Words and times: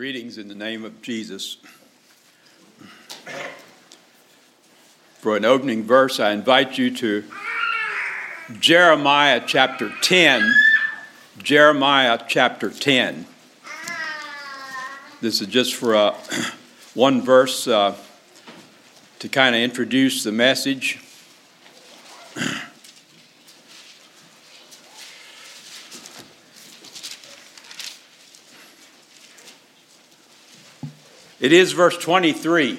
Greetings 0.00 0.38
in 0.38 0.48
the 0.48 0.54
name 0.54 0.86
of 0.86 1.02
Jesus. 1.02 1.58
For 5.18 5.36
an 5.36 5.44
opening 5.44 5.82
verse, 5.82 6.18
I 6.18 6.30
invite 6.30 6.78
you 6.78 6.90
to 6.96 7.22
Jeremiah 8.58 9.42
chapter 9.46 9.92
10. 10.00 10.54
Jeremiah 11.36 12.18
chapter 12.26 12.70
10. 12.70 13.26
This 15.20 15.42
is 15.42 15.48
just 15.48 15.74
for 15.74 15.94
uh, 15.94 16.14
one 16.94 17.20
verse 17.20 17.68
uh, 17.68 17.94
to 19.18 19.28
kind 19.28 19.54
of 19.54 19.60
introduce 19.60 20.24
the 20.24 20.32
message. 20.32 20.98
It 31.40 31.52
is 31.52 31.72
verse 31.72 31.96
23, 31.96 32.78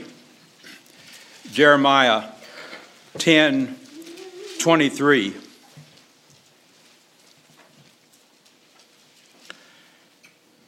Jeremiah 1.52 2.26
10 3.18 3.76
23. 4.60 5.34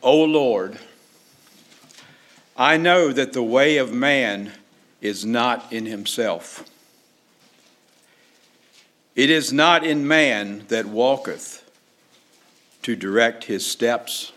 O 0.01 0.23
Lord, 0.23 0.79
I 2.57 2.77
know 2.77 3.13
that 3.13 3.33
the 3.33 3.43
way 3.43 3.77
of 3.77 3.93
man 3.93 4.53
is 4.99 5.23
not 5.23 5.71
in 5.71 5.85
himself. 5.85 6.67
It 9.15 9.29
is 9.29 9.53
not 9.53 9.85
in 9.85 10.07
man 10.07 10.65
that 10.69 10.87
walketh 10.87 11.63
to 12.81 12.95
direct 12.95 13.43
his 13.43 13.63
steps. 13.63 14.32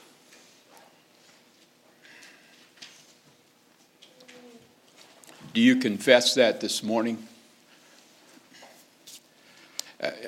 Do 5.56 5.62
you 5.62 5.76
confess 5.76 6.34
that 6.34 6.60
this 6.60 6.82
morning? 6.82 7.16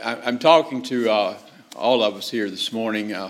I'm 0.03 0.39
talking 0.39 0.83
to 0.85 1.11
uh, 1.11 1.39
all 1.77 2.03
of 2.03 2.15
us 2.15 2.31
here 2.31 2.49
this 2.49 2.73
morning, 2.73 3.13
uh, 3.13 3.29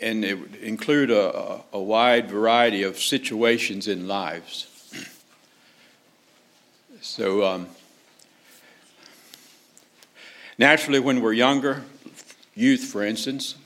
and 0.00 0.24
it 0.24 0.38
would 0.38 0.54
include 0.54 1.10
a, 1.10 1.62
a, 1.72 1.80
wide 1.80 2.30
variety 2.30 2.84
of 2.84 3.00
situations 3.00 3.88
in 3.88 4.06
lives. 4.06 4.68
So, 7.00 7.44
um, 7.44 7.66
naturally, 10.58 11.00
when 11.00 11.22
we're 11.22 11.32
younger, 11.32 11.82
youth, 12.54 12.84
for 12.84 13.02
instance, 13.02 13.56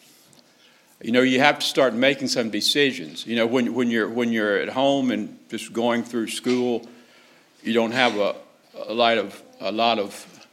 you 1.01 1.13
know, 1.13 1.21
you 1.21 1.39
have 1.41 1.61
to 1.61 1.67
start 1.67 1.95
making 1.95 2.29
some 2.29 2.51
decisions. 2.51 3.27
You 3.27 3.37
know, 3.37 3.47
when, 3.47 3.75
when, 3.75 3.91
you're, 3.91 4.09
when 4.09 4.33
you're 4.33 4.57
at 4.57 4.69
home 4.69 5.11
and 5.11 5.39
just 5.49 5.73
going 5.73 6.03
through 6.03 6.29
school, 6.29 6.87
you 7.63 7.73
don't 7.73 7.93
have 7.93 8.17
a, 8.17 8.35
a, 8.87 8.95
lot, 8.95 9.19
of, 9.19 9.41
a 9.61 9.71
lot 9.71 9.99
of 10.01 10.49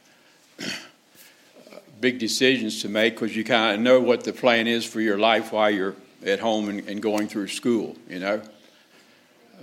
big 2.00 2.18
decisions 2.18 2.82
to 2.82 2.88
make 2.88 3.14
because 3.14 3.34
you 3.34 3.42
kind 3.42 3.74
of 3.74 3.80
know 3.80 4.00
what 4.00 4.22
the 4.22 4.32
plan 4.32 4.68
is 4.68 4.84
for 4.84 5.00
your 5.00 5.18
life 5.18 5.52
while 5.52 5.70
you're 5.70 5.96
at 6.24 6.38
home 6.38 6.68
and, 6.68 6.88
and 6.88 7.02
going 7.02 7.26
through 7.26 7.48
school, 7.48 7.96
you 8.08 8.20
know. 8.20 8.40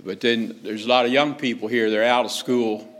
But 0.04 0.20
then 0.20 0.60
there's 0.62 0.84
a 0.84 0.88
lot 0.88 1.06
of 1.06 1.12
young 1.12 1.34
people 1.34 1.68
here, 1.68 1.90
they're 1.90 2.04
out 2.04 2.26
of 2.26 2.30
school. 2.30 2.90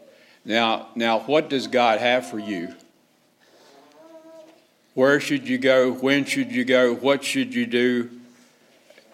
Now, 0.44 0.88
now 0.94 1.20
what 1.20 1.50
does 1.50 1.66
God 1.66 1.98
have 1.98 2.30
for 2.30 2.38
you? 2.38 2.74
Where 4.94 5.18
should 5.18 5.48
you 5.48 5.58
go? 5.58 5.92
When 5.92 6.24
should 6.24 6.52
you 6.52 6.64
go? 6.64 6.94
What 6.94 7.24
should 7.24 7.52
you 7.52 7.66
do? 7.66 8.10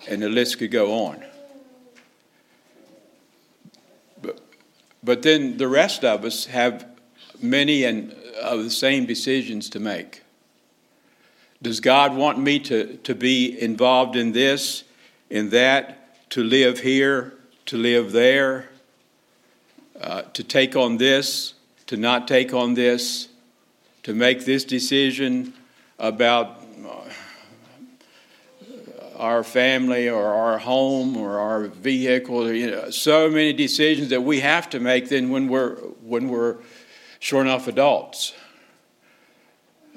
And 0.08 0.22
the 0.22 0.28
list 0.28 0.58
could 0.58 0.70
go 0.70 0.92
on. 1.06 1.24
But, 4.20 4.40
but 5.02 5.22
then 5.22 5.56
the 5.56 5.68
rest 5.68 6.04
of 6.04 6.24
us 6.24 6.46
have 6.46 6.86
many 7.42 7.84
and 7.84 8.12
of 8.42 8.62
the 8.62 8.70
same 8.70 9.06
decisions 9.06 9.70
to 9.70 9.80
make. 9.80 10.22
Does 11.62 11.80
God 11.80 12.14
want 12.14 12.38
me 12.38 12.58
to, 12.60 12.96
to 12.98 13.14
be 13.14 13.60
involved 13.60 14.16
in 14.16 14.32
this, 14.32 14.84
in 15.28 15.50
that, 15.50 16.30
to 16.30 16.42
live 16.42 16.80
here, 16.80 17.34
to 17.66 17.76
live 17.76 18.12
there, 18.12 18.68
uh, 20.00 20.22
to 20.32 20.42
take 20.42 20.76
on 20.76 20.96
this, 20.96 21.54
to 21.86 21.96
not 21.96 22.26
take 22.26 22.54
on 22.54 22.74
this, 22.74 23.28
to 24.02 24.14
make 24.14 24.44
this 24.46 24.64
decision, 24.64 25.52
about 26.00 26.64
uh, 26.84 27.10
our 29.16 29.44
family 29.44 30.08
or 30.08 30.24
our 30.24 30.58
home 30.58 31.16
or 31.16 31.38
our 31.38 31.66
vehicle. 31.66 32.50
You 32.50 32.70
know, 32.70 32.90
so 32.90 33.28
many 33.28 33.52
decisions 33.52 34.08
that 34.08 34.22
we 34.22 34.40
have 34.40 34.68
to 34.70 34.80
make 34.80 35.10
then 35.10 35.30
when 35.30 35.46
we're 35.46 35.76
when 36.02 36.28
we're 36.28 36.56
sure 37.20 37.42
enough 37.42 37.68
adults. 37.68 38.32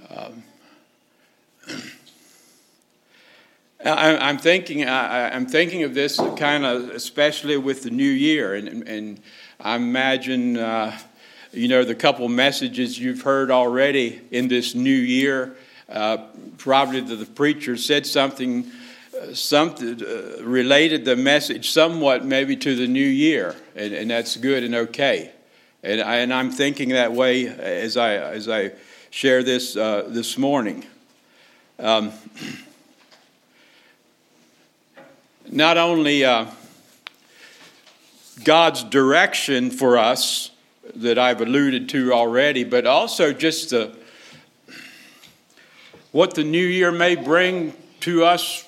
Um, 0.09 0.43
I, 3.85 4.29
am 4.29 4.37
thinking. 4.37 4.83
I, 4.85 5.35
am 5.35 5.45
thinking 5.45 5.83
of 5.83 5.93
this 5.93 6.17
kind 6.37 6.65
of, 6.65 6.89
especially 6.89 7.57
with 7.57 7.83
the 7.83 7.89
new 7.89 8.03
year, 8.03 8.55
and, 8.55 8.87
and 8.87 9.21
I 9.59 9.75
imagine, 9.75 10.57
uh, 10.57 10.97
you 11.51 11.67
know, 11.67 11.83
the 11.83 11.95
couple 11.95 12.29
messages 12.29 12.97
you've 12.97 13.23
heard 13.23 13.51
already 13.51 14.21
in 14.31 14.47
this 14.47 14.73
new 14.73 14.89
year 14.89 15.57
uh, 15.93 16.17
probably 16.57 17.01
the 17.01 17.23
preacher 17.23 17.77
said 17.77 18.07
something, 18.07 18.65
uh, 19.15 19.33
something 19.33 20.03
uh, 20.03 20.43
related 20.43 21.05
the 21.05 21.15
message 21.15 21.69
somewhat 21.69 22.25
maybe 22.25 22.55
to 22.55 22.75
the 22.75 22.87
new 22.87 23.05
year, 23.05 23.55
and, 23.75 23.93
and 23.93 24.09
that's 24.09 24.35
good 24.35 24.63
and 24.63 24.73
okay. 24.73 25.31
And, 25.83 26.01
I, 26.01 26.17
and 26.17 26.33
I'm 26.33 26.49
thinking 26.49 26.89
that 26.89 27.13
way 27.13 27.47
as 27.47 27.95
I 27.95 28.15
as 28.15 28.49
I 28.49 28.71
share 29.11 29.43
this 29.43 29.77
uh, 29.77 30.05
this 30.07 30.37
morning. 30.37 30.83
Um, 31.77 32.11
not 35.51 35.77
only 35.77 36.25
uh, 36.25 36.47
God's 38.43 38.83
direction 38.83 39.69
for 39.69 39.99
us 39.99 40.49
that 40.95 41.19
I've 41.19 41.41
alluded 41.41 41.87
to 41.89 42.13
already, 42.13 42.63
but 42.63 42.87
also 42.87 43.31
just 43.31 43.69
the 43.69 43.95
what 46.13 46.35
the 46.35 46.43
new 46.43 46.65
year 46.65 46.91
may 46.91 47.15
bring 47.15 47.73
to 47.99 48.23
us 48.23 48.65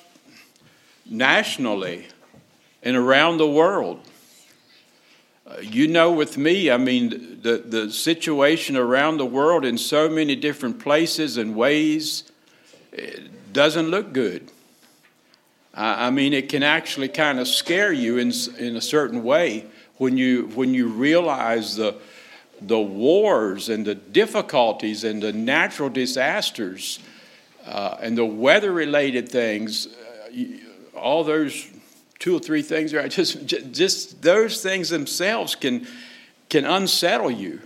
nationally 1.08 2.06
and 2.82 2.96
around 2.96 3.38
the 3.38 3.48
world. 3.48 4.00
Uh, 5.46 5.60
you 5.60 5.86
know, 5.86 6.10
with 6.10 6.36
me, 6.36 6.72
I 6.72 6.76
mean, 6.76 7.38
the, 7.42 7.58
the 7.58 7.90
situation 7.90 8.76
around 8.76 9.18
the 9.18 9.26
world 9.26 9.64
in 9.64 9.78
so 9.78 10.08
many 10.08 10.34
different 10.34 10.80
places 10.80 11.36
and 11.36 11.54
ways 11.54 12.24
doesn't 13.52 13.90
look 13.90 14.12
good. 14.12 14.50
I, 15.72 16.08
I 16.08 16.10
mean, 16.10 16.32
it 16.32 16.48
can 16.48 16.64
actually 16.64 17.08
kind 17.08 17.38
of 17.38 17.46
scare 17.46 17.92
you 17.92 18.18
in, 18.18 18.32
in 18.58 18.74
a 18.74 18.80
certain 18.80 19.22
way 19.22 19.66
when 19.98 20.16
you, 20.16 20.50
when 20.56 20.74
you 20.74 20.88
realize 20.88 21.76
the, 21.76 21.94
the 22.60 22.80
wars 22.80 23.68
and 23.68 23.86
the 23.86 23.94
difficulties 23.94 25.04
and 25.04 25.22
the 25.22 25.32
natural 25.32 25.88
disasters 25.88 26.98
uh, 27.66 27.98
and 28.00 28.16
the 28.16 28.24
weather 28.24 28.72
related 28.72 29.28
things, 29.28 29.88
uh, 29.88 30.98
all 30.98 31.24
those 31.24 31.68
two 32.18 32.36
or 32.36 32.38
three 32.38 32.62
things 32.62 32.94
are 32.94 33.08
just, 33.08 33.46
just 33.72 34.22
those 34.22 34.62
things 34.62 34.88
themselves 34.88 35.54
can, 35.54 35.86
can 36.48 36.64
unsettle 36.64 37.30
you. 37.30 37.60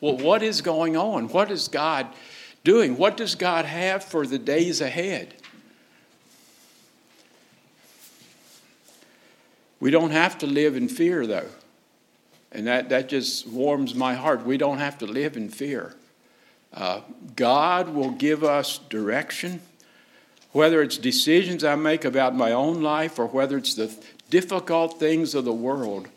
Well, 0.00 0.16
what 0.18 0.42
is 0.42 0.60
going 0.60 0.96
on? 0.96 1.28
What 1.28 1.50
is 1.50 1.68
God 1.68 2.06
doing? 2.64 2.96
What 2.96 3.16
does 3.16 3.34
God 3.34 3.64
have 3.64 4.04
for 4.04 4.26
the 4.26 4.38
days 4.38 4.80
ahead? 4.80 5.34
We 9.80 9.90
don't 9.90 10.10
have 10.10 10.38
to 10.38 10.46
live 10.46 10.76
in 10.76 10.88
fear, 10.88 11.26
though. 11.26 11.48
And 12.52 12.66
that, 12.66 12.88
that 12.88 13.08
just 13.08 13.46
warms 13.46 13.94
my 13.94 14.14
heart. 14.14 14.46
We 14.46 14.56
don't 14.56 14.78
have 14.78 14.98
to 14.98 15.06
live 15.06 15.36
in 15.36 15.48
fear. 15.48 15.94
Uh, 16.76 17.00
God 17.34 17.88
will 17.88 18.10
give 18.10 18.44
us 18.44 18.78
direction, 18.78 19.62
whether 20.52 20.82
it's 20.82 20.98
decisions 20.98 21.64
I 21.64 21.74
make 21.74 22.04
about 22.04 22.34
my 22.34 22.52
own 22.52 22.82
life 22.82 23.18
or 23.18 23.26
whether 23.26 23.56
it's 23.56 23.74
the 23.74 23.92
difficult 24.28 25.00
things 25.00 25.34
of 25.34 25.46
the 25.46 25.52
world. 25.54 26.08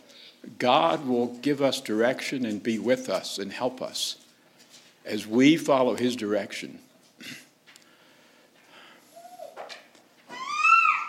God 0.57 1.07
will 1.07 1.27
give 1.27 1.61
us 1.61 1.79
direction 1.79 2.45
and 2.45 2.61
be 2.61 2.77
with 2.77 3.09
us 3.09 3.39
and 3.39 3.53
help 3.53 3.81
us 3.81 4.17
as 5.05 5.25
we 5.25 5.55
follow 5.55 5.95
His 5.95 6.15
direction. 6.15 6.79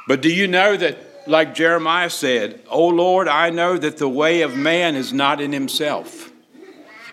But 0.06 0.22
do 0.22 0.32
you 0.32 0.48
know 0.48 0.76
that, 0.76 1.28
like 1.28 1.54
Jeremiah 1.54 2.10
said, 2.10 2.60
O 2.68 2.86
Lord, 2.86 3.28
I 3.28 3.50
know 3.50 3.76
that 3.76 3.98
the 3.98 4.08
way 4.08 4.42
of 4.42 4.56
man 4.56 4.96
is 4.96 5.12
not 5.12 5.40
in 5.40 5.52
himself. 5.52 6.29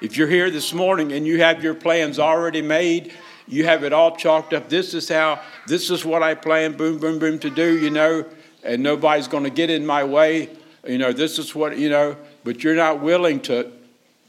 If 0.02 0.18
you're 0.18 0.28
here 0.28 0.52
this 0.52 0.74
morning 0.74 1.12
and 1.12 1.26
you 1.26 1.42
have 1.42 1.64
your 1.64 1.74
plans 1.74 2.20
already 2.20 2.62
made, 2.62 3.14
you 3.48 3.66
have 3.66 3.84
it 3.84 3.94
all 3.94 4.16
chalked 4.16 4.54
up. 4.54 4.70
This 4.70 4.94
is 4.94 5.10
how, 5.10 5.42
this 5.66 5.90
is 5.90 6.06
what 6.06 6.22
I 6.22 6.36
plan, 6.36 6.74
boom, 6.74 7.00
boom, 7.00 7.18
boom, 7.18 7.40
to 7.40 7.50
do, 7.50 7.78
you 7.78 7.90
know, 7.90 8.26
and 8.64 8.84
nobody's 8.84 9.28
going 9.28 9.46
to 9.46 9.50
get 9.50 9.70
in 9.70 9.86
my 9.86 10.04
way. 10.04 10.50
You 10.86 10.98
know, 10.98 11.14
this 11.14 11.40
is 11.40 11.56
what, 11.56 11.78
you 11.78 11.90
know, 11.90 12.16
but 12.44 12.64
you're 12.64 12.76
not 12.76 13.02
willing 13.02 13.40
to, 13.42 13.72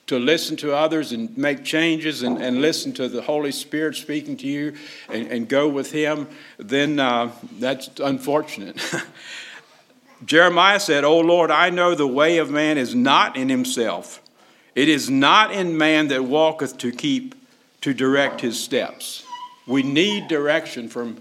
to 0.07 0.19
listen 0.19 0.57
to 0.59 0.75
others 0.75 1.13
and 1.13 1.37
make 1.37 1.65
changes 1.65 2.23
and, 2.23 2.41
and 2.41 2.63
listen 2.63 2.93
to 2.95 3.09
the 3.09 3.21
Holy 3.21 3.53
Spirit 3.53 3.97
speaking 3.97 4.37
to 4.39 4.47
you 4.47 4.75
and, 5.09 5.27
and 5.31 5.49
go 5.49 5.69
with 5.69 5.93
Him, 5.93 6.29
then 6.59 6.99
uh, 6.99 7.31
that's 7.59 7.91
unfortunate. 8.01 8.81
Jeremiah 10.25 10.81
said, 10.81 11.05
O 11.05 11.21
Lord, 11.21 11.51
I 11.51 11.71
know 11.71 11.95
the 11.95 12.07
way 12.07 12.39
of 12.39 12.51
man 12.51 12.79
is 12.79 12.95
not 12.95 13.37
in 13.37 13.49
himself. 13.49 14.21
It 14.79 14.89
is 14.89 15.11
not 15.11 15.51
in 15.51 15.77
man 15.77 16.07
that 16.07 16.23
walketh 16.23 16.79
to 16.79 16.93
keep, 16.93 17.35
to 17.81 17.93
direct 17.93 18.43
his 18.43 18.63
steps. 18.63 19.25
We 19.67 19.83
need 19.83 20.29
direction 20.29 20.89
from 20.89 21.21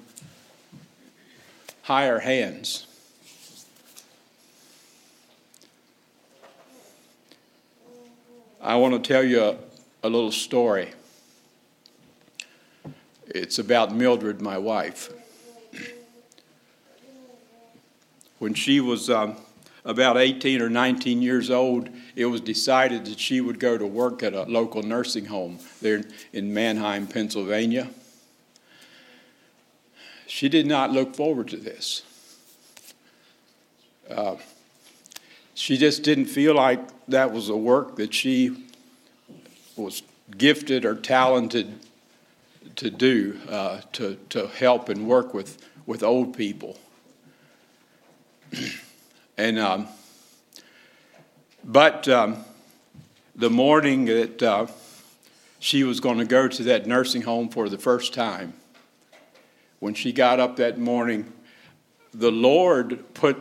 higher 1.82 2.20
hands. 2.20 2.86
I 8.62 8.76
want 8.76 8.94
to 8.94 9.00
tell 9.00 9.24
you 9.24 9.42
a, 9.42 9.58
a 10.04 10.08
little 10.08 10.32
story. 10.32 10.92
It's 13.26 13.58
about 13.58 13.92
Mildred, 13.92 14.40
my 14.40 14.60
wife. 14.60 15.12
When 18.38 18.54
she 18.54 18.80
was 18.80 19.10
um, 19.10 19.36
about 19.88 20.18
18 20.18 20.62
or 20.62 20.70
19 20.70 21.22
years 21.22 21.50
old, 21.50 21.90
it 22.14 22.26
was 22.26 22.42
decided 22.42 23.06
that 23.06 23.18
she 23.20 23.40
would 23.40 23.58
go 23.58 23.78
to 23.78 23.88
work 23.88 24.22
at 24.22 24.34
a 24.34 24.44
local 24.44 24.84
nursing 24.84 25.26
home 25.26 25.60
there 25.82 26.04
in 26.34 26.54
Manheim, 26.54 27.08
Pennsylvania. 27.08 27.90
She 30.28 30.50
did 30.50 30.68
not 30.68 30.92
look 30.92 31.16
forward 31.16 31.48
to 31.48 31.58
this. 31.58 32.04
Uh, 34.10 34.36
she 35.54 35.78
just 35.78 36.04
didn't 36.04 36.26
feel 36.26 36.54
like 36.54 36.82
that 37.08 37.32
was 37.32 37.48
a 37.48 37.56
work 37.56 37.96
that 37.96 38.14
she 38.14 38.66
was 39.78 40.04
gifted 40.38 40.84
or 40.84 40.96
talented 40.96 41.80
to 42.76 42.90
do, 42.90 43.40
uh, 43.48 43.80
to, 43.94 44.18
to 44.30 44.48
help 44.48 44.90
and 44.90 45.08
work 45.08 45.34
with, 45.34 45.66
with 45.86 46.04
old 46.04 46.36
people. 46.36 46.78
and 49.38 49.60
um, 49.60 49.88
but 51.64 52.08
um, 52.08 52.44
the 53.36 53.50
morning 53.50 54.06
that 54.06 54.42
uh, 54.42 54.68
she 55.60 55.84
was 55.84 56.00
going 56.00 56.18
to 56.18 56.26
go 56.26 56.48
to 56.48 56.64
that 56.64 56.88
nursing 56.88 57.22
home 57.22 57.50
for 57.50 57.70
the 57.70 57.78
first 57.78 58.14
time, 58.14 58.54
when 59.80 59.94
she 59.94 60.12
got 60.12 60.40
up 60.40 60.56
that 60.56 60.80
morning, 60.80 61.32
the 62.14 62.32
Lord 62.32 63.14
put, 63.14 63.38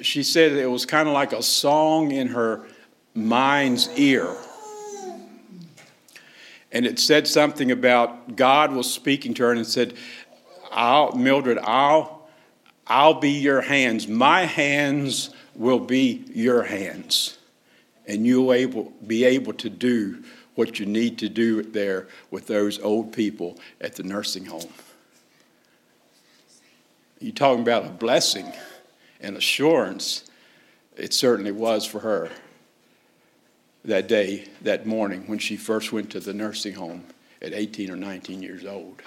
she 0.00 0.22
said 0.22 0.52
it 0.52 0.70
was 0.70 0.86
kind 0.86 1.08
of 1.08 1.14
like 1.14 1.32
a 1.32 1.42
song 1.42 2.10
in 2.10 2.28
her 2.28 2.66
mind's 3.14 3.90
ear. 3.98 4.34
And 6.70 6.86
it 6.86 6.98
said 6.98 7.28
something 7.28 7.70
about 7.70 8.34
God 8.34 8.72
was 8.72 8.90
speaking 8.90 9.34
to 9.34 9.42
her 9.42 9.52
and 9.52 9.66
said, 9.66 9.92
I'll, 10.70 11.12
Mildred, 11.12 11.58
I'll, 11.58 12.21
I'll 12.92 13.14
be 13.14 13.30
your 13.30 13.62
hands. 13.62 14.06
My 14.06 14.44
hands 14.44 15.30
will 15.54 15.78
be 15.78 16.24
your 16.34 16.62
hands. 16.62 17.38
And 18.06 18.26
you'll 18.26 18.52
able, 18.52 18.92
be 19.06 19.24
able 19.24 19.54
to 19.54 19.70
do 19.70 20.22
what 20.56 20.78
you 20.78 20.84
need 20.84 21.16
to 21.20 21.30
do 21.30 21.62
there 21.62 22.06
with 22.30 22.46
those 22.48 22.78
old 22.80 23.14
people 23.14 23.58
at 23.80 23.96
the 23.96 24.02
nursing 24.02 24.44
home. 24.44 24.68
You're 27.18 27.32
talking 27.32 27.62
about 27.62 27.86
a 27.86 27.88
blessing 27.88 28.52
and 29.22 29.38
assurance. 29.38 30.24
It 30.94 31.14
certainly 31.14 31.52
was 31.52 31.86
for 31.86 32.00
her 32.00 32.28
that 33.86 34.06
day, 34.06 34.48
that 34.60 34.84
morning, 34.84 35.24
when 35.28 35.38
she 35.38 35.56
first 35.56 35.92
went 35.92 36.10
to 36.10 36.20
the 36.20 36.34
nursing 36.34 36.74
home 36.74 37.04
at 37.40 37.54
18 37.54 37.90
or 37.90 37.96
19 37.96 38.42
years 38.42 38.66
old. 38.66 39.00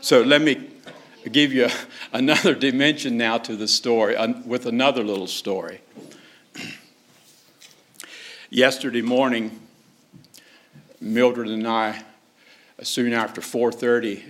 So 0.00 0.22
let 0.22 0.40
me 0.42 0.70
give 1.30 1.52
you 1.52 1.68
another 2.12 2.54
dimension 2.54 3.16
now 3.16 3.38
to 3.38 3.56
the 3.56 3.66
story 3.66 4.16
with 4.46 4.66
another 4.66 5.02
little 5.02 5.26
story. 5.26 5.80
Yesterday 8.50 9.02
morning, 9.02 9.60
Mildred 11.00 11.48
and 11.48 11.66
I 11.66 12.04
uh, 12.78 12.84
soon 12.84 13.12
after 13.12 13.40
4.30 13.40 14.22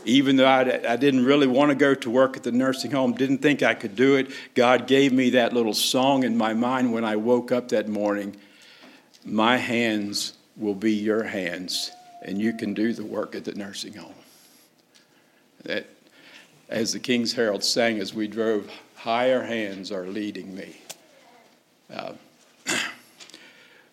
Even 0.05 0.37
though 0.37 0.47
I, 0.47 0.93
I 0.93 0.97
didn't 0.97 1.25
really 1.25 1.47
want 1.47 1.71
to 1.71 1.75
go 1.75 1.95
to 1.95 2.11
work 2.11 2.37
at 2.37 2.43
the 2.43 2.53
nursing 2.53 2.91
home, 2.91 3.13
didn't 3.13 3.39
think 3.39 3.63
I 3.63 3.75
could 3.75 3.97
do 3.97 4.17
it, 4.17 4.31
God 4.55 4.87
gave 4.87 5.13
me 5.13 5.31
that 5.31 5.53
little 5.53 5.75
song 5.75 6.23
in 6.23 6.37
my 6.37 6.55
mind 6.55 6.93
when 6.93 7.05
I 7.05 7.17
woke 7.17 7.53
up 7.53 7.69
that 7.71 7.89
morning. 7.89 8.37
My 9.25 9.57
hands 9.57 10.35
will 10.57 10.75
be 10.75 10.93
your 10.93 11.25
hands, 11.25 11.91
and 12.23 12.41
you 12.41 12.53
can 12.53 12.75
do 12.75 12.93
the 12.93 13.05
work 13.05 13.35
at 13.35 13.45
the 13.45 13.55
nursing 13.55 13.95
home. 13.95 14.15
That 15.65 15.87
as 16.69 16.93
the 16.93 17.01
King's 17.01 17.33
Herald 17.33 17.65
sang 17.65 17.99
as 17.99 18.15
we 18.15 18.29
drove, 18.29 18.71
higher 18.95 19.43
hands 19.43 19.91
are 19.91 20.07
leading 20.07 20.55
me. 20.55 20.77
Uh, 21.93 22.13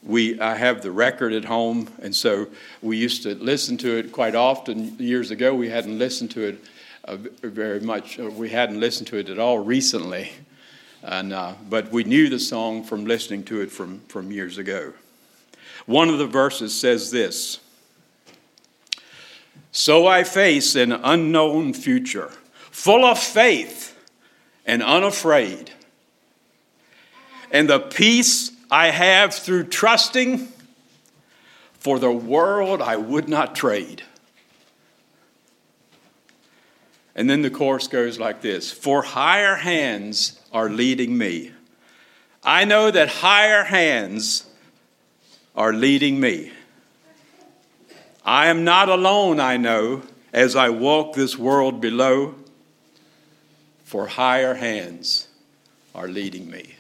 we, 0.06 0.40
I 0.40 0.56
have 0.56 0.84
the 0.84 0.92
record 0.92 1.34
at 1.34 1.46
home, 1.46 1.90
and 2.02 2.16
so 2.16 2.48
we 2.82 2.98
used 2.98 3.24
to 3.24 3.34
listen 3.36 3.76
to 3.78 3.98
it 3.98 4.12
quite 4.12 4.36
often. 4.36 4.96
Years 5.00 5.32
ago, 5.32 5.56
we 5.56 5.70
hadn't 5.70 5.98
listened 5.98 6.32
to 6.32 6.42
it 6.42 6.64
uh, 7.06 7.18
very 7.42 7.80
much. 7.80 8.20
Uh, 8.20 8.30
we 8.30 8.50
hadn't 8.50 8.80
listened 8.80 9.08
to 9.08 9.18
it 9.18 9.30
at 9.30 9.40
all 9.40 9.58
recently, 9.58 10.32
and, 11.02 11.34
uh, 11.34 11.54
but 11.70 11.92
we 11.92 12.04
knew 12.04 12.30
the 12.30 12.40
song 12.40 12.84
from 12.84 13.06
listening 13.06 13.44
to 13.46 13.62
it 13.62 13.72
from, 13.72 14.00
from 14.08 14.32
years 14.32 14.60
ago. 14.60 14.94
One 15.88 16.10
of 16.10 16.20
the 16.20 16.28
verses 16.28 16.80
says 16.80 17.10
this 17.10 17.60
So 19.72 20.06
I 20.06 20.24
face 20.24 20.76
an 20.76 20.92
unknown 20.92 21.74
future 21.74 22.32
full 22.72 23.06
of 23.06 23.18
faith 23.18 23.98
and 24.68 24.84
unafraid. 24.84 25.72
And 27.52 27.70
the 27.70 27.80
peace 27.80 28.52
I 28.70 28.88
have 28.88 29.34
through 29.34 29.66
trusting, 29.66 30.48
for 31.74 32.00
the 32.00 32.12
world 32.12 32.82
I 32.82 32.96
would 32.96 33.30
not 33.30 33.56
trade. 33.56 34.02
And 37.16 37.30
then 37.30 37.42
the 37.44 37.50
chorus 37.50 37.88
goes 37.88 38.20
like 38.20 38.42
this 38.42 38.72
For 38.72 39.04
higher 39.04 39.56
hands 39.56 40.40
are 40.52 40.70
leading 40.70 41.18
me. 41.18 41.52
I 42.44 42.66
know 42.66 42.92
that 42.92 43.08
higher 43.08 43.64
hands 43.64 44.46
are 45.56 45.74
leading 45.74 46.20
me. 46.20 46.52
I 48.26 48.48
am 48.48 48.64
not 48.64 48.90
alone, 48.90 49.40
I 49.40 49.58
know, 49.58 50.02
as 50.34 50.56
I 50.56 50.70
walk 50.70 51.14
this 51.14 51.38
world 51.38 51.80
below, 51.80 52.36
for 53.84 54.08
higher 54.08 54.56
hands 54.56 55.28
are 55.94 56.08
leading 56.08 56.50
me. 56.50 56.75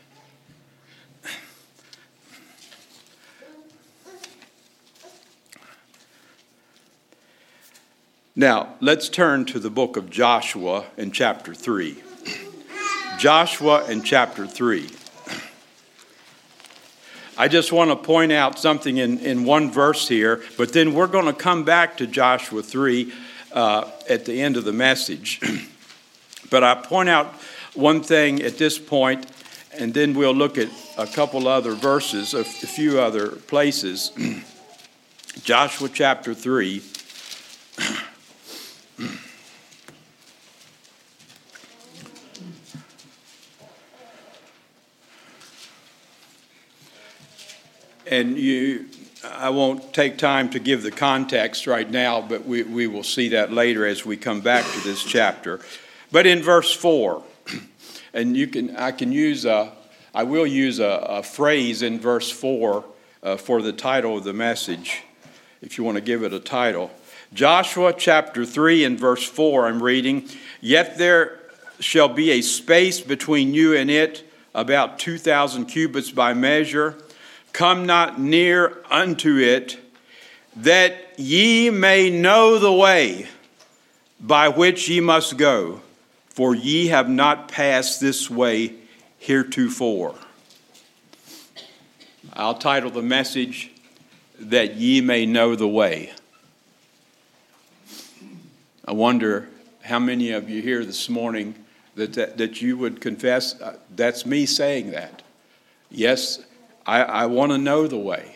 Now, 8.37 8.75
let's 8.81 9.07
turn 9.07 9.45
to 9.45 9.59
the 9.59 9.69
book 9.69 9.95
of 9.95 10.09
Joshua 10.09 10.83
in 10.97 11.11
chapter 11.11 11.53
3. 11.53 11.95
Joshua 13.17 13.89
in 13.89 14.03
chapter 14.03 14.45
3. 14.45 14.89
I 17.37 17.47
just 17.47 17.71
want 17.71 17.91
to 17.91 17.95
point 17.95 18.33
out 18.33 18.59
something 18.59 18.97
in, 18.97 19.19
in 19.19 19.45
one 19.45 19.71
verse 19.71 20.09
here, 20.09 20.43
but 20.57 20.73
then 20.73 20.93
we're 20.93 21.07
going 21.07 21.27
to 21.27 21.33
come 21.33 21.63
back 21.63 21.95
to 21.97 22.07
Joshua 22.07 22.61
3 22.61 23.13
uh, 23.53 23.89
at 24.09 24.25
the 24.25 24.41
end 24.41 24.57
of 24.57 24.65
the 24.65 24.73
message. 24.73 25.39
but 26.49 26.61
I 26.61 26.75
point 26.75 27.07
out 27.07 27.27
one 27.73 28.03
thing 28.03 28.41
at 28.41 28.57
this 28.57 28.77
point, 28.77 29.27
and 29.71 29.93
then 29.93 30.13
we'll 30.13 30.35
look 30.35 30.57
at 30.57 30.67
a 30.97 31.07
couple 31.07 31.47
other 31.47 31.71
verses, 31.71 32.33
a 32.33 32.43
few 32.43 32.99
other 32.99 33.29
places. 33.29 34.11
Joshua 35.45 35.87
chapter 35.87 36.33
3. 36.33 36.83
And 48.15 48.37
you, 48.37 48.85
I 49.23 49.49
won't 49.49 49.93
take 49.93 50.17
time 50.17 50.49
to 50.51 50.59
give 50.59 50.83
the 50.83 50.91
context 50.91 51.67
right 51.67 51.89
now, 51.89 52.21
but 52.21 52.45
we, 52.45 52.63
we 52.63 52.87
will 52.87 53.03
see 53.03 53.29
that 53.29 53.51
later 53.51 53.85
as 53.85 54.05
we 54.05 54.15
come 54.15 54.39
back 54.39 54.63
to 54.63 54.79
this 54.81 55.03
chapter. 55.03 55.59
But 56.11 56.25
in 56.25 56.41
verse 56.41 56.73
4, 56.73 57.21
and 58.13 58.37
you 58.37 58.47
can, 58.47 58.75
I 58.77 58.91
can 58.91 59.11
use 59.11 59.43
a, 59.43 59.73
I 60.13 60.23
will 60.23 60.47
use 60.47 60.79
a, 60.79 61.05
a 61.09 61.23
phrase 61.23 61.81
in 61.81 61.99
verse 61.99 62.31
4 62.31 62.85
uh, 63.21 63.37
for 63.37 63.61
the 63.61 63.73
title 63.73 64.17
of 64.17 64.23
the 64.23 64.33
message, 64.33 65.03
if 65.61 65.77
you 65.77 65.83
want 65.83 65.95
to 65.95 66.01
give 66.01 66.23
it 66.23 66.31
a 66.31 66.39
title. 66.39 66.91
Joshua 67.33 67.91
chapter 67.91 68.45
3 68.45 68.85
and 68.85 68.97
verse 68.97 69.27
4, 69.27 69.67
I'm 69.67 69.83
reading, 69.83 70.29
Yet 70.61 70.97
there 70.97 71.39
shall 71.81 72.07
be 72.07 72.31
a 72.31 72.41
space 72.41 73.01
between 73.01 73.53
you 73.53 73.75
and 73.75 73.91
it, 73.91 74.23
about 74.53 74.99
2,000 74.99 75.65
cubits 75.65 76.11
by 76.11 76.33
measure 76.33 76.95
Come 77.55 77.85
not 77.85 78.19
near 78.19 78.83
unto 78.91 79.37
it, 79.37 79.77
that 80.57 81.17
ye 81.17 81.69
may 81.69 82.09
know 82.09 82.59
the 82.59 82.73
way 82.73 83.27
by 84.19 84.49
which 84.49 84.89
ye 84.89 84.99
must 84.99 85.37
go, 85.37 85.79
for 86.27 86.53
ye 86.53 86.87
have 86.87 87.09
not 87.09 87.47
passed 87.47 88.01
this 88.01 88.29
way 88.29 88.73
heretofore. 89.19 90.15
I'll 92.33 92.55
title 92.55 92.91
the 92.91 93.01
message, 93.01 93.71
That 94.37 94.75
Ye 94.75 94.99
May 94.99 95.25
Know 95.25 95.55
the 95.55 95.65
Way. 95.65 96.11
I 98.83 98.91
wonder 98.91 99.47
how 99.81 99.99
many 99.99 100.31
of 100.31 100.49
you 100.49 100.61
here 100.61 100.83
this 100.83 101.07
morning 101.07 101.55
that, 101.95 102.15
that, 102.15 102.37
that 102.37 102.61
you 102.61 102.77
would 102.77 102.99
confess 102.99 103.61
uh, 103.61 103.77
that's 103.95 104.25
me 104.25 104.45
saying 104.45 104.91
that. 104.91 105.21
Yes, 105.89 106.43
I, 106.85 107.01
I 107.01 107.25
want 107.25 107.51
to 107.51 107.57
know 107.57 107.87
the 107.87 107.97
way. 107.97 108.35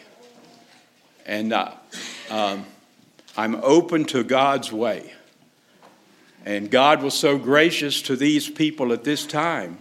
And 1.25 1.53
uh, 1.53 1.71
um, 2.29 2.65
I'm 3.37 3.55
open 3.55 4.05
to 4.05 4.23
God's 4.23 4.71
way. 4.71 5.13
And 6.45 6.71
God 6.71 7.03
was 7.03 7.13
so 7.13 7.37
gracious 7.37 8.01
to 8.03 8.15
these 8.15 8.49
people 8.49 8.91
at 8.93 9.03
this 9.03 9.25
time. 9.25 9.77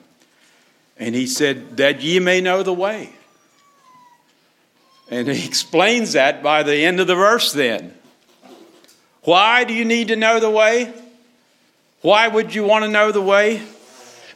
And 0.98 1.14
He 1.14 1.26
said, 1.26 1.78
That 1.78 2.02
ye 2.02 2.18
may 2.18 2.40
know 2.40 2.62
the 2.62 2.74
way. 2.74 3.10
And 5.10 5.28
He 5.28 5.44
explains 5.46 6.12
that 6.12 6.42
by 6.42 6.62
the 6.62 6.84
end 6.84 7.00
of 7.00 7.06
the 7.06 7.14
verse 7.14 7.52
then. 7.52 7.94
Why 9.22 9.64
do 9.64 9.72
you 9.74 9.84
need 9.84 10.08
to 10.08 10.16
know 10.16 10.40
the 10.40 10.50
way? 10.50 10.92
Why 12.02 12.28
would 12.28 12.54
you 12.54 12.64
want 12.64 12.84
to 12.84 12.90
know 12.90 13.12
the 13.12 13.22
way? 13.22 13.62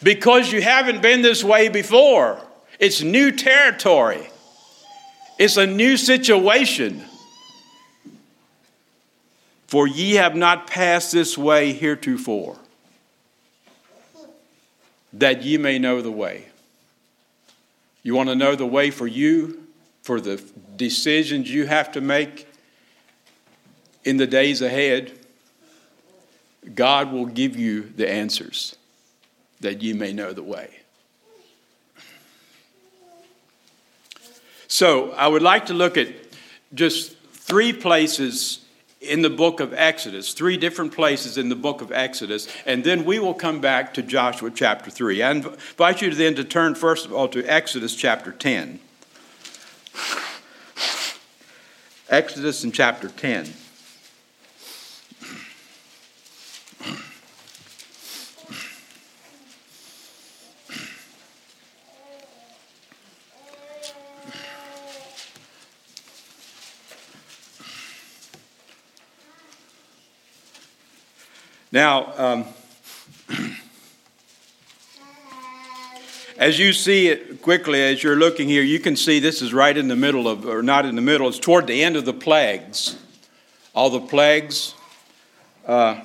Because 0.02 0.50
you 0.50 0.60
haven't 0.60 1.00
been 1.00 1.22
this 1.22 1.44
way 1.44 1.68
before. 1.68 2.40
It's 2.82 3.00
new 3.00 3.30
territory, 3.30 4.28
it's 5.38 5.56
a 5.56 5.68
new 5.68 5.96
situation. 5.96 7.04
For 9.68 9.86
ye 9.86 10.14
have 10.14 10.34
not 10.34 10.66
passed 10.66 11.12
this 11.12 11.38
way 11.38 11.72
heretofore, 11.72 12.58
that 15.12 15.44
ye 15.44 15.58
may 15.58 15.78
know 15.78 16.02
the 16.02 16.10
way. 16.10 16.48
You 18.02 18.16
want 18.16 18.30
to 18.30 18.34
know 18.34 18.56
the 18.56 18.66
way 18.66 18.90
for 18.90 19.06
you, 19.06 19.62
for 20.02 20.20
the 20.20 20.42
decisions 20.74 21.48
you 21.48 21.66
have 21.66 21.92
to 21.92 22.00
make 22.00 22.48
in 24.04 24.16
the 24.16 24.26
days 24.26 24.60
ahead? 24.60 25.12
God 26.74 27.12
will 27.12 27.26
give 27.26 27.56
you 27.56 27.92
the 27.94 28.10
answers 28.10 28.74
that 29.60 29.82
ye 29.82 29.92
may 29.92 30.12
know 30.12 30.32
the 30.32 30.42
way. 30.42 30.81
So 34.72 35.10
I 35.10 35.28
would 35.28 35.42
like 35.42 35.66
to 35.66 35.74
look 35.74 35.98
at 35.98 36.08
just 36.72 37.14
three 37.34 37.74
places 37.74 38.64
in 39.02 39.20
the 39.20 39.28
book 39.28 39.60
of 39.60 39.74
Exodus, 39.74 40.32
three 40.32 40.56
different 40.56 40.94
places 40.94 41.36
in 41.36 41.50
the 41.50 41.54
book 41.54 41.82
of 41.82 41.92
Exodus, 41.92 42.48
and 42.64 42.82
then 42.82 43.04
we 43.04 43.18
will 43.18 43.34
come 43.34 43.60
back 43.60 43.92
to 43.92 44.02
Joshua 44.02 44.50
chapter 44.50 44.90
3. 44.90 45.22
I 45.22 45.30
invite 45.32 46.00
you 46.00 46.10
then 46.14 46.34
to 46.36 46.44
turn 46.44 46.74
first 46.74 47.04
of 47.04 47.12
all 47.12 47.28
to 47.28 47.44
Exodus 47.44 47.94
chapter 47.94 48.32
10. 48.32 48.80
Exodus 52.08 52.64
in 52.64 52.72
chapter 52.72 53.10
10. 53.10 53.52
Now, 71.72 72.12
um, 72.18 72.44
as 76.36 76.58
you 76.58 76.74
see 76.74 77.08
it 77.08 77.40
quickly, 77.40 77.82
as 77.82 78.02
you're 78.02 78.16
looking 78.16 78.46
here, 78.46 78.62
you 78.62 78.78
can 78.78 78.94
see 78.94 79.20
this 79.20 79.40
is 79.40 79.54
right 79.54 79.74
in 79.74 79.88
the 79.88 79.96
middle 79.96 80.28
of, 80.28 80.46
or 80.46 80.62
not 80.62 80.84
in 80.84 80.96
the 80.96 81.00
middle, 81.00 81.28
it's 81.28 81.38
toward 81.38 81.66
the 81.66 81.82
end 81.82 81.96
of 81.96 82.04
the 82.04 82.12
plagues. 82.12 82.98
All 83.74 83.88
the 83.88 84.02
plagues 84.02 84.74
uh, 85.66 86.02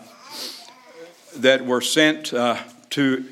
that 1.36 1.66
were 1.66 1.82
sent 1.82 2.34
uh, 2.34 2.60
to, 2.92 3.26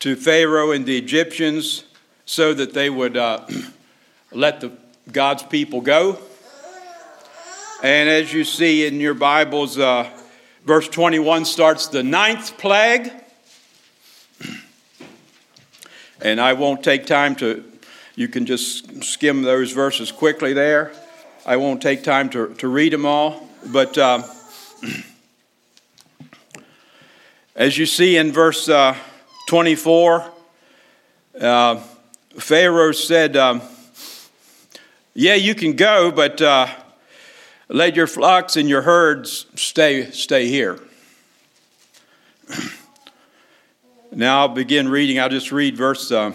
to 0.00 0.16
Pharaoh 0.16 0.72
and 0.72 0.84
the 0.84 0.98
Egyptians 0.98 1.84
so 2.26 2.52
that 2.52 2.74
they 2.74 2.90
would 2.90 3.16
uh, 3.16 3.46
let 4.30 4.60
the, 4.60 4.72
God's 5.10 5.42
people 5.42 5.80
go. 5.80 6.18
And 7.82 8.10
as 8.10 8.30
you 8.30 8.44
see 8.44 8.86
in 8.86 9.00
your 9.00 9.14
Bibles, 9.14 9.78
uh, 9.78 10.10
Verse 10.64 10.88
21 10.88 11.44
starts 11.44 11.88
the 11.88 12.02
ninth 12.02 12.56
plague. 12.56 13.12
And 16.22 16.40
I 16.40 16.54
won't 16.54 16.82
take 16.82 17.04
time 17.04 17.36
to, 17.36 17.62
you 18.14 18.28
can 18.28 18.46
just 18.46 19.04
skim 19.04 19.42
those 19.42 19.72
verses 19.72 20.10
quickly 20.10 20.54
there. 20.54 20.90
I 21.44 21.58
won't 21.58 21.82
take 21.82 22.02
time 22.02 22.30
to, 22.30 22.54
to 22.54 22.68
read 22.68 22.94
them 22.94 23.04
all. 23.04 23.46
But 23.66 23.98
uh, 23.98 24.22
as 27.54 27.76
you 27.76 27.84
see 27.84 28.16
in 28.16 28.32
verse 28.32 28.66
uh, 28.66 28.96
24, 29.48 30.32
uh, 31.42 31.76
Pharaoh 32.38 32.92
said, 32.92 33.36
um, 33.36 33.60
Yeah, 35.12 35.34
you 35.34 35.54
can 35.54 35.76
go, 35.76 36.10
but 36.10 36.40
uh, 36.40 36.68
let 37.68 37.96
your 37.96 38.06
flocks 38.06 38.56
and 38.56 38.68
your 38.68 38.82
herds 38.82 39.46
stay, 39.54 40.10
stay 40.10 40.48
here. 40.48 40.78
Now 44.16 44.42
I'll 44.42 44.48
begin 44.48 44.88
reading. 44.88 45.18
I'll 45.18 45.28
just 45.28 45.50
read 45.50 45.76
verse 45.76 46.12
uh, 46.12 46.34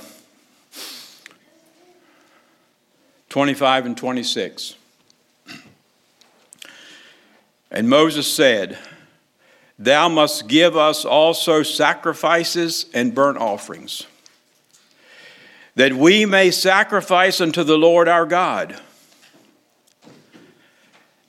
25 3.29 3.86
and 3.86 3.98
26. 3.98 4.75
And 7.71 7.88
Moses 7.88 8.27
said, 8.27 8.77
Thou 9.77 10.09
must 10.09 10.50
give 10.50 10.75
us 10.75 11.05
also 11.05 11.63
sacrifices 11.63 12.88
and 12.93 13.15
burnt 13.15 13.38
offerings, 13.38 14.05
that 15.75 15.93
we 15.93 16.25
may 16.25 16.51
sacrifice 16.51 17.39
unto 17.39 17.63
the 17.63 17.77
Lord 17.77 18.09
our 18.09 18.25
God. 18.25 18.81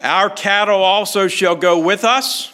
Our 0.01 0.31
cattle 0.31 0.83
also 0.83 1.29
shall 1.29 1.57
go 1.57 1.79
with 1.79 2.05
us. 2.05 2.53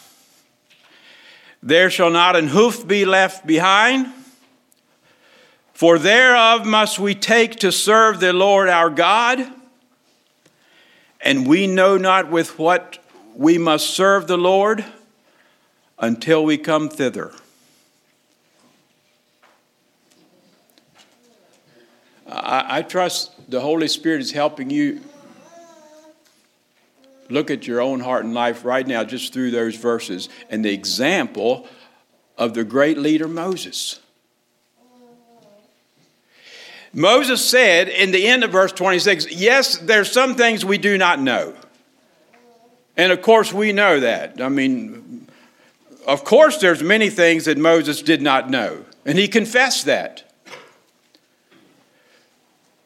There 1.63 1.89
shall 1.89 2.09
not 2.09 2.35
an 2.35 2.47
hoof 2.47 2.87
be 2.87 3.05
left 3.05 3.47
behind. 3.47 4.07
For 5.73 5.97
thereof 5.99 6.65
must 6.65 6.99
we 6.99 7.15
take 7.15 7.57
to 7.57 7.71
serve 7.71 8.19
the 8.19 8.33
Lord 8.33 8.67
our 8.67 8.89
God. 8.89 9.45
And 11.21 11.47
we 11.47 11.67
know 11.67 11.97
not 11.97 12.29
with 12.29 12.59
what 12.59 12.99
we 13.35 13.57
must 13.57 13.91
serve 13.91 14.27
the 14.27 14.37
Lord 14.37 14.83
until 15.99 16.43
we 16.43 16.57
come 16.57 16.89
thither. 16.89 17.31
I, 22.27 22.79
I, 22.79 22.81
trust 22.81 23.31
the 23.49 23.61
Holy 23.61 23.87
Spirit 23.87 24.21
is 24.21 24.31
helping 24.31 24.69
you 24.69 25.01
look 27.29 27.51
at 27.51 27.67
your 27.67 27.81
own 27.81 27.99
heart 27.99 28.25
and 28.25 28.33
life 28.33 28.63
right 28.63 28.85
now 28.85 29.03
just 29.03 29.33
through 29.33 29.51
those 29.51 29.75
verses 29.75 30.29
and 30.49 30.63
the 30.63 30.73
example 30.73 31.67
of 32.37 32.53
the 32.53 32.63
great 32.63 32.97
leader 32.97 33.27
Moses. 33.27 33.99
Moses 36.93 37.43
said 37.47 37.89
in 37.89 38.11
the 38.11 38.27
end 38.27 38.43
of 38.43 38.51
verse 38.51 38.71
26 38.71 39.31
yes, 39.31 39.77
there's 39.77 40.11
some 40.11 40.35
things 40.35 40.65
we 40.65 40.77
do 40.77 40.97
not 40.97 41.19
know. 41.19 41.53
And 42.95 43.11
of 43.11 43.21
course, 43.21 43.53
we 43.53 43.73
know 43.73 43.99
that. 43.99 44.41
I 44.41 44.49
mean, 44.49 45.27
of 46.07 46.23
course, 46.23 46.57
there's 46.57 46.81
many 46.81 47.11
things 47.11 47.45
that 47.45 47.57
Moses 47.57 48.01
did 48.01 48.21
not 48.23 48.49
know, 48.49 48.85
and 49.05 49.17
he 49.19 49.27
confessed 49.27 49.85
that. 49.85 50.26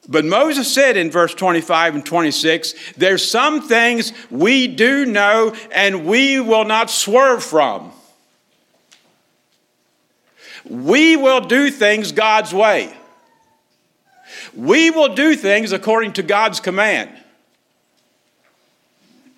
But 0.08 0.26
Moses 0.26 0.72
said 0.74 0.98
in 0.98 1.12
verse 1.12 1.34
25 1.34 1.96
and 1.96 2.06
26 2.06 2.74
there's 2.98 3.30
some 3.30 3.62
things 3.62 4.14
we 4.30 4.68
do 4.68 5.06
know 5.06 5.56
and 5.72 6.06
we 6.06 6.40
will 6.40 6.66
not 6.66 6.90
swerve 6.90 7.44
from. 7.44 7.92
We 10.68 11.16
will 11.16 11.42
do 11.42 11.70
things 11.70 12.12
God's 12.12 12.54
way. 12.54 12.94
We 14.56 14.90
will 14.90 15.14
do 15.14 15.36
things 15.36 15.72
according 15.72 16.14
to 16.14 16.24
God's 16.24 16.60
command. 16.60 17.12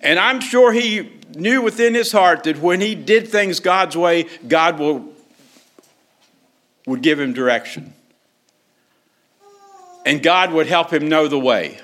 And 0.00 0.18
I'm 0.18 0.40
sure 0.40 0.72
he 0.72 1.12
knew 1.34 1.62
within 1.62 1.94
his 1.94 2.12
heart 2.12 2.44
that 2.44 2.58
when 2.58 2.80
he 2.80 2.94
did 2.94 3.28
things 3.28 3.60
God's 3.60 3.96
way, 3.96 4.26
God 4.46 4.78
will, 4.78 5.08
would 6.86 7.02
give 7.02 7.18
him 7.18 7.32
direction. 7.32 7.94
And 10.04 10.22
God 10.22 10.52
would 10.52 10.66
help 10.66 10.92
him 10.92 11.08
know 11.08 11.28
the 11.28 11.38
way. 11.38 11.78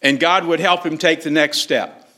And 0.00 0.18
God 0.18 0.44
would 0.46 0.60
help 0.60 0.84
him 0.84 0.98
take 0.98 1.22
the 1.22 1.30
next 1.30 1.58
step. 1.58 2.08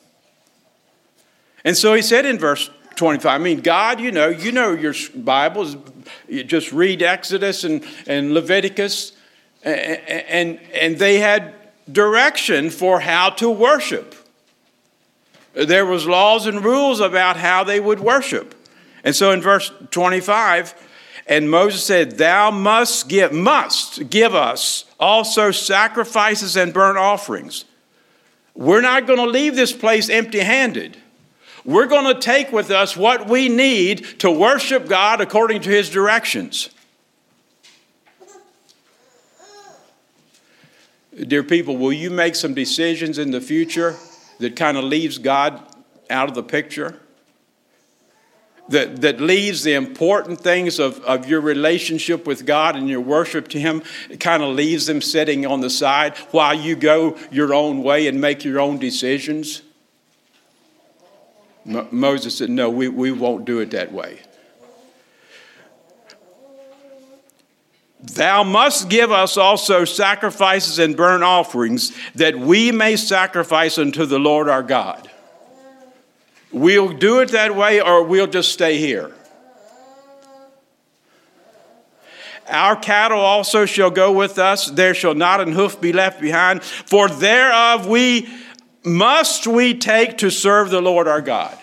And 1.65 1.77
so 1.77 1.95
he 1.95 2.03
said 2.03 2.27
in 2.27 2.39
verse 2.39 2.71
25, 2.97 3.41
I 3.41 3.43
mean, 3.43 3.61
God, 3.61 4.01
you 4.01 4.13
know, 4.13 4.29
you 4.29 4.53
know 4.53 4.73
your 4.73 4.95
Bibles. 5.15 5.77
You 6.29 6.45
just 6.45 6.73
read 6.73 7.03
Exodus 7.03 7.65
and, 7.65 7.85
and 8.07 8.33
Leviticus, 8.33 9.13
and, 9.63 10.01
and, 10.09 10.61
and 10.75 10.99
they 10.99 11.19
had 11.19 11.55
direction 11.91 12.71
for 12.71 13.01
how 13.01 13.31
to 13.31 13.51
worship. 13.51 14.15
There 15.55 15.87
was 15.87 16.07
laws 16.07 16.47
and 16.47 16.65
rules 16.65 17.01
about 17.01 17.37
how 17.37 17.65
they 17.65 17.81
would 17.81 18.01
worship. 18.01 18.55
And 19.05 19.15
so 19.15 19.31
in 19.31 19.41
verse 19.41 19.71
25, 19.91 20.75
and 21.27 21.51
Moses 21.51 21.85
said, 21.85 22.19
Thou 22.19 22.51
must 22.51 23.09
give, 23.09 23.33
must 23.33 24.11
give 24.11 24.35
us 24.35 24.85
also 25.01 25.51
sacrifices 25.51 26.57
and 26.57 26.73
burnt 26.73 26.99
offerings. 26.99 27.65
We're 28.55 28.83
not 28.83 29.07
going 29.07 29.19
to 29.19 29.27
leave 29.27 29.57
this 29.57 29.73
place 29.73 30.09
empty 30.09 30.41
handed. 30.41 30.97
We're 31.65 31.87
going 31.87 32.15
to 32.15 32.21
take 32.21 32.53
with 32.53 32.71
us 32.71 32.97
what 32.97 33.27
we 33.27 33.49
need 33.49 34.21
to 34.21 34.31
worship 34.31 34.87
God 34.87 35.21
according 35.21 35.63
to 35.63 35.71
his 35.71 35.89
directions. 35.89 36.69
Dear 41.27 41.43
people, 41.43 41.77
will 41.77 41.93
you 41.93 42.11
make 42.11 42.35
some 42.35 42.55
decisions 42.55 43.19
in 43.19 43.31
the 43.31 43.41
future 43.41 43.97
that 44.41 44.57
kind 44.57 44.77
of 44.77 44.85
leaves 44.85 45.17
God 45.17 45.63
out 46.11 46.29
of 46.29 46.35
the 46.35 46.43
picture? 46.43 47.01
That, 48.71 49.03
that 49.03 49.21
leaves 49.21 49.63
the 49.63 49.75
important 49.75 50.41
things 50.41 50.79
of, 50.79 50.99
of 51.01 51.29
your 51.29 51.43
relationship 51.43 52.27
with 52.27 52.47
God 52.47 52.77
and 52.77 52.89
your 52.89 53.03
worship 53.03 53.49
to 53.49 53.61
Him, 53.61 53.83
it 54.09 54.21
kind 54.21 54.43
of 54.43 54.55
leaves 54.55 54.87
them 54.87 55.03
sitting 55.03 55.45
on 55.45 55.61
the 55.61 55.69
side 55.69 56.17
while 56.31 56.55
you 56.55 56.75
go 56.75 57.19
your 57.31 57.53
own 57.53 57.83
way 57.83 58.07
and 58.07 58.23
make 58.23 58.43
your 58.43 58.59
own 58.61 58.79
decisions? 58.79 59.61
Moses 61.65 62.39
said, 62.39 62.51
No, 62.51 62.71
we, 62.71 62.89
we 62.89 63.11
won't 63.11 63.45
do 63.45 63.61
it 63.61 63.71
that 63.73 63.93
way. 63.93 64.21
Thou 68.13 68.45
must 68.45 68.91
give 68.91 69.11
us 69.11 69.39
also 69.39 69.87
sacrifices 69.87 70.79
and 70.79 70.95
burnt 70.95 71.25
offerings, 71.25 71.93
that 72.15 72.39
we 72.39 72.71
may 72.71 72.97
sacrifice 72.97 73.79
unto 73.79 74.05
the 74.05 74.19
Lord 74.19 74.49
our 74.49 74.63
God. 74.63 75.11
We'll 76.55 76.93
do 76.93 77.19
it 77.19 77.33
that 77.33 77.57
way, 77.57 77.81
or 77.81 78.05
we'll 78.05 78.29
just 78.29 78.53
stay 78.53 78.79
here. 78.79 79.13
Our 82.49 82.77
cattle 82.77 83.19
also 83.19 83.67
shall 83.67 83.91
go 83.91 84.13
with 84.13 84.39
us, 84.39 84.67
there 84.67 84.95
shall 84.95 85.17
not 85.17 85.41
an 85.41 85.51
hoof 85.51 85.81
be 85.81 85.93
left 85.93 86.21
behind, 86.21 86.63
for 86.63 87.09
thereof 87.09 87.89
we 87.89 88.29
must 88.85 89.49
we 89.49 89.75
take 89.75 90.19
to 90.19 90.31
serve 90.31 90.71
the 90.71 90.81
Lord 90.81 91.09
our 91.09 91.21
God. 91.21 91.59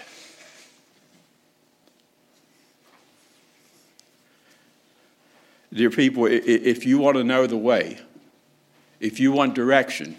Dear 5.72 5.90
people, 5.90 6.26
if 6.26 6.86
you 6.86 6.98
want 6.98 7.16
to 7.16 7.24
know 7.24 7.48
the 7.48 7.56
way, 7.56 7.98
if 9.00 9.22
you 9.22 9.32
want 9.32 9.56
direction, 9.56 10.18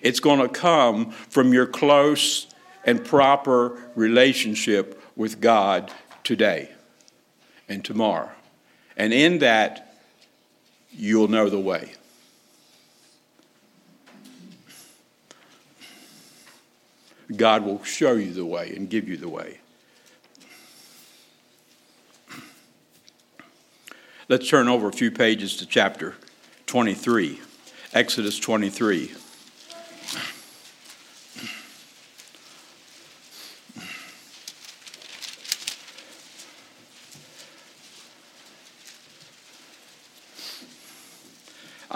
it's 0.00 0.20
going 0.20 0.40
to 0.40 0.48
come 0.48 1.10
from 1.10 1.52
your 1.52 1.66
close 1.66 2.46
and 2.88 3.04
proper 3.04 3.78
relationship 3.94 4.98
with 5.14 5.42
God 5.42 5.92
today 6.24 6.70
and 7.68 7.84
tomorrow. 7.84 8.30
And 8.96 9.12
in 9.12 9.40
that, 9.40 10.00
you'll 10.90 11.28
know 11.28 11.50
the 11.50 11.60
way. 11.60 11.92
God 17.36 17.62
will 17.66 17.84
show 17.84 18.12
you 18.12 18.32
the 18.32 18.46
way 18.46 18.74
and 18.74 18.88
give 18.88 19.06
you 19.06 19.18
the 19.18 19.28
way. 19.28 19.58
Let's 24.30 24.48
turn 24.48 24.66
over 24.66 24.88
a 24.88 24.92
few 24.92 25.10
pages 25.10 25.58
to 25.58 25.66
chapter 25.66 26.14
23, 26.64 27.38
Exodus 27.92 28.38
23. 28.38 29.12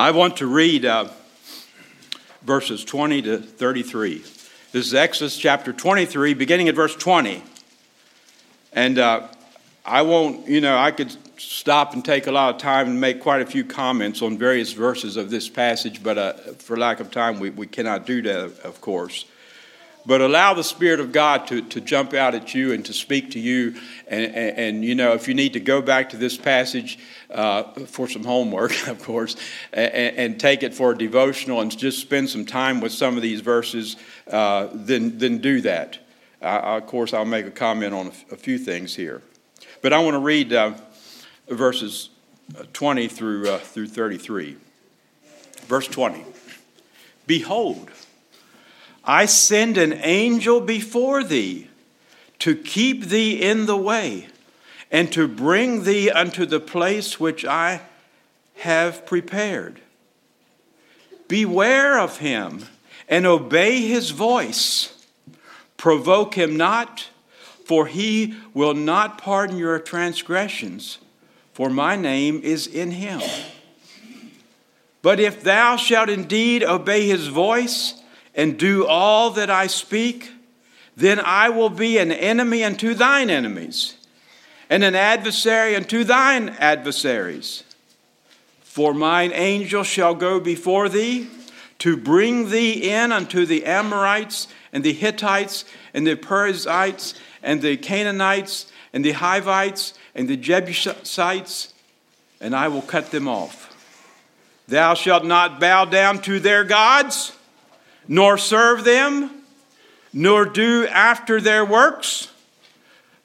I 0.02 0.10
want 0.10 0.38
to 0.38 0.48
read 0.48 0.84
uh, 0.84 1.10
verses 2.42 2.84
20 2.84 3.22
to 3.22 3.38
33. 3.38 4.18
This 4.72 4.86
is 4.88 4.94
Exodus 4.94 5.38
chapter 5.38 5.72
23, 5.72 6.34
beginning 6.34 6.68
at 6.68 6.74
verse 6.74 6.96
20. 6.96 7.40
And 8.72 8.98
uh, 8.98 9.28
I 9.86 10.02
won't, 10.02 10.48
you 10.48 10.60
know, 10.60 10.76
I 10.76 10.90
could 10.90 11.16
stop 11.38 11.94
and 11.94 12.04
take 12.04 12.26
a 12.26 12.32
lot 12.32 12.52
of 12.52 12.60
time 12.60 12.88
and 12.88 13.00
make 13.00 13.20
quite 13.20 13.42
a 13.42 13.46
few 13.46 13.64
comments 13.64 14.22
on 14.22 14.36
various 14.36 14.72
verses 14.72 15.16
of 15.16 15.30
this 15.30 15.48
passage, 15.48 16.02
but 16.02 16.18
uh, 16.18 16.32
for 16.58 16.76
lack 16.76 16.98
of 16.98 17.12
time, 17.12 17.38
we, 17.38 17.50
we 17.50 17.68
cannot 17.68 18.04
do 18.04 18.22
that, 18.22 18.58
of 18.64 18.80
course. 18.80 19.26
But 20.04 20.20
allow 20.20 20.52
the 20.54 20.64
Spirit 20.64 20.98
of 20.98 21.12
God 21.12 21.46
to, 21.46 21.62
to 21.62 21.80
jump 21.80 22.12
out 22.12 22.34
at 22.34 22.54
you 22.54 22.72
and 22.72 22.84
to 22.86 22.92
speak 22.92 23.30
to 23.32 23.38
you. 23.38 23.74
And, 24.08 24.24
and, 24.34 24.58
and 24.58 24.84
you 24.84 24.94
know, 24.94 25.12
if 25.12 25.28
you 25.28 25.34
need 25.34 25.52
to 25.52 25.60
go 25.60 25.80
back 25.80 26.10
to 26.10 26.16
this 26.16 26.36
passage 26.36 26.98
uh, 27.30 27.64
for 27.86 28.08
some 28.08 28.24
homework, 28.24 28.86
of 28.88 29.02
course, 29.02 29.36
and, 29.72 30.16
and, 30.16 30.40
take 30.40 30.62
it 30.64 30.74
for 30.74 30.90
a 30.90 30.98
devotional 30.98 31.60
and 31.60 31.76
just 31.76 32.00
spend 32.00 32.28
some 32.28 32.44
time 32.44 32.80
with 32.80 32.92
some 32.92 33.16
of 33.16 33.22
these 33.22 33.40
verses, 33.40 33.96
uh, 34.30 34.68
then, 34.72 35.18
then 35.18 35.38
do 35.38 35.60
that. 35.60 35.98
of 36.40 36.86
course, 36.86 37.14
I'll 37.14 37.24
make 37.24 37.46
a 37.46 37.50
comment 37.50 37.94
on 37.94 38.08
a, 38.30 38.36
few 38.36 38.58
things 38.58 38.96
here. 38.96 39.22
But 39.82 39.92
I 39.92 40.00
want 40.00 40.14
to 40.14 40.20
read 40.20 40.52
uh, 40.52 40.74
verses 41.48 42.10
uh, 42.58 42.64
20 42.72 43.08
through, 43.08 43.48
uh, 43.48 43.58
through 43.58 43.86
33. 43.86 44.56
Verse 45.66 45.86
20 45.86 46.24
Behold, 47.26 47.90
I 49.04 49.26
send 49.26 49.78
an 49.78 49.92
angel 49.92 50.60
before 50.60 51.24
thee 51.24 51.68
to 52.38 52.54
keep 52.54 53.04
thee 53.04 53.42
in 53.42 53.66
the 53.66 53.76
way 53.76 54.28
and 54.90 55.10
to 55.12 55.26
bring 55.26 55.84
thee 55.84 56.10
unto 56.10 56.46
the 56.46 56.60
place 56.60 57.18
which 57.18 57.44
I 57.44 57.80
have 58.56 59.06
prepared. 59.06 59.80
Beware 61.26 61.98
of 61.98 62.18
him 62.18 62.66
and 63.08 63.26
obey 63.26 63.80
his 63.80 64.10
voice. 64.10 65.06
Provoke 65.76 66.34
him 66.34 66.56
not, 66.56 67.08
for 67.64 67.86
he 67.86 68.34
will 68.54 68.74
not 68.74 69.18
pardon 69.18 69.56
your 69.56 69.78
transgressions, 69.78 70.98
for 71.52 71.70
my 71.70 71.96
name 71.96 72.40
is 72.44 72.66
in 72.66 72.92
him. 72.92 73.20
But 75.00 75.18
if 75.18 75.42
thou 75.42 75.76
shalt 75.76 76.08
indeed 76.08 76.62
obey 76.62 77.08
his 77.08 77.26
voice 77.26 78.01
and 78.34 78.58
do 78.58 78.86
all 78.86 79.30
that 79.30 79.50
I 79.50 79.66
speak, 79.66 80.30
then 80.96 81.20
I 81.20 81.48
will 81.48 81.70
be 81.70 81.98
an 81.98 82.12
enemy 82.12 82.64
unto 82.64 82.94
thine 82.94 83.30
enemies, 83.30 83.96
and 84.68 84.84
an 84.84 84.94
adversary 84.94 85.76
unto 85.76 86.04
thine 86.04 86.50
adversaries. 86.58 87.64
For 88.62 88.94
mine 88.94 89.32
angel 89.34 89.82
shall 89.82 90.14
go 90.14 90.40
before 90.40 90.88
thee 90.88 91.28
to 91.80 91.96
bring 91.96 92.50
thee 92.50 92.90
in 92.90 93.12
unto 93.12 93.44
the 93.44 93.64
Amorites 93.66 94.48
and 94.72 94.82
the 94.84 94.92
Hittites 94.92 95.64
and 95.92 96.06
the 96.06 96.16
Perizzites 96.16 97.14
and 97.42 97.60
the 97.60 97.76
Canaanites 97.76 98.72
and 98.92 99.04
the 99.04 99.12
Hivites 99.12 99.94
and 100.14 100.28
the 100.28 100.36
Jebusites, 100.36 101.74
and 102.40 102.54
I 102.54 102.68
will 102.68 102.82
cut 102.82 103.10
them 103.10 103.28
off. 103.28 103.68
Thou 104.68 104.94
shalt 104.94 105.24
not 105.24 105.60
bow 105.60 105.84
down 105.84 106.22
to 106.22 106.40
their 106.40 106.64
gods, 106.64 107.32
nor 108.08 108.36
serve 108.36 108.84
them, 108.84 109.30
nor 110.12 110.44
do 110.44 110.86
after 110.88 111.40
their 111.40 111.64
works, 111.64 112.30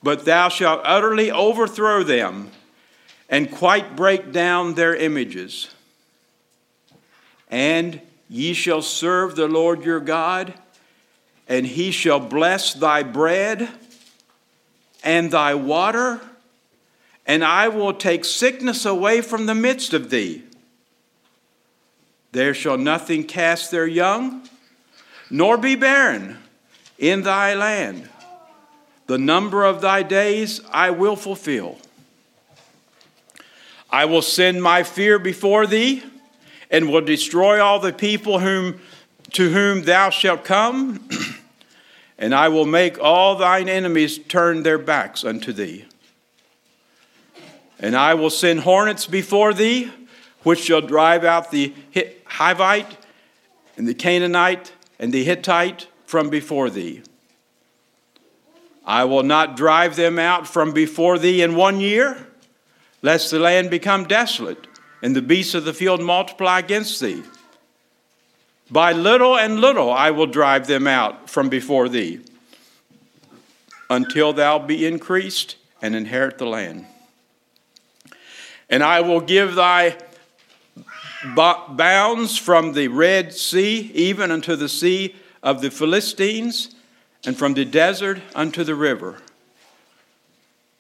but 0.02 0.26
thou 0.26 0.50
shalt 0.50 0.82
utterly 0.84 1.32
overthrow 1.32 2.04
them 2.04 2.52
and 3.30 3.52
quite 3.52 3.96
break 3.96 4.32
down 4.32 4.74
their 4.76 4.96
images. 4.96 5.74
And 7.50 8.02
ye 8.30 8.54
shall 8.54 8.82
serve 8.82 9.36
the 9.36 9.48
Lord 9.48 9.84
your 9.84 10.00
God, 10.00 10.54
and 11.48 11.66
he 11.66 11.92
shall 11.92 12.20
bless 12.20 12.74
thy 12.74 13.04
bread 13.04 13.70
and 15.04 15.32
thy 15.32 15.56
water, 15.56 16.20
and 17.26 17.44
I 17.44 17.68
will 17.68 17.94
take 17.94 18.26
sickness 18.26 18.86
away 18.86 19.22
from 19.22 19.46
the 19.46 19.56
midst 19.56 19.94
of 19.94 20.10
thee. 20.10 20.44
There 22.32 22.54
shall 22.54 22.78
nothing 22.78 23.24
cast 23.24 23.72
their 23.72 23.88
young, 23.88 24.48
nor 25.30 25.58
be 25.58 25.76
barren 25.76 26.38
in 26.98 27.24
thy 27.24 27.54
land. 27.54 28.10
The 29.08 29.18
number 29.18 29.64
of 29.64 29.82
thy 29.82 30.04
days 30.04 30.62
I 30.72 30.90
will 30.92 31.16
fulfill. 31.16 31.78
I 33.90 34.06
will 34.06 34.22
send 34.22 34.62
my 34.62 34.84
fear 34.84 35.18
before 35.18 35.66
thee, 35.66 36.04
and 36.70 36.90
will 36.90 37.02
destroy 37.02 37.62
all 37.64 37.80
the 37.80 37.94
people 37.94 38.40
whom, 38.40 38.82
to 39.32 39.50
whom 39.50 39.84
thou 39.84 40.10
shalt 40.10 40.44
come, 40.44 41.08
and 42.18 42.36
I 42.36 42.50
will 42.50 42.66
make 42.66 43.00
all 43.00 43.36
thine 43.36 43.70
enemies 43.70 44.18
turn 44.18 44.64
their 44.64 44.78
backs 44.78 45.24
unto 45.24 45.54
thee. 45.54 45.86
And 47.80 47.96
I 47.96 48.16
will 48.16 48.30
send 48.30 48.62
hornets 48.62 49.06
before 49.06 49.54
thee, 49.54 49.90
which 50.44 50.60
shall 50.60 50.82
drive 50.82 51.24
out 51.24 51.52
the 51.52 51.74
Hivite 51.94 52.98
and 53.78 53.88
the 53.88 53.94
Canaanite 53.94 54.74
and 55.00 55.14
the 55.14 55.24
Hittite 55.24 55.88
from 56.06 56.30
before 56.30 56.70
thee. 56.70 57.02
I 58.86 59.04
will 59.04 59.24
not 59.24 59.58
drive 59.58 59.96
them 59.96 60.18
out 60.18 60.48
from 60.48 60.72
before 60.72 61.20
thee 61.20 61.42
in 61.42 61.56
one 61.56 61.82
year, 61.82 62.28
lest 63.02 63.32
the 63.32 63.40
land 63.40 63.70
become 63.70 64.06
desolate 64.06 64.68
and 65.02 65.16
the 65.16 65.22
beasts 65.22 65.54
of 65.54 65.66
the 65.66 65.74
field 65.74 66.02
multiply 66.02 66.60
against 66.60 67.00
thee. 67.00 67.22
By 68.72 68.94
little 68.94 69.38
and 69.38 69.60
little 69.60 69.92
I 69.92 70.12
will 70.12 70.26
drive 70.26 70.68
them 70.68 70.88
out 70.88 71.30
from 71.30 71.50
before 71.50 71.90
thee, 71.90 72.22
until 73.90 74.34
thou 74.34 74.60
be 74.60 74.86
increased 74.86 75.56
and 75.82 75.96
inherit 75.96 76.38
the 76.38 76.46
land. 76.46 76.86
And 78.70 78.84
I 78.84 79.02
will 79.02 79.22
give 79.22 79.56
thy 79.56 79.98
bounds 81.36 82.38
from 82.38 82.74
the 82.74 82.88
Red 82.88 83.34
Sea 83.34 83.92
even 83.94 84.32
unto 84.32 84.56
the 84.56 84.70
sea 84.70 85.16
of 85.44 85.62
the 85.62 85.72
Philistines, 85.72 86.76
and 87.26 87.38
from 87.38 87.54
the 87.54 87.66
desert 87.66 88.22
unto 88.36 88.64
the 88.64 88.76
river. 88.76 89.18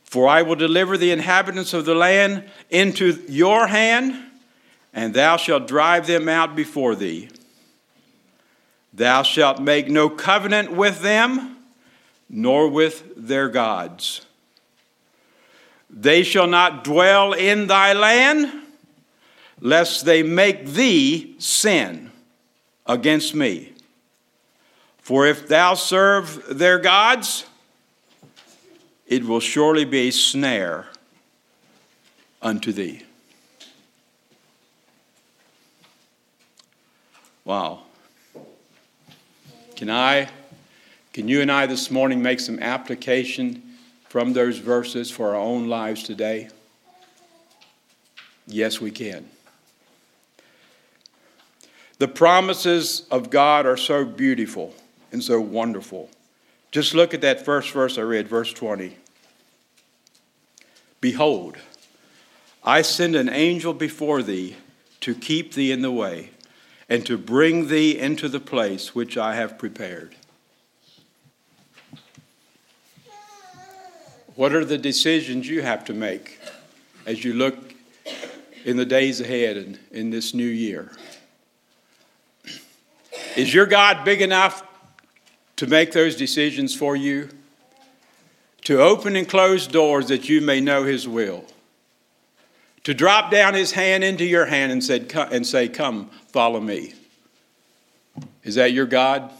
For 0.03 0.27
I 0.27 0.41
will 0.41 0.55
deliver 0.55 0.97
the 0.97 1.11
inhabitants 1.11 1.73
of 1.73 1.85
the 1.85 1.95
land 1.95 2.43
into 2.69 3.23
your 3.27 3.67
hand, 3.67 4.15
and 4.93 5.13
thou 5.13 5.37
shalt 5.37 5.67
drive 5.67 6.07
them 6.07 6.29
out 6.29 6.55
before 6.55 6.95
thee. 6.95 7.29
Thou 8.93 9.23
shalt 9.23 9.61
make 9.61 9.89
no 9.89 10.09
covenant 10.09 10.71
with 10.71 11.01
them, 11.01 11.57
nor 12.29 12.67
with 12.67 13.03
their 13.15 13.49
gods. 13.49 14.25
They 15.89 16.23
shall 16.23 16.47
not 16.47 16.83
dwell 16.83 17.33
in 17.33 17.67
thy 17.67 17.93
land 17.93 18.66
lest 19.59 20.05
they 20.05 20.23
make 20.23 20.65
thee 20.65 21.35
sin 21.39 22.11
against 22.85 23.33
me. 23.33 23.73
For 24.99 25.25
if 25.25 25.47
thou 25.47 25.73
serve 25.73 26.57
their 26.57 26.79
gods, 26.79 27.45
it 29.05 29.23
will 29.23 29.39
surely 29.39 29.85
be 29.85 30.09
a 30.09 30.11
snare 30.11 30.87
unto 32.41 32.71
thee. 32.71 33.03
Wow. 37.45 37.83
Can 39.77 39.89
I, 39.89 40.27
can 41.13 41.29
you 41.29 41.39
and 41.41 41.49
I 41.49 41.65
this 41.65 41.89
morning 41.89 42.21
make 42.21 42.41
some 42.41 42.59
application 42.59 43.63
from 44.09 44.33
those 44.33 44.57
verses 44.57 45.09
for 45.09 45.29
our 45.29 45.35
own 45.35 45.69
lives 45.69 46.03
today? 46.03 46.49
Yes, 48.45 48.81
we 48.81 48.91
can. 48.91 49.29
The 51.99 52.07
promises 52.07 53.07
of 53.09 53.29
God 53.29 53.65
are 53.65 53.77
so 53.77 54.05
beautiful 54.05 54.75
and 55.11 55.23
so 55.23 55.41
wonderful. 55.41 56.09
Just 56.71 56.93
look 56.93 57.13
at 57.13 57.21
that 57.21 57.43
first 57.43 57.71
verse 57.71 57.97
I 57.97 58.01
read, 58.01 58.27
verse 58.27 58.53
20. 58.53 58.95
Behold, 61.01 61.57
I 62.63 62.81
send 62.81 63.15
an 63.15 63.29
angel 63.29 63.73
before 63.73 64.21
thee 64.21 64.57
to 65.01 65.15
keep 65.15 65.53
thee 65.53 65.71
in 65.71 65.81
the 65.81 65.91
way 65.91 66.31
and 66.89 67.05
to 67.05 67.17
bring 67.17 67.67
thee 67.67 67.97
into 67.97 68.29
the 68.29 68.39
place 68.39 68.93
which 68.93 69.17
I 69.17 69.35
have 69.35 69.57
prepared. 69.57 70.15
What 74.35 74.53
are 74.53 74.65
the 74.65 74.77
decisions 74.77 75.49
you 75.49 75.63
have 75.63 75.83
to 75.85 75.93
make 75.93 76.39
as 77.07 77.23
you 77.23 77.33
look 77.33 77.57
in 78.65 78.77
the 78.77 78.85
days 78.85 79.19
ahead 79.19 79.57
and 79.57 79.79
in 79.91 80.11
this 80.11 80.33
new 80.33 80.45
year? 80.45 80.91
Is 83.37 83.53
your 83.53 83.67
God 83.67 84.03
big 84.03 84.23
enough 84.23 84.63
to 85.57 85.67
make 85.67 85.91
those 85.91 86.15
decisions 86.15 86.75
for 86.75 86.95
you? 86.95 87.29
To 88.63 88.81
open 88.81 89.15
and 89.15 89.29
close 89.29 89.67
doors 89.67 90.07
that 90.07 90.27
you 90.27 90.41
may 90.41 90.59
know 90.59 90.83
His 90.83 91.07
will? 91.07 91.45
To 92.83 92.95
drop 92.95 93.29
down 93.29 93.53
His 93.53 93.73
hand 93.73 94.03
into 94.03 94.25
your 94.25 94.47
hand 94.47 94.71
and, 94.71 94.83
said, 94.83 95.13
and 95.31 95.45
say, 95.45 95.69
Come, 95.69 96.09
follow 96.29 96.59
me? 96.59 96.95
Is 98.43 98.55
that 98.55 98.71
your 98.71 98.87
God? 98.87 99.31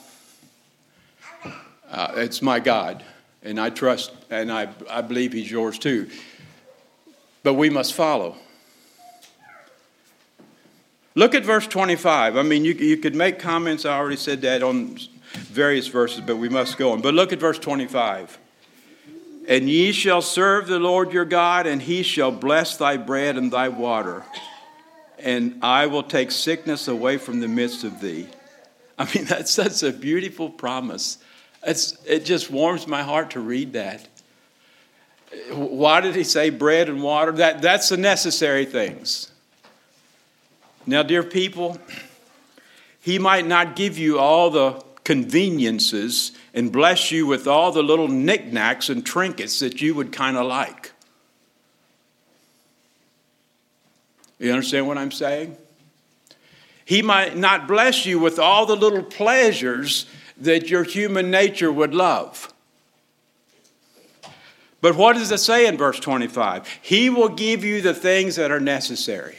Uh, 1.89 2.11
it's 2.17 2.43
my 2.43 2.59
God, 2.59 3.03
and 3.41 3.59
I 3.59 3.71
trust 3.71 4.11
and 4.29 4.51
I, 4.51 4.69
I 4.87 5.01
believe 5.01 5.33
He's 5.33 5.49
yours 5.49 5.79
too. 5.79 6.07
But 7.41 7.55
we 7.55 7.71
must 7.71 7.93
follow. 7.93 8.35
Look 11.17 11.33
at 11.33 11.43
verse 11.43 11.65
25. 11.65 12.37
I 12.37 12.43
mean, 12.43 12.63
you, 12.63 12.73
you 12.73 12.95
could 12.95 13.15
make 13.15 13.39
comments. 13.39 13.85
I 13.85 13.97
already 13.97 14.17
said 14.17 14.43
that 14.43 14.61
on 14.61 14.99
various 15.33 15.87
verses, 15.87 16.21
but 16.21 16.35
we 16.37 16.47
must 16.47 16.77
go 16.77 16.91
on. 16.91 17.01
But 17.01 17.15
look 17.15 17.33
at 17.33 17.39
verse 17.39 17.57
25. 17.57 18.37
And 19.47 19.67
ye 19.67 19.93
shall 19.93 20.21
serve 20.21 20.67
the 20.67 20.77
Lord 20.77 21.11
your 21.11 21.25
God, 21.25 21.65
and 21.65 21.81
he 21.81 22.03
shall 22.03 22.29
bless 22.29 22.77
thy 22.77 22.97
bread 22.97 23.35
and 23.35 23.51
thy 23.51 23.67
water. 23.67 24.25
And 25.17 25.57
I 25.63 25.87
will 25.87 26.03
take 26.03 26.29
sickness 26.29 26.87
away 26.87 27.17
from 27.17 27.39
the 27.39 27.47
midst 27.47 27.83
of 27.83 27.99
thee. 27.99 28.27
I 28.99 29.11
mean, 29.15 29.25
that's 29.27 29.49
such 29.49 29.81
a 29.81 29.91
beautiful 29.91 30.51
promise. 30.51 31.17
It's, 31.63 31.97
it 32.05 32.25
just 32.25 32.51
warms 32.51 32.85
my 32.85 33.01
heart 33.01 33.31
to 33.31 33.39
read 33.39 33.73
that. 33.73 34.07
Why 35.49 35.99
did 35.99 36.13
he 36.13 36.23
say 36.23 36.51
bread 36.51 36.89
and 36.89 37.01
water? 37.01 37.31
That, 37.31 37.63
that's 37.63 37.89
the 37.89 37.97
necessary 37.97 38.65
things. 38.65 39.31
Now, 40.87 41.03
dear 41.03 41.21
people, 41.21 41.77
he 43.01 43.19
might 43.19 43.45
not 43.45 43.75
give 43.75 43.97
you 43.97 44.19
all 44.19 44.49
the 44.49 44.81
conveniences 45.03 46.31
and 46.53 46.71
bless 46.71 47.11
you 47.11 47.27
with 47.27 47.45
all 47.45 47.73
the 47.73 47.83
little 47.83 48.07
knickknacks 48.07 48.87
and 48.87 49.05
trinkets 49.05 49.59
that 49.59 49.81
you 49.81 49.93
would 49.95 50.13
kind 50.13 50.37
of 50.37 50.45
like. 50.47 50.93
You 54.39 54.51
understand 54.51 54.87
what 54.87 54.97
I'm 54.97 55.11
saying? 55.11 55.57
He 56.85 57.01
might 57.01 57.35
not 57.35 57.67
bless 57.67 58.05
you 58.05 58.17
with 58.17 58.39
all 58.39 58.65
the 58.65 58.75
little 58.75 59.03
pleasures 59.03 60.05
that 60.37 60.69
your 60.69 60.83
human 60.83 61.29
nature 61.29 61.71
would 61.71 61.93
love. 61.93 62.53
But 64.79 64.95
what 64.95 65.13
does 65.13 65.31
it 65.31 65.39
say 65.39 65.67
in 65.67 65.75
verse 65.75 65.99
25? 65.99 66.65
He 66.81 67.09
will 67.09 67.29
give 67.29 67.65
you 67.65 67.81
the 67.81 67.93
things 67.93 68.37
that 68.37 68.51
are 68.51 68.61
necessary. 68.61 69.35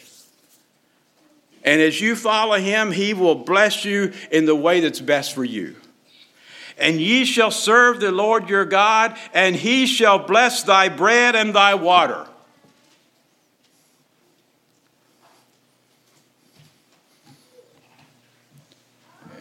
And 1.69 1.83
as 1.83 2.01
you 2.01 2.17
follow 2.17 2.57
him, 2.57 2.93
he 2.93 3.13
will 3.13 3.35
bless 3.35 3.85
you 3.85 4.15
in 4.31 4.47
the 4.47 4.57
way 4.57 4.81
that's 4.81 5.03
best 5.03 5.35
for 5.35 5.45
you. 5.45 5.77
And 6.79 6.99
ye 6.99 7.27
shall 7.27 7.51
serve 7.51 8.01
the 8.01 8.11
Lord 8.11 8.49
your 8.49 8.65
God, 8.65 9.19
and 9.35 9.55
he 9.55 9.85
shall 9.85 10.19
bless 10.19 10.63
thy 10.63 10.89
bread 10.89 11.37
and 11.37 11.55
thy 11.55 11.75
water. 11.75 12.27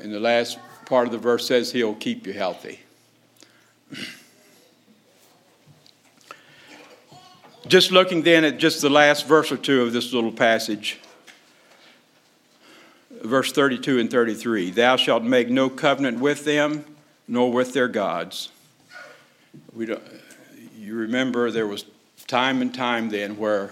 And 0.02 0.14
the 0.14 0.20
last 0.20 0.60
part 0.86 1.08
of 1.08 1.14
the 1.14 1.18
verse 1.18 1.48
says, 1.48 1.72
He'll 1.72 1.96
keep 1.96 2.28
you 2.28 2.34
healthy. 2.34 2.82
Just 7.70 7.94
looking 7.94 8.24
then 8.24 8.44
at 8.44 8.58
just 8.58 8.82
the 8.82 8.90
last 8.90 9.26
verse 9.26 9.50
or 9.50 9.58
two 9.58 9.82
of 9.84 9.94
this 9.94 10.12
little 10.12 10.34
passage, 10.34 11.00
verse 13.24 13.52
32 13.52 14.00
and 14.00 14.10
33 14.10 14.72
Thou 14.72 14.96
shalt 14.96 15.24
make 15.24 15.50
no 15.50 15.70
covenant 15.70 16.20
with 16.20 16.46
them, 16.46 16.86
nor 17.28 17.52
with 17.52 17.74
their 17.74 17.88
gods. 17.88 18.50
We 19.74 19.86
don't, 19.86 20.04
you 20.78 20.96
remember 20.96 21.52
there 21.52 21.68
was 21.68 21.86
time 22.28 22.62
and 22.62 22.74
time 22.74 23.10
then 23.10 23.38
where, 23.38 23.72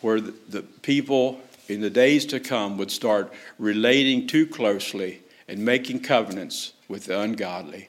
where 0.00 0.20
the, 0.20 0.34
the 0.48 0.62
people 0.62 1.40
in 1.68 1.80
the 1.80 1.90
days 1.90 2.26
to 2.26 2.40
come 2.40 2.78
would 2.78 2.90
start 2.90 3.32
relating 3.58 4.26
too 4.26 4.46
closely 4.46 5.22
and 5.48 5.64
making 5.64 6.00
covenants 6.00 6.72
with 6.88 7.06
the 7.06 7.20
ungodly. 7.20 7.88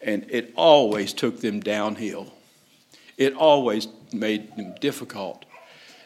And 0.00 0.26
it 0.28 0.52
always 0.56 1.12
took 1.12 1.40
them 1.40 1.60
downhill. 1.60 2.32
It 3.16 3.34
always 3.34 3.88
made 4.12 4.56
them 4.56 4.74
difficult 4.80 5.44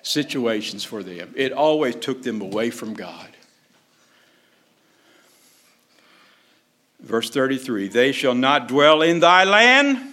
situations 0.03 0.85
for 0.85 1.03
them. 1.03 1.33
It 1.35 1.53
always 1.53 1.97
took 1.97 2.23
them 2.23 2.41
away 2.41 2.71
from 2.71 2.95
God. 2.95 3.36
Verse 7.07 7.31
33 7.31 7.89
They 7.89 8.13
shall 8.13 8.35
not 8.35 8.69
dwell 8.69 9.01
in 9.01 9.21
thy 9.21 9.45
land. 9.45 10.13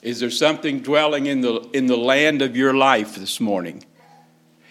Is 0.00 0.20
there 0.20 0.30
something 0.30 0.78
dwelling 0.78 1.26
in 1.26 1.40
the, 1.40 1.68
in 1.72 1.86
the 1.86 1.96
land 1.96 2.40
of 2.40 2.56
your 2.56 2.72
life 2.72 3.16
this 3.16 3.40
morning? 3.40 3.84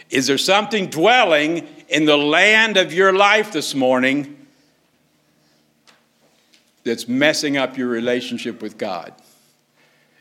Is 0.09 0.27
there 0.27 0.37
something 0.37 0.87
dwelling 0.87 1.67
in 1.89 2.05
the 2.05 2.17
land 2.17 2.77
of 2.77 2.93
your 2.93 3.11
life 3.11 3.51
this 3.51 3.75
morning 3.75 4.37
that's 6.85 7.09
messing 7.09 7.57
up 7.57 7.77
your 7.77 7.89
relationship 7.89 8.61
with 8.61 8.77
God? 8.77 9.13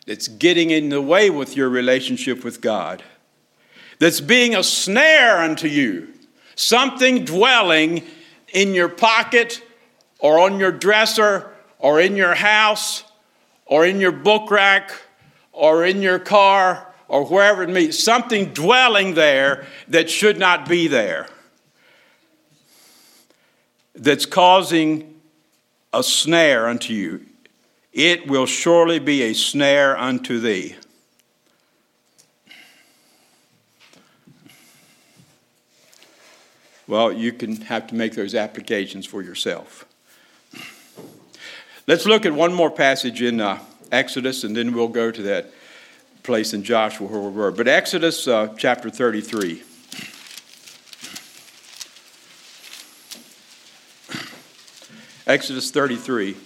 That's 0.09 0.27
getting 0.27 0.71
in 0.71 0.89
the 0.89 1.01
way 1.01 1.31
with 1.31 1.57
your 1.57 1.69
relationship 1.69 2.43
with 2.43 2.61
God? 2.61 3.05
That's 4.01 4.21
being 4.21 4.57
a 4.57 4.65
snare 4.65 5.39
unto 5.39 5.69
you? 5.69 6.09
Something 6.57 7.25
dwelling 7.25 8.03
in 8.57 8.73
your 8.73 8.89
pocket 8.89 9.63
or 10.19 10.41
on 10.41 10.59
your 10.59 10.73
dresser 10.73 11.53
or 11.79 12.01
in 12.01 12.17
your 12.17 12.35
house 12.35 13.05
or 13.67 13.85
in 13.85 14.01
your 14.01 14.11
book 14.11 14.51
rack 14.51 14.91
or 15.53 15.85
in 15.85 16.01
your 16.01 16.19
car 16.19 16.91
or 17.07 17.27
wherever 17.27 17.63
it 17.63 17.75
be, 17.75 17.93
something 17.93 18.47
dwelling 18.55 19.13
there 19.13 19.67
that 19.89 20.09
should 20.09 20.39
not 20.39 20.67
be 20.67 20.89
there, 20.89 21.29
that's 23.95 24.25
causing 24.25 25.15
a 25.93 26.03
snare 26.03 26.67
unto 26.67 26.95
you. 26.95 27.27
It 27.93 28.27
will 28.27 28.47
surely 28.47 28.99
be 28.99 29.21
a 29.23 29.35
snare 29.35 29.99
unto 29.99 30.41
thee. 30.41 30.77
Well, 36.89 37.13
you 37.13 37.33
can 37.33 37.63
have 37.63 37.89
to 37.89 37.95
make 37.97 38.15
those 38.15 38.35
applications 38.35 39.07
for 39.07 39.21
yourself. 39.21 39.87
Let's 41.89 42.07
look 42.07 42.25
at 42.25 42.33
one 42.33 42.55
more 42.55 42.71
passage 42.71 43.23
in 43.23 43.41
uh, 43.41 43.59
Exodus, 43.91 44.45
and 44.45 44.57
then 44.57 44.73
we'll 44.73 44.89
go 44.89 45.11
to 45.11 45.23
that 45.23 45.51
place 46.23 46.53
in 46.53 46.63
Joshua 46.63 47.07
where 47.09 47.21
we 47.21 47.31
were. 47.31 47.51
But 47.51 47.69
Exodus 47.69 48.29
uh, 48.29 48.55
chapter 48.57 48.91
33. 48.91 49.63
Exodus 55.27 55.73
33. 55.73 56.37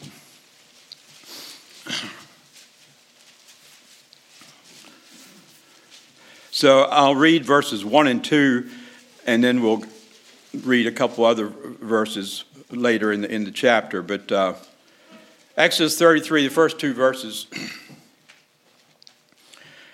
So 6.50 6.82
I'll 6.84 7.14
read 7.14 7.44
verses 7.44 7.84
1 7.84 8.06
and 8.06 8.24
2, 8.24 8.68
and 9.26 9.42
then 9.44 9.62
we'll 9.62 9.82
read 10.54 10.86
a 10.86 10.92
couple 10.92 11.24
other 11.24 11.48
verses 11.48 12.44
later 12.70 13.12
in 13.12 13.22
the, 13.22 13.32
in 13.32 13.44
the 13.44 13.50
chapter. 13.50 14.02
But 14.02 14.30
uh, 14.32 14.54
Exodus 15.56 15.98
33, 15.98 16.44
the 16.44 16.50
first 16.50 16.78
two 16.78 16.94
verses. 16.94 17.46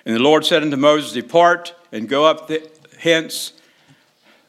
And 0.05 0.15
the 0.15 0.21
Lord 0.21 0.47
said 0.47 0.63
unto 0.63 0.77
Moses, 0.77 1.13
Depart 1.13 1.75
and 1.91 2.09
go 2.09 2.25
up 2.25 2.49
th- 2.49 2.65
hence, 2.99 3.53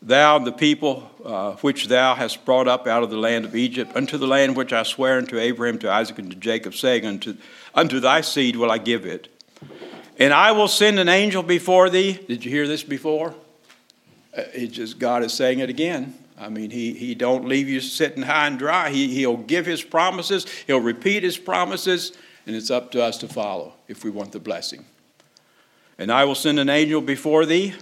thou 0.01 0.37
and 0.37 0.45
the 0.45 0.51
people 0.51 1.09
uh, 1.25 1.53
which 1.55 1.87
thou 1.87 2.13
hast 2.13 2.45
brought 2.45 2.67
up 2.67 2.85
out 2.85 3.03
of 3.03 3.09
the 3.09 3.17
land 3.17 3.43
of 3.43 3.55
Egypt, 3.55 3.91
unto 3.95 4.17
the 4.17 4.27
land 4.27 4.55
which 4.55 4.71
I 4.71 4.83
swear 4.83 5.17
unto 5.17 5.39
Abraham, 5.39 5.79
to 5.79 5.91
Isaac, 5.91 6.19
and 6.19 6.29
to 6.29 6.37
Jacob, 6.37 6.75
saying, 6.75 7.05
Unto, 7.05 7.35
unto 7.73 7.99
thy 7.99 8.21
seed 8.21 8.55
will 8.55 8.69
I 8.69 8.77
give 8.77 9.05
it. 9.05 9.27
And 10.19 10.33
I 10.33 10.51
will 10.51 10.67
send 10.67 10.99
an 10.99 11.09
angel 11.09 11.43
before 11.43 11.89
thee. 11.89 12.13
Did 12.13 12.45
you 12.45 12.51
hear 12.51 12.67
this 12.67 12.83
before? 12.83 13.33
Uh, 14.37 14.43
it 14.53 14.67
just 14.67 14.99
God 14.99 15.23
is 15.23 15.33
saying 15.33 15.59
it 15.59 15.69
again. 15.69 16.13
I 16.39 16.49
mean, 16.49 16.69
he, 16.69 16.93
he 16.93 17.15
don't 17.15 17.47
leave 17.47 17.67
you 17.67 17.81
sitting 17.81 18.21
high 18.21 18.45
and 18.45 18.59
dry. 18.59 18.91
He, 18.91 19.07
he'll 19.07 19.37
give 19.37 19.65
his 19.65 19.81
promises, 19.81 20.45
he'll 20.67 20.79
repeat 20.79 21.23
his 21.23 21.37
promises, 21.37 22.11
and 22.45 22.55
it's 22.55 22.69
up 22.69 22.91
to 22.91 23.03
us 23.03 23.17
to 23.19 23.27
follow 23.27 23.73
if 23.87 24.03
we 24.03 24.11
want 24.11 24.31
the 24.33 24.39
blessing. 24.39 24.85
And 25.97 26.11
I 26.11 26.25
will 26.25 26.35
send 26.35 26.59
an 26.59 26.69
angel 26.69 27.01
before 27.01 27.47
thee, 27.47 27.73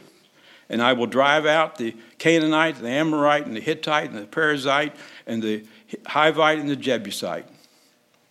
and 0.70 0.82
I 0.82 0.94
will 0.94 1.06
drive 1.06 1.46
out 1.46 1.78
the 1.78 1.96
Canaanite, 2.18 2.78
the 2.78 2.88
Amorite, 2.88 3.46
and 3.46 3.58
the 3.58 3.60
Hittite, 3.60 4.10
and 4.10 4.18
the 4.18 4.26
Perizzite, 4.26 4.94
and 5.28 5.44
the 5.44 5.66
Hivite, 6.06 6.62
and 6.62 6.70
the 6.70 6.78
Jebusite. 6.78 7.46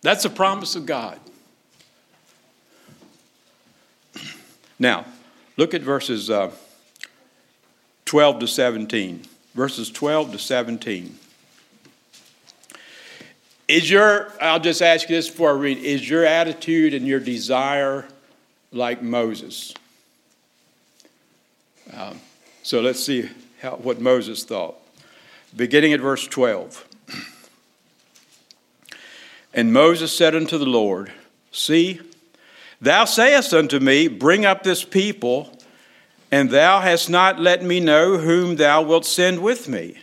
That's 0.01 0.25
a 0.25 0.29
promise 0.29 0.75
of 0.75 0.87
God. 0.87 1.19
Now, 4.77 5.05
look 5.55 5.73
at 5.73 5.81
verses 5.81 6.29
uh, 6.29 6.51
12 8.05 8.39
to 8.39 8.47
17. 8.47 9.23
Verses 9.53 9.89
12 9.89 10.33
to 10.33 10.39
17. 10.39 11.17
Is 13.67 13.89
your, 13.89 14.31
I'll 14.39 14.59
just 14.59 14.81
ask 14.81 15.09
you 15.09 15.15
this 15.15 15.29
before 15.29 15.51
I 15.51 15.53
read, 15.53 15.79
is 15.79 16.07
your 16.07 16.23
attitude 16.23 16.93
and 16.93 17.07
your 17.07 17.19
desire 17.19 18.05
like 18.71 19.01
Moses. 19.01 19.73
Um, 21.93 22.19
so 22.61 22.81
let's 22.81 23.03
see 23.03 23.29
how, 23.61 23.71
what 23.71 23.99
Moses 23.99 24.43
thought. 24.43 24.75
Beginning 25.55 25.93
at 25.93 25.99
verse 26.01 26.27
12. 26.27 26.85
And 29.53 29.71
Moses 29.71 30.15
said 30.15 30.35
unto 30.35 30.57
the 30.57 30.65
Lord, 30.65 31.13
See, 31.51 32.01
thou 32.81 33.05
sayest 33.05 33.53
unto 33.53 33.79
me, 33.79 34.09
Bring 34.09 34.45
up 34.45 34.63
this 34.63 34.83
people, 34.83 35.54
and 36.35 36.49
thou 36.49 36.81
hast 36.81 37.09
not 37.09 37.39
let 37.39 37.63
me 37.63 37.79
know 37.79 38.17
whom 38.17 38.57
thou 38.57 38.81
wilt 38.81 39.05
send 39.05 39.41
with 39.41 39.69
me. 39.69 39.95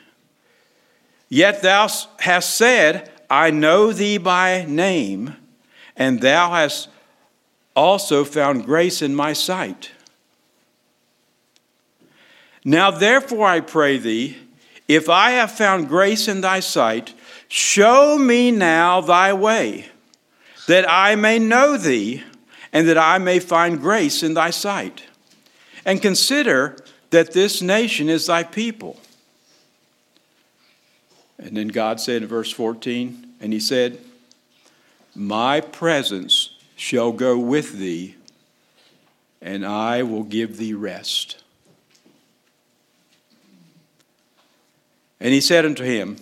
Yet 1.28 1.60
thou 1.60 1.88
hast 2.20 2.56
said, 2.56 3.10
I 3.28 3.50
know 3.50 3.92
thee 3.92 4.16
by 4.16 4.64
name, 4.66 5.36
and 5.94 6.22
thou 6.22 6.52
hast 6.52 6.88
also 7.76 8.24
found 8.24 8.64
grace 8.64 9.02
in 9.02 9.14
my 9.14 9.34
sight. 9.34 9.90
Now, 12.64 12.90
therefore, 12.90 13.46
I 13.46 13.60
pray 13.60 13.98
thee, 13.98 14.38
if 14.88 15.10
I 15.10 15.32
have 15.32 15.52
found 15.52 15.86
grace 15.86 16.28
in 16.28 16.40
thy 16.40 16.60
sight, 16.60 17.12
show 17.48 18.16
me 18.16 18.50
now 18.50 19.02
thy 19.02 19.34
way, 19.34 19.84
that 20.66 20.88
I 20.88 21.14
may 21.14 21.38
know 21.38 21.76
thee, 21.76 22.24
and 22.72 22.88
that 22.88 22.96
I 22.96 23.18
may 23.18 23.38
find 23.38 23.78
grace 23.78 24.22
in 24.22 24.32
thy 24.32 24.48
sight. 24.48 25.02
And 25.84 26.00
consider 26.00 26.76
that 27.10 27.32
this 27.32 27.60
nation 27.60 28.08
is 28.08 28.26
thy 28.26 28.42
people. 28.42 28.98
And 31.38 31.56
then 31.56 31.68
God 31.68 32.00
said 32.00 32.22
in 32.22 32.28
verse 32.28 32.50
14, 32.52 33.26
and 33.40 33.52
he 33.52 33.60
said, 33.60 33.98
My 35.14 35.60
presence 35.60 36.56
shall 36.76 37.12
go 37.12 37.38
with 37.38 37.78
thee, 37.78 38.14
and 39.40 39.66
I 39.66 40.04
will 40.04 40.22
give 40.22 40.56
thee 40.56 40.74
rest. 40.74 41.42
And 45.20 45.32
he 45.32 45.40
said 45.40 45.64
unto 45.64 45.84
him, 45.84 46.16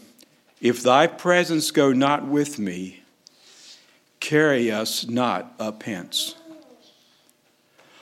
If 0.60 0.82
thy 0.82 1.06
presence 1.06 1.70
go 1.70 1.92
not 1.92 2.26
with 2.26 2.58
me, 2.58 3.02
carry 4.20 4.70
us 4.70 5.06
not 5.06 5.54
up 5.58 5.82
hence. 5.82 6.34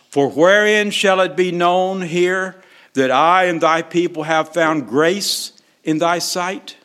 For 0.08 0.30
wherein 0.30 0.90
shall 0.90 1.20
it 1.20 1.36
be 1.36 1.52
known 1.52 2.02
here 2.02 2.56
that 2.94 3.10
I 3.10 3.44
and 3.44 3.60
thy 3.60 3.82
people 3.82 4.24
have 4.24 4.52
found 4.52 4.88
grace 4.88 5.52
in 5.84 5.98
thy 5.98 6.18
sight? 6.18 6.76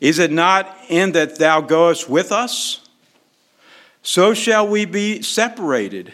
Is 0.00 0.18
it 0.18 0.30
not 0.30 0.76
in 0.88 1.12
that 1.12 1.38
thou 1.38 1.60
goest 1.60 2.08
with 2.08 2.32
us? 2.32 2.80
So 4.02 4.34
shall 4.34 4.68
we 4.68 4.84
be 4.84 5.22
separated, 5.22 6.12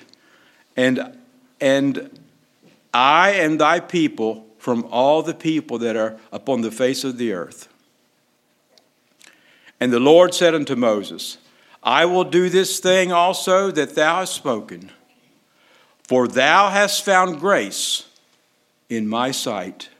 and, 0.76 1.18
and 1.60 2.20
I 2.94 3.30
and 3.30 3.60
thy 3.60 3.80
people 3.80 4.46
from 4.58 4.86
all 4.90 5.22
the 5.22 5.34
people 5.34 5.78
that 5.78 5.96
are 5.96 6.16
upon 6.30 6.60
the 6.60 6.70
face 6.70 7.02
of 7.02 7.18
the 7.18 7.32
earth. 7.32 7.68
And 9.80 9.92
the 9.92 9.98
Lord 9.98 10.34
said 10.34 10.54
unto 10.54 10.76
Moses, 10.76 11.38
I 11.82 12.04
will 12.04 12.24
do 12.24 12.50
this 12.50 12.78
thing 12.78 13.10
also 13.10 13.70
that 13.70 13.94
thou 13.94 14.20
hast 14.20 14.34
spoken, 14.34 14.92
for 16.10 16.26
thou 16.26 16.70
hast 16.70 17.04
found 17.04 17.38
grace 17.38 18.04
in 18.88 19.06
my 19.06 19.30
sight, 19.30 19.90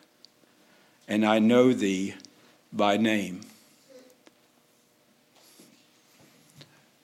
and 1.06 1.24
I 1.24 1.38
know 1.38 1.72
thee 1.72 2.14
by 2.72 2.96
name. 2.96 3.42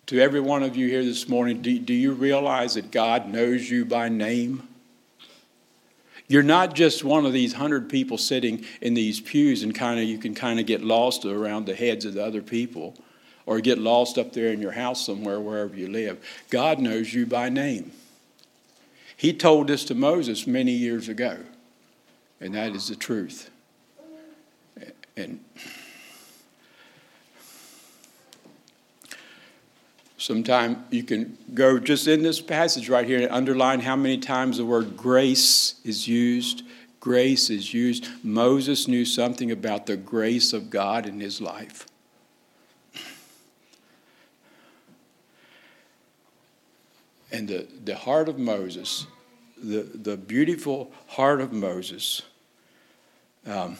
To 0.07 0.21
every 0.21 0.41
one 0.41 0.65
of 0.65 0.75
you 0.75 0.89
here 0.89 1.05
this 1.05 1.29
morning, 1.29 1.63
do, 1.63 1.79
do 1.79 1.95
you 1.95 2.15
realize 2.15 2.75
that 2.75 2.91
God 2.91 3.29
knows 3.29 3.71
you 3.71 3.85
by 3.85 4.09
name? 4.09 4.67
You're 6.27 6.43
not 6.43 6.75
just 6.75 7.05
one 7.05 7.25
of 7.25 7.33
these 7.33 7.53
hundred 7.53 7.89
people 7.89 8.19
sitting 8.19 8.65
in 8.81 8.95
these 8.95 9.21
pews 9.21 9.63
and 9.63 9.73
kind 9.73 10.01
of 10.01 10.07
you 10.07 10.19
can 10.19 10.35
kind 10.35 10.59
of 10.59 10.67
get 10.67 10.83
lost 10.83 11.25
around 11.25 11.67
the 11.67 11.77
heads 11.77 12.05
of 12.05 12.15
the 12.15 12.25
other 12.25 12.43
people 12.43 12.97
or 13.47 13.61
get 13.61 13.79
lost 13.79 14.19
up 14.19 14.33
there 14.33 14.49
in 14.49 14.61
your 14.61 14.73
house 14.73 15.07
somewhere, 15.07 15.39
wherever 15.39 15.77
you 15.77 15.87
live. 15.87 16.19
God 16.51 16.81
knows 16.81 17.15
you 17.15 17.25
by 17.25 17.51
name. 17.51 17.93
He 19.17 19.33
told 19.33 19.69
this 19.69 19.85
to 19.87 19.95
Moses 19.95 20.47
many 20.47 20.73
years 20.73 21.09
ago, 21.09 21.39
and 22.41 22.55
that 22.55 22.75
is 22.75 22.89
the 22.89 22.97
truth. 22.97 23.51
And 25.17 25.41
sometime 30.19 30.85
you 30.91 31.03
can 31.03 31.39
go 31.55 31.79
just 31.79 32.07
in 32.07 32.23
this 32.23 32.41
passage 32.43 32.91
right 32.91 33.07
here 33.07 33.23
and 33.23 33.31
underline 33.31 33.81
how 33.81 33.97
many 33.97 34.19
times 34.19 34.59
the 34.59 34.67
word 34.67 34.95
grace 34.97 35.81
is 35.85 36.07
used. 36.07 36.63
Grace 37.01 37.49
is 37.49 37.73
used. 37.73 38.09
Moses 38.23 38.87
knew 38.87 39.07
something 39.07 39.51
about 39.51 39.87
the 39.87 39.97
grace 39.97 40.53
of 40.53 40.69
God 40.69 41.07
in 41.07 41.21
his 41.21 41.41
life. 41.41 41.87
And 47.33 47.49
the, 47.49 47.67
the 47.85 47.97
heart 47.97 48.29
of 48.29 48.39
Moses, 48.39 49.07
the, 49.63 49.83
the 49.83 50.17
beautiful 50.17 50.93
heart 51.09 51.41
of 51.41 51.53
Moses, 51.53 52.23
um, 53.47 53.77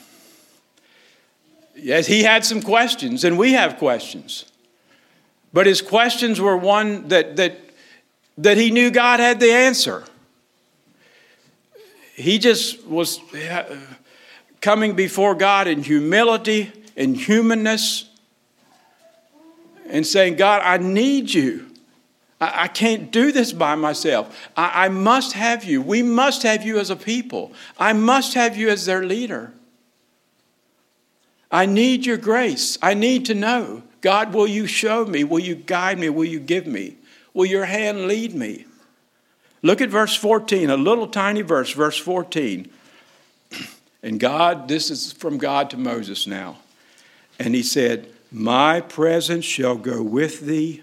yes, 1.75 2.07
he 2.07 2.23
had 2.23 2.45
some 2.45 2.61
questions, 2.63 3.25
and 3.25 3.39
we 3.39 3.53
have 3.53 3.79
questions. 3.79 4.47
But 5.53 5.67
his 5.67 5.81
questions 5.81 6.41
were 6.41 6.57
one 6.57 7.09
that, 7.09 7.37
that, 7.37 7.59
that 8.39 8.57
he 8.57 8.71
knew 8.71 8.91
God 8.91 9.21
had 9.21 9.41
the 9.41 9.53
answer. 9.53 10.05
He 12.15 12.39
just 12.39 12.85
was 12.87 13.21
coming 14.61 14.95
before 14.95 15.35
God 15.35 15.67
in 15.69 15.83
humility, 15.83 16.73
in 16.97 17.15
humanness, 17.15 18.09
and 19.89 20.07
saying, 20.07 20.37
God, 20.37 20.63
I 20.65 20.79
need 20.79 21.33
you. 21.33 21.66
I, 22.41 22.65
I 22.65 22.69
can't 22.69 23.11
do 23.11 23.33
this 23.33 23.53
by 23.53 23.75
myself. 23.75 24.49
I, 24.57 24.87
I 24.87 24.89
must 24.89 25.33
have 25.33 25.65
you. 25.65 25.83
We 25.83 26.03
must 26.03 26.43
have 26.43 26.65
you 26.65 26.79
as 26.79 26.91
a 26.91 26.97
people. 26.97 27.53
I 27.79 27.93
must 27.93 28.35
have 28.35 28.57
you 28.57 28.69
as 28.69 28.87
their 28.87 29.05
leader. 29.05 29.53
I 31.51 31.67
need 31.67 32.05
your 32.05 32.17
grace. 32.17 32.77
I 32.83 32.95
need 32.95 33.27
to 33.27 33.35
know. 33.35 33.83
God, 34.01 34.35
will 34.35 34.47
you 34.47 34.67
show 34.67 35.05
me? 35.05 35.25
Will 35.25 35.41
you 35.41 35.55
guide 35.55 35.99
me? 35.99 36.09
Will 36.09 36.25
you 36.25 36.41
give 36.41 36.67
me? 36.67 36.97
Will 37.35 37.47
your 37.47 37.65
hand 37.65 38.07
lead 38.07 38.35
me? 38.35 38.67
Look 39.63 39.81
at 39.81 39.91
verse 39.91 40.15
14, 40.15 40.71
a 40.71 40.77
little 40.77 41.09
tiny 41.09 41.43
verse, 41.43 41.73
verse 41.73 41.99
14. 41.99 42.71
And 44.03 44.21
God, 44.21 44.69
this 44.69 44.89
is 44.89 45.11
from 45.11 45.37
God 45.37 45.69
to 45.71 45.77
Moses 45.77 46.29
now. 46.29 46.59
And 47.41 47.57
he 47.57 47.63
said, 47.65 48.09
My 48.31 48.81
presence 48.81 49.45
shall 49.45 49.75
go 49.75 50.01
with 50.01 50.43
thee, 50.43 50.83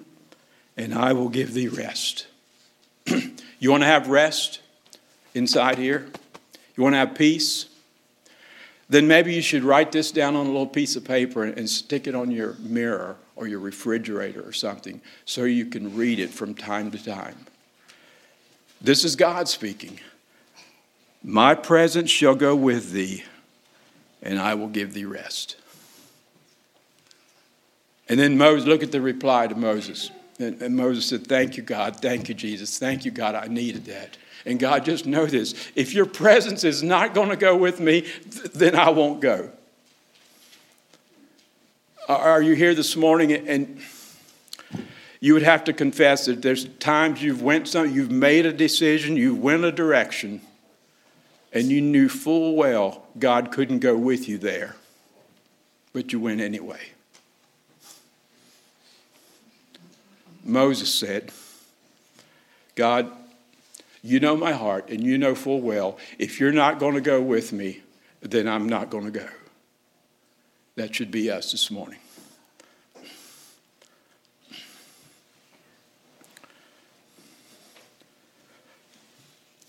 and 0.77 0.93
I 0.93 1.13
will 1.13 1.29
give 1.29 1.53
thee 1.53 1.67
rest. 1.67 2.27
you 3.59 3.71
want 3.71 3.83
to 3.83 3.87
have 3.87 4.07
rest 4.07 4.61
inside 5.33 5.77
here? 5.77 6.07
You 6.75 6.83
want 6.83 6.93
to 6.93 6.99
have 6.99 7.15
peace? 7.15 7.67
then 8.93 9.07
maybe 9.07 9.33
you 9.33 9.41
should 9.41 9.63
write 9.63 9.91
this 9.91 10.11
down 10.11 10.35
on 10.35 10.45
a 10.45 10.49
little 10.49 10.67
piece 10.67 10.95
of 10.95 11.03
paper 11.03 11.43
and 11.43 11.69
stick 11.69 12.05
it 12.05 12.13
on 12.13 12.29
your 12.29 12.53
mirror 12.59 13.15
or 13.35 13.47
your 13.47 13.59
refrigerator 13.59 14.41
or 14.41 14.51
something 14.51 15.01
so 15.25 15.45
you 15.45 15.65
can 15.65 15.95
read 15.95 16.19
it 16.19 16.29
from 16.29 16.53
time 16.53 16.91
to 16.91 17.03
time. 17.03 17.35
This 18.79 19.03
is 19.03 19.15
God 19.15 19.47
speaking. 19.47 19.99
My 21.23 21.55
presence 21.55 22.11
shall 22.11 22.35
go 22.35 22.55
with 22.55 22.91
thee, 22.91 23.23
and 24.21 24.37
I 24.37 24.53
will 24.55 24.67
give 24.67 24.93
thee 24.93 25.05
rest. 25.05 25.55
And 28.09 28.19
then 28.19 28.37
Moses, 28.37 28.67
look 28.67 28.83
at 28.83 28.91
the 28.91 29.01
reply 29.01 29.47
to 29.47 29.55
Moses. 29.55 30.11
And, 30.39 30.61
and 30.61 30.75
Moses 30.75 31.07
said, 31.07 31.27
Thank 31.27 31.57
you, 31.57 31.63
God. 31.63 31.97
Thank 31.97 32.29
you, 32.29 32.35
Jesus. 32.35 32.77
Thank 32.77 33.05
you, 33.05 33.11
God. 33.11 33.35
I 33.35 33.47
needed 33.47 33.85
that. 33.85 34.17
And 34.45 34.59
God, 34.59 34.85
just 34.85 35.05
know 35.05 35.25
this 35.25 35.53
if 35.75 35.93
your 35.93 36.05
presence 36.05 36.63
is 36.63 36.83
not 36.83 37.13
going 37.13 37.29
to 37.29 37.37
go 37.37 37.55
with 37.55 37.79
me, 37.79 38.05
then 38.53 38.75
I 38.75 38.89
won't 38.89 39.21
go. 39.21 39.51
Are 42.09 42.41
you 42.41 42.53
here 42.53 42.75
this 42.75 42.97
morning 42.97 43.31
and 43.31 43.79
you 45.21 45.33
would 45.33 45.43
have 45.43 45.63
to 45.63 45.73
confess 45.73 46.25
that 46.25 46.41
there's 46.41 46.65
times 46.79 47.23
you've 47.23 47.41
went 47.41 47.69
some, 47.69 47.89
you've 47.89 48.11
made 48.11 48.45
a 48.45 48.51
decision, 48.51 49.15
you 49.15 49.33
went 49.33 49.63
a 49.63 49.71
direction, 49.71 50.41
and 51.53 51.69
you 51.69 51.79
knew 51.79 52.09
full 52.09 52.57
well 52.57 53.07
God 53.17 53.49
couldn't 53.49 53.79
go 53.79 53.95
with 53.95 54.27
you 54.27 54.37
there, 54.37 54.75
but 55.93 56.11
you 56.11 56.19
went 56.19 56.41
anyway. 56.41 56.92
Moses 60.43 60.93
said, 60.93 61.31
God, 62.75 63.11
you 64.01 64.19
know 64.19 64.35
my 64.35 64.51
heart, 64.51 64.89
and 64.89 65.03
you 65.03 65.17
know 65.17 65.35
full 65.35 65.61
well 65.61 65.97
if 66.19 66.39
you're 66.39 66.51
not 66.51 66.79
going 66.79 66.95
to 66.95 67.01
go 67.01 67.21
with 67.21 67.53
me, 67.53 67.81
then 68.21 68.47
I'm 68.47 68.67
not 68.67 68.89
going 68.89 69.05
to 69.05 69.11
go. 69.11 69.27
That 70.75 70.95
should 70.95 71.11
be 71.11 71.29
us 71.29 71.51
this 71.51 71.69
morning. 71.69 71.99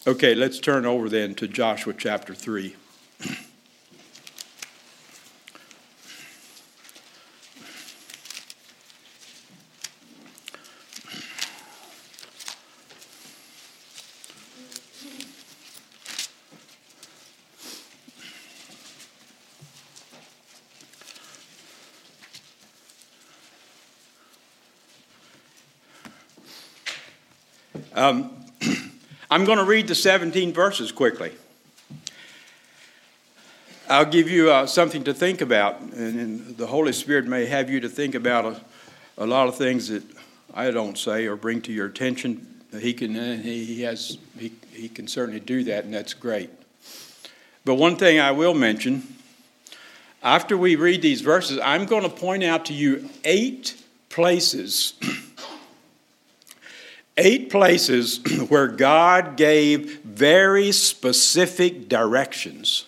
Okay, 0.07 0.35
let's 0.35 0.61
turn 0.61 0.85
over 0.85 1.09
then 1.09 1.35
to 1.37 1.49
Joshua 1.49 1.95
chapter 1.97 2.35
3. 2.35 2.77
Um, 27.93 28.31
I'm 29.31 29.45
going 29.45 29.59
to 29.59 29.65
read 29.65 29.89
the 29.89 29.95
17 29.95 30.53
verses 30.53 30.93
quickly. 30.93 31.33
I'll 33.89 34.07
give 34.07 34.31
you 34.31 34.51
uh, 34.51 34.67
something 34.67 35.05
to 35.05 35.13
think 35.13 35.41
about, 35.41 35.81
and, 35.81 36.19
and, 36.19 36.57
the 36.57 36.67
Holy 36.67 36.93
Spirit 36.93 37.27
may 37.27 37.45
have 37.45 37.69
you 37.69 37.81
to 37.81 37.89
think 37.89 38.15
about 38.15 38.47
a, 38.47 38.61
a 39.19 39.27
lot 39.27 39.47
of 39.47 39.57
things 39.57 39.89
that 39.89 40.03
I 40.55 40.71
don't 40.71 40.97
say 40.97 41.27
or 41.27 41.37
bring 41.37 41.61
to 41.63 41.73
your 41.73 41.87
attention. 41.87 42.47
He 42.79 42.95
can, 42.95 43.17
uh, 43.17 43.37
he 43.37 43.83
has, 43.83 44.17
he, 44.39 44.53
he 44.73 44.89
can 44.89 45.07
certainly 45.07 45.41
do 45.41 45.65
that, 45.65 45.85
and 45.85 45.93
that's 45.93 46.15
great. 46.15 46.51
But 47.65 47.75
one 47.75 47.97
thing 47.97 48.21
I 48.21 48.33
will 48.33 48.55
mention 48.55 49.15
after 50.25 50.57
we 50.57 50.75
read 50.75 51.03
these 51.03 51.21
verses, 51.21 51.59
I'm 51.63 51.85
going 51.85 52.03
to 52.03 52.09
point 52.09 52.43
out 52.43 52.65
to 52.67 52.73
you 52.73 53.11
eight 53.25 53.77
places, 54.09 54.95
eight 57.17 57.51
places 57.51 58.19
where 58.49 58.69
God 58.69 59.37
gave 59.37 60.01
very 60.01 60.73
specific 60.73 61.89
directions. 61.89 62.87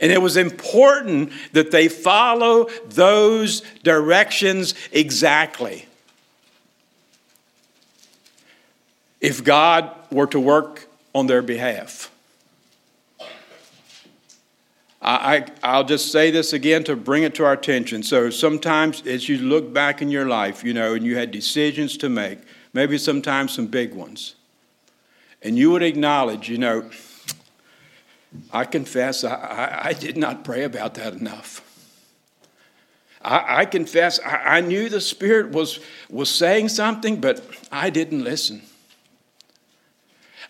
And 0.00 0.10
it 0.12 0.20
was 0.20 0.36
important 0.36 1.32
that 1.52 1.70
they 1.70 1.88
follow 1.88 2.68
those 2.86 3.62
directions 3.82 4.74
exactly. 4.92 5.86
If 9.20 9.42
God 9.42 9.90
were 10.10 10.26
to 10.26 10.40
work 10.40 10.88
on 11.14 11.26
their 11.26 11.42
behalf. 11.42 12.10
I, 15.04 15.76
will 15.76 15.84
just 15.84 16.10
say 16.10 16.30
this 16.30 16.54
again 16.54 16.82
to 16.84 16.96
bring 16.96 17.24
it 17.24 17.34
to 17.34 17.44
our 17.44 17.52
attention. 17.52 18.02
So 18.02 18.30
sometimes 18.30 19.06
as 19.06 19.28
you 19.28 19.36
look 19.36 19.72
back 19.72 20.00
in 20.00 20.10
your 20.10 20.26
life, 20.26 20.64
you 20.64 20.72
know, 20.72 20.94
and 20.94 21.04
you 21.04 21.16
had 21.16 21.30
decisions 21.30 21.98
to 21.98 22.08
make, 22.08 22.38
maybe 22.72 22.96
sometimes 22.96 23.52
some 23.52 23.66
big 23.66 23.92
ones, 23.92 24.34
and 25.42 25.58
you 25.58 25.70
would 25.72 25.82
acknowledge, 25.82 26.48
you 26.48 26.56
know, 26.56 26.88
I 28.50 28.64
confess 28.64 29.24
I, 29.24 29.34
I, 29.34 29.88
I 29.88 29.92
did 29.92 30.16
not 30.16 30.42
pray 30.42 30.64
about 30.64 30.94
that 30.94 31.12
enough. 31.12 31.60
I, 33.20 33.60
I 33.60 33.64
confess 33.66 34.18
I, 34.20 34.56
I 34.56 34.60
knew 34.62 34.88
the 34.88 35.02
Spirit 35.02 35.50
was, 35.50 35.80
was 36.08 36.30
saying 36.30 36.70
something, 36.70 37.20
but 37.20 37.44
I 37.70 37.90
didn't 37.90 38.24
listen. 38.24 38.62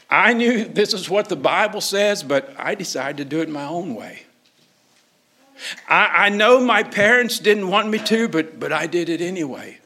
I 0.09 0.33
knew 0.33 0.65
this 0.65 0.95
is 0.95 1.11
what 1.11 1.29
the 1.29 1.37
Bible 1.37 1.81
says, 1.81 2.23
but 2.23 2.55
I 2.57 2.77
decided 2.77 3.17
to 3.17 3.25
do 3.25 3.41
it 3.41 3.49
my 3.49 3.65
own 3.65 3.97
way. 3.97 4.24
I, 5.89 6.27
I 6.27 6.29
know 6.29 6.61
my 6.61 6.83
parents 6.83 7.39
didn't 7.39 7.69
want 7.69 7.89
me 7.89 7.99
to, 7.99 8.29
but, 8.29 8.59
but 8.59 8.73
I 8.73 8.87
did 8.87 9.09
it 9.09 9.21
anyway. 9.21 9.79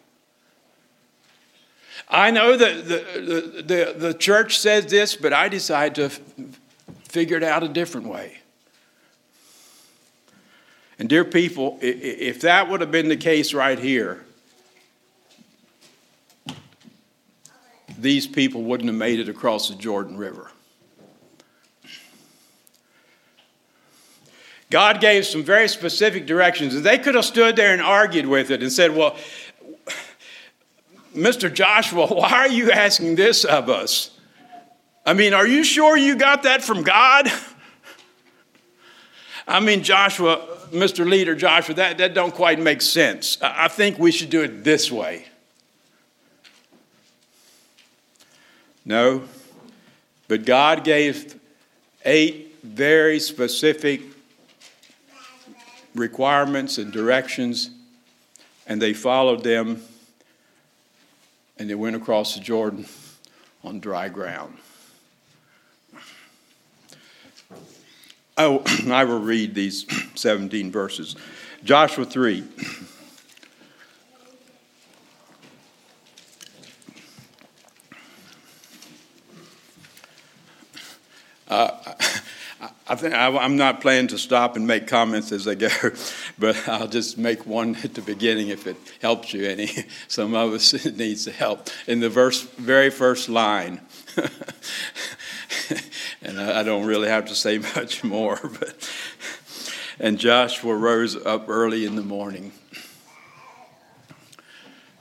I 2.08 2.30
know 2.30 2.56
that 2.56 2.88
the, 2.88 3.62
the, 3.62 3.94
the, 3.96 4.14
church 4.14 4.58
says 4.58 4.86
this, 4.86 5.14
but 5.14 5.32
I 5.34 5.48
decided 5.48 5.94
to 5.96 6.04
f- 6.04 6.20
figure 7.04 7.36
it 7.36 7.42
out 7.42 7.62
a 7.62 7.68
different 7.68 8.06
way. 8.06 8.38
And, 10.98 11.08
dear 11.08 11.24
people, 11.24 11.78
if 11.80 12.40
that 12.40 12.68
would 12.68 12.80
have 12.80 12.90
been 12.90 13.08
the 13.08 13.16
case 13.16 13.52
right 13.52 13.78
here, 13.78 14.24
these 17.98 18.26
people 18.26 18.62
wouldn't 18.62 18.88
have 18.88 18.96
made 18.96 19.20
it 19.20 19.28
across 19.28 19.68
the 19.68 19.74
Jordan 19.74 20.16
River. 20.16 20.50
God 24.70 25.00
gave 25.00 25.24
some 25.24 25.42
very 25.42 25.68
specific 25.68 26.26
directions. 26.26 26.74
And 26.74 26.84
they 26.84 26.98
could 26.98 27.14
have 27.14 27.24
stood 27.24 27.56
there 27.56 27.72
and 27.72 27.80
argued 27.80 28.26
with 28.26 28.50
it 28.50 28.62
and 28.62 28.70
said, 28.70 28.94
Well, 28.94 29.16
Mr. 31.14 31.52
Joshua, 31.52 32.06
why 32.14 32.30
are 32.30 32.48
you 32.48 32.70
asking 32.70 33.16
this 33.16 33.44
of 33.44 33.68
us? 33.68 34.10
I 35.06 35.14
mean, 35.14 35.32
are 35.32 35.46
you 35.46 35.64
sure 35.64 35.96
you 35.96 36.16
got 36.16 36.42
that 36.42 36.62
from 36.62 36.82
God? 36.82 37.28
I 39.48 39.60
mean, 39.60 39.82
Joshua, 39.82 40.46
Mr. 40.70 41.08
Leader 41.08 41.34
Joshua, 41.34 41.74
that, 41.76 41.96
that 41.96 42.12
don't 42.12 42.34
quite 42.34 42.60
make 42.60 42.82
sense. 42.82 43.38
I 43.40 43.68
think 43.68 43.98
we 43.98 44.12
should 44.12 44.28
do 44.28 44.42
it 44.42 44.64
this 44.64 44.92
way. 44.92 45.24
No, 48.84 49.22
but 50.28 50.44
God 50.44 50.84
gave 50.84 51.38
eight 52.04 52.56
very 52.62 53.18
specific 53.18 54.02
requirements 55.99 56.78
and 56.78 56.92
directions, 56.92 57.70
and 58.66 58.80
they 58.80 58.94
followed 58.94 59.42
them, 59.42 59.82
and 61.59 61.68
they 61.68 61.74
went 61.74 61.96
across 61.96 62.34
the 62.34 62.40
Jordan 62.40 62.86
on 63.64 63.80
dry 63.80 64.09
ground. 64.09 64.57
Will, 68.38 68.62
I 68.92 69.05
will 69.05 69.20
read 69.20 69.55
these 69.55 69.86
17 70.14 70.70
verses. 70.70 71.16
Joshua 71.64 72.05
3. 72.05 72.44
Uh, 81.51 81.94
I 82.91 82.95
think 82.95 83.12
I, 83.14 83.28
am 83.45 83.57
not 83.57 83.82
planning 83.82 84.09
to 84.09 84.18
stop 84.18 84.57
and 84.57 84.66
make 84.66 84.86
comments 84.86 85.30
as 85.30 85.47
I 85.47 85.55
go, 85.55 85.68
but 86.39 86.66
I'll 86.66 86.89
just 86.89 87.18
make 87.18 87.47
one 87.47 87.76
at 87.84 87.93
the 87.95 88.01
beginning 88.01 88.49
if 88.49 88.66
it 88.66 88.76
helps 89.03 89.34
you 89.34 89.47
any. 89.47 89.68
Some 90.09 90.34
of 90.34 90.53
us 90.55 90.86
needs 90.86 91.26
the 91.26 91.32
help. 91.32 91.68
In 91.86 92.01
the 92.01 92.09
verse, 92.09 92.43
very 92.43 92.91
first 92.91 93.28
line, 93.28 93.82
and 96.22 96.41
I, 96.41 96.61
I 96.61 96.62
don't 96.62 96.86
really 96.86 97.09
have 97.09 97.26
to 97.26 97.34
say 97.34 97.59
much 97.59 98.03
more, 98.03 98.41
but 98.59 98.91
and 100.01 100.18
Joshua 100.18 100.74
rose 100.74 101.16
up 101.16 101.49
early 101.49 101.84
in 101.84 101.97
the 101.97 102.03
morning. 102.03 102.53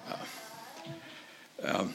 Uh, 0.10 0.16
um, 1.64 1.94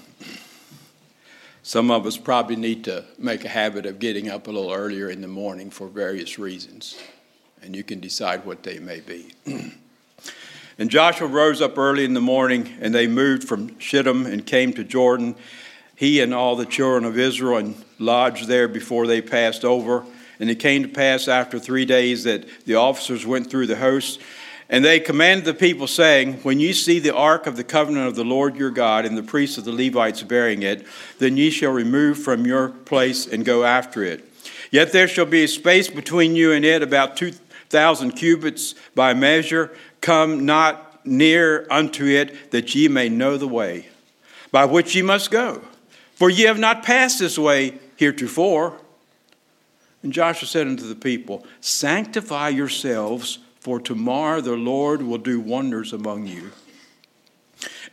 some 1.73 1.91
of 1.91 2.05
us 2.05 2.19
probably 2.19 2.55
need 2.55 2.85
to 2.85 3.03
make 3.17 3.47
a 3.47 3.49
habit 3.49 3.87
of 3.87 3.99
getting 3.99 4.29
up 4.29 4.47
a 4.47 4.51
little 4.51 4.71
earlier 4.71 5.09
in 5.09 5.23
the 5.23 5.27
morning 5.27 5.71
for 5.71 5.89
various 5.89 6.39
reasons, 6.39 6.99
and 7.63 7.75
you 7.75 7.83
can 7.83 7.99
decide 7.99 8.45
what 8.45 8.63
they 8.63 8.79
may 8.79 9.01
be. 9.01 9.33
and 10.79 10.91
Joshua 10.91 11.27
rose 11.27 11.63
up 11.63 11.79
early 11.79 12.05
in 12.05 12.13
the 12.13 12.21
morning, 12.21 12.69
and 12.83 12.95
they 12.95 13.07
moved 13.07 13.45
from 13.49 13.79
Shittim 13.79 14.27
and 14.27 14.45
came 14.45 14.75
to 14.75 14.85
Jordan, 14.85 15.35
he 15.97 16.21
and 16.21 16.35
all 16.35 16.57
the 16.57 16.67
children 16.67 17.07
of 17.07 17.19
Israel, 17.19 17.57
and 17.57 17.83
lodged 17.99 18.49
there 18.49 18.69
before 18.69 19.07
they 19.07 19.23
passed 19.23 19.65
over. 19.65 20.05
And 20.39 20.51
it 20.51 20.57
came 20.57 20.83
to 20.83 20.91
pass 20.91 21.27
after 21.27 21.59
three 21.59 21.87
days 21.87 22.25
that 22.25 22.45
the 22.67 22.75
officers 22.75 23.25
went 23.25 23.49
through 23.51 23.69
the 23.69 23.77
host 23.77 24.21
and 24.73 24.83
they 24.83 24.99
commanded 24.99 25.45
the 25.45 25.53
people, 25.53 25.87
saying, 25.87 26.39
When 26.43 26.59
ye 26.59 26.73
see 26.73 26.99
the 26.99 27.15
ark 27.15 27.47
of 27.47 27.57
the 27.57 27.63
covenant 27.63 28.09
of 28.09 28.17
the 28.17 28.25
Lord 28.25 28.57
your 28.57 28.71
God, 28.71 29.05
and 29.05 29.19
the 29.19 29.23
priests 29.23 29.59
of 29.59 29.67
the 29.67 29.71
Levites 29.71 30.23
bearing 30.23 30.63
it, 30.63 30.87
then 31.19 31.37
ye 31.37 31.51
shall 31.51 31.73
remove 31.73 32.19
from 32.19 32.47
your 32.47 32.71
place 32.71 33.27
and 33.27 33.45
go 33.45 33.65
after 33.65 34.03
it. 34.03 34.25
Yet 34.71 34.91
there 34.93 35.07
shall 35.07 35.27
be 35.27 35.45
a 35.45 35.49
space 35.49 35.89
between 35.89 36.35
you 36.35 36.53
and 36.53 36.65
it, 36.65 36.83
about 36.83 37.19
two 37.19 37.33
thousand 37.69 38.13
cubits 38.13 38.75
by 38.95 39.13
measure. 39.13 39.71
Come 40.01 40.47
not 40.47 41.05
near 41.07 41.67
unto 41.71 42.07
it, 42.07 42.51
that 42.51 42.75
ye 42.75 42.89
may 42.89 43.11
know 43.11 43.37
the 43.37 43.47
way 43.47 43.89
by 44.51 44.65
which 44.65 44.95
ye 44.95 45.03
must 45.03 45.31
go. 45.31 45.61
For 46.15 46.31
ye 46.31 46.45
have 46.45 46.59
not 46.59 46.83
passed 46.83 47.19
this 47.19 47.39
way 47.39 47.79
heretofore. 47.97 48.79
And 50.03 50.15
Joshua 50.15 50.49
said 50.49 50.67
unto 50.67 50.89
the 50.89 50.95
people, 50.95 51.47
Sanctify 51.61 52.49
yourselves 52.49 53.39
for 53.63 53.79
tomorrow 53.79 54.41
the 54.41 54.57
Lord 54.57 55.03
will 55.03 55.19
do 55.19 55.39
wonders 55.39 55.93
among 55.93 56.27
you. 56.27 56.51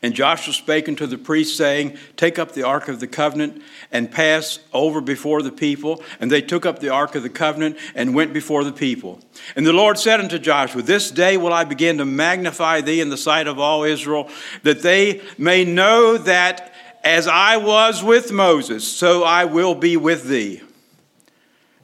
And 0.02 0.16
Joshua 0.16 0.52
spake 0.52 0.90
unto 0.90 1.06
the 1.06 1.20
priests, 1.20 1.56
saying, 1.56 1.96
Take 2.18 2.40
up 2.40 2.54
the 2.54 2.64
ark 2.64 2.88
of 2.88 3.00
the 3.00 3.06
covenant 3.06 3.62
and 3.92 4.12
pass 4.12 4.58
over 4.74 5.00
before 5.00 5.44
the 5.44 5.52
people. 5.52 6.02
And 6.20 6.32
they 6.32 6.42
took 6.42 6.66
up 6.66 6.80
the 6.80 6.90
ark 6.90 7.14
of 7.14 7.22
the 7.22 7.30
covenant 7.30 7.78
and 7.94 8.16
went 8.16 8.34
before 8.34 8.64
the 8.64 8.72
people. 8.72 9.20
And 9.56 9.64
the 9.64 9.72
Lord 9.72 10.00
said 10.00 10.20
unto 10.20 10.40
Joshua, 10.40 10.82
This 10.82 11.12
day 11.12 11.38
will 11.38 11.54
I 11.54 11.66
begin 11.66 12.00
to 12.00 12.06
magnify 12.06 12.82
thee 12.82 13.00
in 13.00 13.10
the 13.10 13.16
sight 13.16 13.46
of 13.46 13.60
all 13.60 13.84
Israel, 13.84 14.28
that 14.64 14.82
they 14.82 15.22
may 15.38 15.66
know 15.66 16.18
that 16.18 16.74
as 17.04 17.28
I 17.28 17.58
was 17.58 18.04
with 18.04 18.32
Moses, 18.32 18.88
so 18.88 19.24
I 19.24 19.46
will 19.46 19.76
be 19.76 19.98
with 19.98 20.24
thee. 20.24 20.64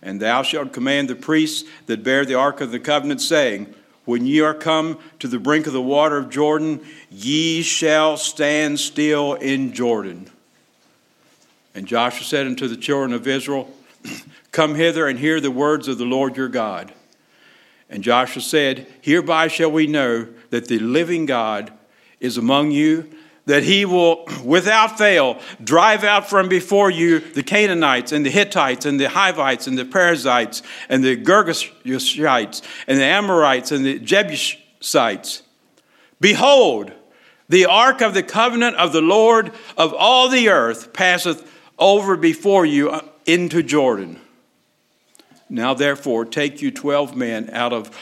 And 0.05 0.21
thou 0.21 0.43
shalt 0.43 0.71
command 0.71 1.09
the 1.09 1.15
priests 1.15 1.67
that 1.87 2.03
bear 2.03 2.25
the 2.25 2.35
ark 2.35 2.61
of 2.61 2.69
the 2.69 2.79
covenant, 2.79 3.21
saying, 3.21 3.73
When 4.05 4.27
ye 4.27 4.39
are 4.39 4.53
come 4.53 4.99
to 5.17 5.27
the 5.27 5.39
brink 5.39 5.65
of 5.65 5.73
the 5.73 5.81
water 5.81 6.17
of 6.17 6.29
Jordan, 6.29 6.79
ye 7.09 7.63
shall 7.63 8.15
stand 8.15 8.79
still 8.79 9.33
in 9.33 9.73
Jordan. 9.73 10.29
And 11.73 11.87
Joshua 11.87 12.23
said 12.23 12.45
unto 12.45 12.67
the 12.67 12.77
children 12.77 13.13
of 13.13 13.27
Israel, 13.27 13.69
Come 14.51 14.75
hither 14.75 15.07
and 15.07 15.17
hear 15.17 15.41
the 15.41 15.51
words 15.51 15.87
of 15.87 15.97
the 15.97 16.05
Lord 16.05 16.37
your 16.37 16.49
God. 16.49 16.93
And 17.89 18.03
Joshua 18.03 18.43
said, 18.43 18.85
Hereby 19.01 19.47
shall 19.47 19.71
we 19.71 19.87
know 19.87 20.27
that 20.51 20.67
the 20.67 20.79
living 20.79 21.25
God 21.25 21.73
is 22.19 22.37
among 22.37 22.71
you, 22.71 23.09
that 23.45 23.63
he 23.63 23.85
will, 23.85 24.27
without 24.43 24.97
fail, 24.97 25.39
drive 25.63 26.03
out 26.03 26.29
from 26.29 26.49
before 26.49 26.89
you 26.89 27.19
the 27.19 27.43
Canaanites 27.43 28.11
and 28.11 28.25
the 28.25 28.31
Hittites 28.31 28.85
and 28.85 28.99
the 28.99 29.09
Hivites 29.09 29.67
and 29.67 29.77
the 29.77 29.85
Perizzites 29.85 30.61
and 30.89 31.03
the 31.03 31.15
Girgashites 31.15 32.61
and 32.87 32.99
the 32.99 33.03
Amorites 33.03 33.71
and 33.71 33.85
the 33.85 33.99
Jebusites. 33.99 35.43
Behold, 36.19 36.91
The 37.47 37.65
ark 37.65 38.01
of 38.01 38.13
the 38.13 38.23
covenant 38.23 38.75
of 38.77 38.91
the 38.91 39.01
Lord 39.01 39.51
of 39.77 39.93
all 39.93 40.29
the 40.29 40.49
earth 40.49 40.93
passeth 40.93 41.47
over 41.77 42.17
before 42.17 42.65
you 42.65 42.89
uh, 42.89 43.01
into 43.25 43.61
Jordan. 43.61 44.19
Now, 45.47 45.75
therefore, 45.75 46.25
take 46.25 46.61
you 46.61 46.71
twelve 46.71 47.15
men 47.15 47.49
out 47.51 47.71
of 47.71 47.95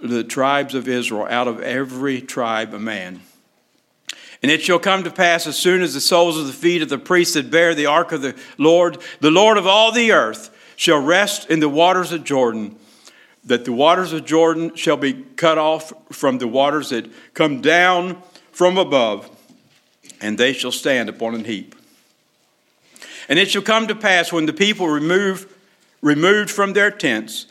the 0.00 0.24
tribes 0.24 0.74
of 0.74 0.88
Israel, 0.88 1.26
out 1.30 1.46
of 1.46 1.60
every 1.60 2.20
tribe 2.20 2.74
a 2.74 2.78
man. 2.78 3.20
And 4.42 4.52
it 4.52 4.62
shall 4.62 4.78
come 4.78 5.02
to 5.04 5.10
pass 5.10 5.46
as 5.46 5.56
soon 5.56 5.82
as 5.82 5.94
the 5.94 6.00
soles 6.00 6.38
of 6.38 6.46
the 6.46 6.52
feet 6.52 6.82
of 6.82 6.88
the 6.88 6.98
priests 6.98 7.34
that 7.34 7.50
bear 7.50 7.74
the 7.74 7.86
ark 7.86 8.12
of 8.12 8.22
the 8.22 8.38
Lord, 8.56 8.98
the 9.20 9.30
Lord 9.30 9.58
of 9.58 9.66
all 9.66 9.90
the 9.90 10.12
earth, 10.12 10.54
shall 10.76 11.00
rest 11.00 11.50
in 11.50 11.58
the 11.58 11.68
waters 11.68 12.12
of 12.12 12.22
Jordan, 12.22 12.76
that 13.44 13.64
the 13.64 13.72
waters 13.72 14.12
of 14.12 14.24
Jordan 14.24 14.74
shall 14.76 14.96
be 14.96 15.12
cut 15.12 15.58
off 15.58 15.92
from 16.12 16.38
the 16.38 16.46
waters 16.46 16.90
that 16.90 17.10
come 17.34 17.60
down 17.60 18.22
from 18.52 18.78
above, 18.78 19.28
and 20.20 20.38
they 20.38 20.52
shall 20.52 20.70
stand 20.70 21.08
upon 21.08 21.34
an 21.34 21.44
heap. 21.44 21.74
And 23.28 23.38
it 23.38 23.50
shall 23.50 23.62
come 23.62 23.88
to 23.88 23.94
pass 23.94 24.32
when 24.32 24.46
the 24.46 24.52
people 24.52 24.86
remove, 24.88 25.52
removed 26.00 26.50
from 26.50 26.74
their 26.74 26.90
tents, 26.90 27.46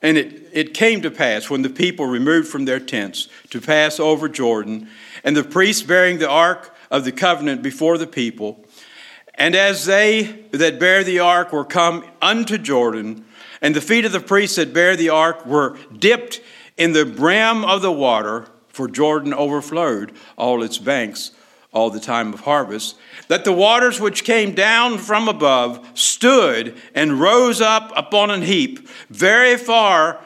and 0.00 0.16
it, 0.16 0.48
it 0.52 0.74
came 0.74 1.02
to 1.02 1.10
pass 1.10 1.50
when 1.50 1.62
the 1.62 1.70
people 1.70 2.06
removed 2.06 2.48
from 2.48 2.64
their 2.64 2.80
tents 2.80 3.28
to 3.50 3.60
pass 3.60 4.00
over 4.00 4.28
Jordan, 4.28 4.88
and 5.24 5.36
the 5.36 5.44
priests 5.44 5.82
bearing 5.82 6.18
the 6.18 6.28
ark 6.28 6.74
of 6.90 7.04
the 7.04 7.12
covenant 7.12 7.62
before 7.62 7.98
the 7.98 8.06
people. 8.06 8.64
And 9.34 9.54
as 9.54 9.86
they 9.86 10.44
that 10.50 10.78
bear 10.78 11.02
the 11.02 11.20
ark 11.20 11.52
were 11.52 11.64
come 11.64 12.04
unto 12.20 12.58
Jordan, 12.58 13.24
and 13.60 13.74
the 13.74 13.80
feet 13.80 14.04
of 14.04 14.12
the 14.12 14.20
priests 14.20 14.56
that 14.56 14.74
bear 14.74 14.96
the 14.96 15.08
ark 15.08 15.46
were 15.46 15.76
dipped 15.96 16.40
in 16.76 16.92
the 16.92 17.06
brim 17.06 17.64
of 17.64 17.82
the 17.82 17.92
water, 17.92 18.46
for 18.68 18.88
Jordan 18.88 19.32
overflowed 19.34 20.12
all 20.36 20.62
its 20.62 20.78
banks 20.78 21.32
all 21.72 21.88
the 21.88 22.00
time 22.00 22.34
of 22.34 22.40
harvest, 22.40 22.96
that 23.28 23.44
the 23.44 23.52
waters 23.52 23.98
which 23.98 24.24
came 24.24 24.54
down 24.54 24.98
from 24.98 25.28
above 25.28 25.86
stood 25.94 26.76
and 26.94 27.20
rose 27.20 27.60
up 27.60 27.90
upon 27.96 28.30
an 28.30 28.42
heap 28.42 28.86
very 29.08 29.56
far 29.56 30.20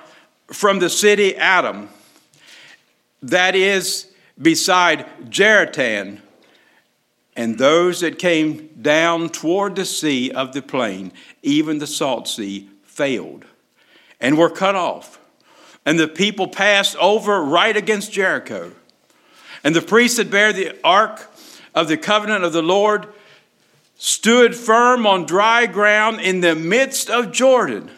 from 0.48 0.80
the 0.80 0.90
city 0.90 1.36
Adam, 1.36 1.88
that 3.22 3.54
is 3.54 4.08
beside 4.40 5.06
Zaretan, 5.30 6.20
and 7.34 7.58
those 7.58 8.00
that 8.00 8.18
came 8.18 8.70
down 8.80 9.28
toward 9.28 9.76
the 9.76 9.84
sea 9.84 10.30
of 10.30 10.52
the 10.52 10.62
plain, 10.62 11.12
even 11.42 11.78
the 11.78 11.86
salt 11.86 12.28
sea, 12.28 12.68
failed 12.84 13.44
and 14.20 14.38
were 14.38 14.50
cut 14.50 14.74
off. 14.74 15.18
And 15.84 15.98
the 15.98 16.08
people 16.08 16.48
passed 16.48 16.96
over 16.96 17.42
right 17.42 17.76
against 17.76 18.12
Jericho. 18.12 18.72
And 19.62 19.74
the 19.74 19.82
priests 19.82 20.16
that 20.16 20.30
bear 20.30 20.52
the 20.52 20.76
ark 20.82 21.30
of 21.74 21.88
the 21.88 21.96
covenant 21.96 22.44
of 22.44 22.52
the 22.52 22.62
Lord 22.62 23.06
stood 23.96 24.54
firm 24.54 25.06
on 25.06 25.26
dry 25.26 25.66
ground 25.66 26.20
in 26.20 26.40
the 26.40 26.54
midst 26.54 27.10
of 27.10 27.32
Jordan. 27.32 27.90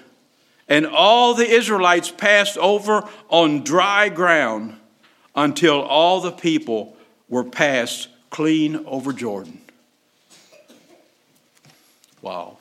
And 0.68 0.86
all 0.86 1.34
the 1.34 1.49
Israelites 1.49 2.11
passed 2.11 2.59
over 2.59 3.09
on 3.28 3.62
dry 3.62 4.09
ground 4.09 4.78
until 5.39 5.80
all 5.82 6.20
the 6.20 6.32
people 6.32 6.97
were 7.28 7.45
passed 7.45 8.09
clean 8.28 8.84
over 8.86 9.12
Jordan. 9.12 9.61
Wow. 12.20 12.59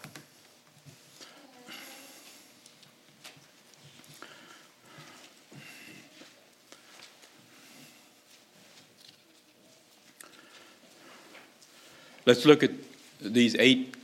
Let's 12.27 12.45
look 12.45 12.61
at 12.61 12.71
these 13.19 13.55
eight 13.57 13.95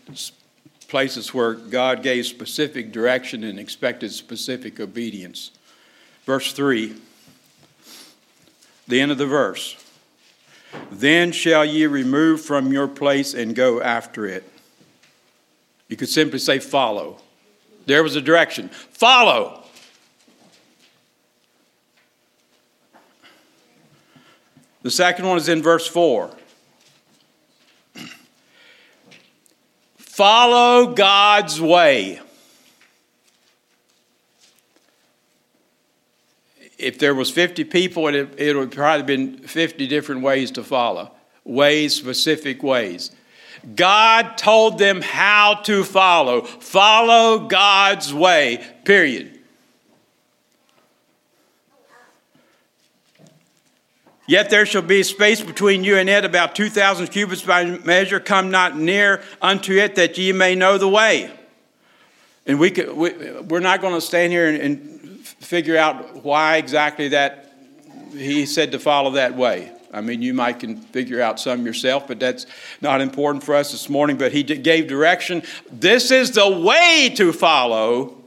places 0.87 1.31
where 1.31 1.53
God 1.53 2.01
gave 2.01 2.25
specific 2.25 2.91
direction 2.91 3.43
and 3.43 3.59
expected 3.59 4.11
specific 4.11 4.79
obedience. 4.79 5.51
Verse 6.25 6.53
3, 6.53 6.95
the 8.87 8.99
end 8.99 9.11
of 9.11 9.17
the 9.17 9.25
verse. 9.25 9.77
Then 10.91 11.31
shall 11.31 11.65
ye 11.65 11.85
remove 11.85 12.41
from 12.41 12.71
your 12.71 12.87
place 12.87 13.33
and 13.33 13.55
go 13.55 13.81
after 13.81 14.25
it. 14.25 14.49
You 15.87 15.97
could 15.97 16.09
simply 16.09 16.39
say, 16.39 16.59
follow. 16.59 17.19
There 17.85 18.03
was 18.03 18.15
a 18.15 18.21
direction. 18.21 18.69
Follow. 18.69 19.63
The 24.81 24.91
second 24.91 25.27
one 25.27 25.37
is 25.37 25.47
in 25.47 25.61
verse 25.61 25.87
4. 25.87 26.29
Follow 29.97 30.93
God's 30.93 31.61
way. 31.61 32.19
If 36.83 36.99
there 36.99 37.15
was 37.15 37.31
50 37.31 37.63
people, 37.65 38.07
it, 38.07 38.33
it 38.37 38.55
would 38.55 38.71
probably 38.71 39.03
been 39.03 39.37
50 39.37 39.87
different 39.87 40.21
ways 40.21 40.51
to 40.51 40.63
follow, 40.63 41.11
ways, 41.43 41.95
specific 41.95 42.61
ways. 42.61 43.11
God 43.75 44.37
told 44.37 44.77
them 44.77 45.01
how 45.01 45.55
to 45.63 45.83
follow. 45.83 46.41
Follow 46.41 47.47
God's 47.47 48.13
way, 48.13 48.65
period. 48.83 49.39
Yet 54.25 54.49
there 54.49 54.65
shall 54.65 54.81
be 54.81 55.03
space 55.03 55.41
between 55.41 55.83
you 55.83 55.97
and 55.97 56.09
it, 56.09 56.23
about 56.23 56.55
2,000 56.55 57.07
cubits 57.07 57.41
by 57.41 57.65
measure. 57.65 58.19
Come 58.19 58.51
not 58.51 58.77
near 58.77 59.21
unto 59.41 59.73
it, 59.73 59.95
that 59.95 60.17
ye 60.17 60.31
may 60.31 60.55
know 60.55 60.77
the 60.77 60.87
way. 60.87 61.31
And 62.45 62.59
we 62.59 62.71
could, 62.71 62.93
we, 62.93 63.11
we're 63.41 63.59
not 63.59 63.81
going 63.81 63.93
to 63.93 64.01
stand 64.01 64.31
here 64.31 64.47
and, 64.47 64.57
and 64.57 64.92
figure 65.43 65.77
out 65.77 66.23
why 66.23 66.57
exactly 66.57 67.09
that 67.09 67.53
he 68.11 68.45
said 68.45 68.71
to 68.71 68.79
follow 68.79 69.11
that 69.11 69.35
way. 69.35 69.71
I 69.93 70.01
mean, 70.01 70.23
you 70.23 70.33
might 70.33 70.59
can 70.59 70.77
figure 70.77 71.21
out 71.21 71.39
some 71.39 71.65
yourself, 71.65 72.07
but 72.07 72.19
that's 72.19 72.47
not 72.81 72.99
important 72.99 73.43
for 73.43 73.53
us 73.53 73.71
this 73.71 73.89
morning. 73.89 74.17
But 74.17 74.31
he 74.31 74.41
gave 74.43 74.87
direction. 74.87 75.43
This 75.71 76.09
is 76.09 76.31
the 76.31 76.49
way 76.49 77.13
to 77.15 77.31
follow, 77.31 78.17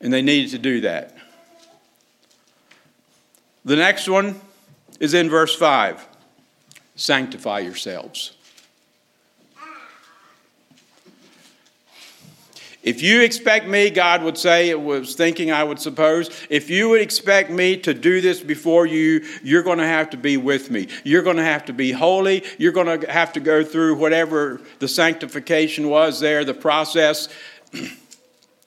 and 0.00 0.12
they 0.12 0.22
needed 0.22 0.50
to 0.50 0.58
do 0.58 0.80
that. 0.80 1.16
The 3.64 3.76
next 3.76 4.08
one 4.08 4.40
is 4.98 5.14
in 5.14 5.30
verse 5.30 5.54
5 5.54 6.06
sanctify 6.96 7.60
yourselves. 7.60 8.32
If 12.82 13.02
you 13.02 13.20
expect 13.20 13.66
me, 13.66 13.90
God 13.90 14.22
would 14.22 14.38
say, 14.38 14.70
it 14.70 14.80
was 14.80 15.14
thinking 15.14 15.52
I 15.52 15.62
would 15.62 15.78
suppose, 15.78 16.30
if 16.48 16.70
you 16.70 16.88
would 16.90 17.02
expect 17.02 17.50
me 17.50 17.76
to 17.78 17.92
do 17.92 18.22
this 18.22 18.40
before 18.40 18.86
you, 18.86 19.26
you're 19.42 19.62
going 19.62 19.78
to 19.78 19.86
have 19.86 20.10
to 20.10 20.16
be 20.16 20.38
with 20.38 20.70
me. 20.70 20.88
You're 21.04 21.22
going 21.22 21.36
to 21.36 21.44
have 21.44 21.66
to 21.66 21.74
be 21.74 21.92
holy. 21.92 22.42
You're 22.56 22.72
going 22.72 23.00
to 23.00 23.10
have 23.10 23.34
to 23.34 23.40
go 23.40 23.62
through 23.62 23.96
whatever 23.96 24.62
the 24.78 24.88
sanctification 24.88 25.90
was 25.90 26.20
there, 26.20 26.44
the 26.44 26.54
process. 26.54 27.28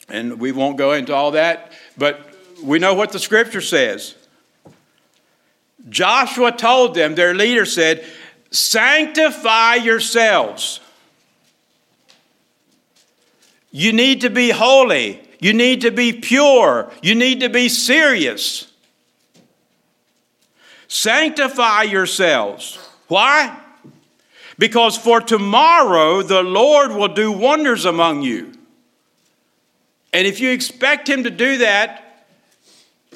And 0.09 0.37
we 0.37 0.51
won't 0.51 0.77
go 0.77 0.91
into 0.91 1.15
all 1.15 1.31
that, 1.31 1.71
but 1.97 2.29
we 2.61 2.77
know 2.77 2.93
what 2.93 3.13
the 3.13 3.19
scripture 3.19 3.61
says. 3.61 4.15
Joshua 5.89 6.51
told 6.51 6.93
them, 6.93 7.15
their 7.15 7.33
leader 7.33 7.65
said, 7.65 8.05
Sanctify 8.51 9.75
yourselves. 9.75 10.81
You 13.75 13.91
need 13.91 14.21
to 14.21 14.29
be 14.29 14.51
holy. 14.51 15.19
You 15.39 15.51
need 15.51 15.81
to 15.81 15.91
be 15.91 16.13
pure. 16.13 16.91
You 17.01 17.15
need 17.15 17.41
to 17.41 17.49
be 17.49 17.67
serious. 17.67 18.71
Sanctify 20.87 21.83
yourselves. 21.83 22.77
Why? 23.07 23.59
Because 24.59 24.95
for 24.95 25.19
tomorrow 25.19 26.21
the 26.21 26.43
Lord 26.43 26.91
will 26.91 27.07
do 27.07 27.31
wonders 27.31 27.85
among 27.85 28.21
you. 28.21 28.53
And 30.13 30.27
if 30.27 30.39
you 30.39 30.51
expect 30.51 31.09
Him 31.09 31.23
to 31.23 31.31
do 31.31 31.57
that, 31.57 32.27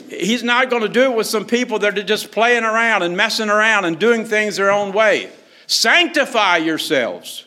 He's 0.10 0.44
not 0.44 0.72
going 0.72 0.82
to 0.82 0.90
do 0.90 1.04
it 1.04 1.16
with 1.16 1.28
some 1.28 1.46
people 1.46 1.80
that 1.80 1.98
are 1.98 2.04
just 2.04 2.32
playing 2.32 2.64
around 2.64 3.04
and 3.04 3.16
messing 3.16 3.50
around 3.50 3.86
and 3.86 4.00
doing 4.00 4.26
things 4.26 4.56
their 4.56 4.72
own 4.72 4.92
way. 4.92 5.30
Sanctify 5.68 6.58
yourselves. 6.58 7.47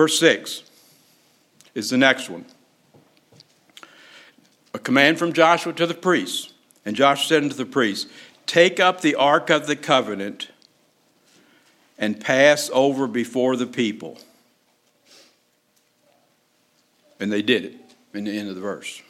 Verse 0.00 0.18
6 0.18 0.62
is 1.74 1.90
the 1.90 1.98
next 1.98 2.30
one. 2.30 2.46
A 4.72 4.78
command 4.78 5.18
from 5.18 5.34
Joshua 5.34 5.74
to 5.74 5.86
the 5.86 5.92
priests. 5.92 6.54
And 6.86 6.96
Joshua 6.96 7.26
said 7.26 7.42
unto 7.42 7.54
the 7.54 7.66
priests, 7.66 8.10
Take 8.46 8.80
up 8.80 9.02
the 9.02 9.14
ark 9.14 9.50
of 9.50 9.66
the 9.66 9.76
covenant 9.76 10.48
and 11.98 12.18
pass 12.18 12.70
over 12.72 13.06
before 13.06 13.56
the 13.56 13.66
people. 13.66 14.18
And 17.20 17.30
they 17.30 17.42
did 17.42 17.66
it 17.66 17.74
in 18.14 18.24
the 18.24 18.38
end 18.38 18.48
of 18.48 18.54
the 18.54 18.62
verse. 18.62 19.02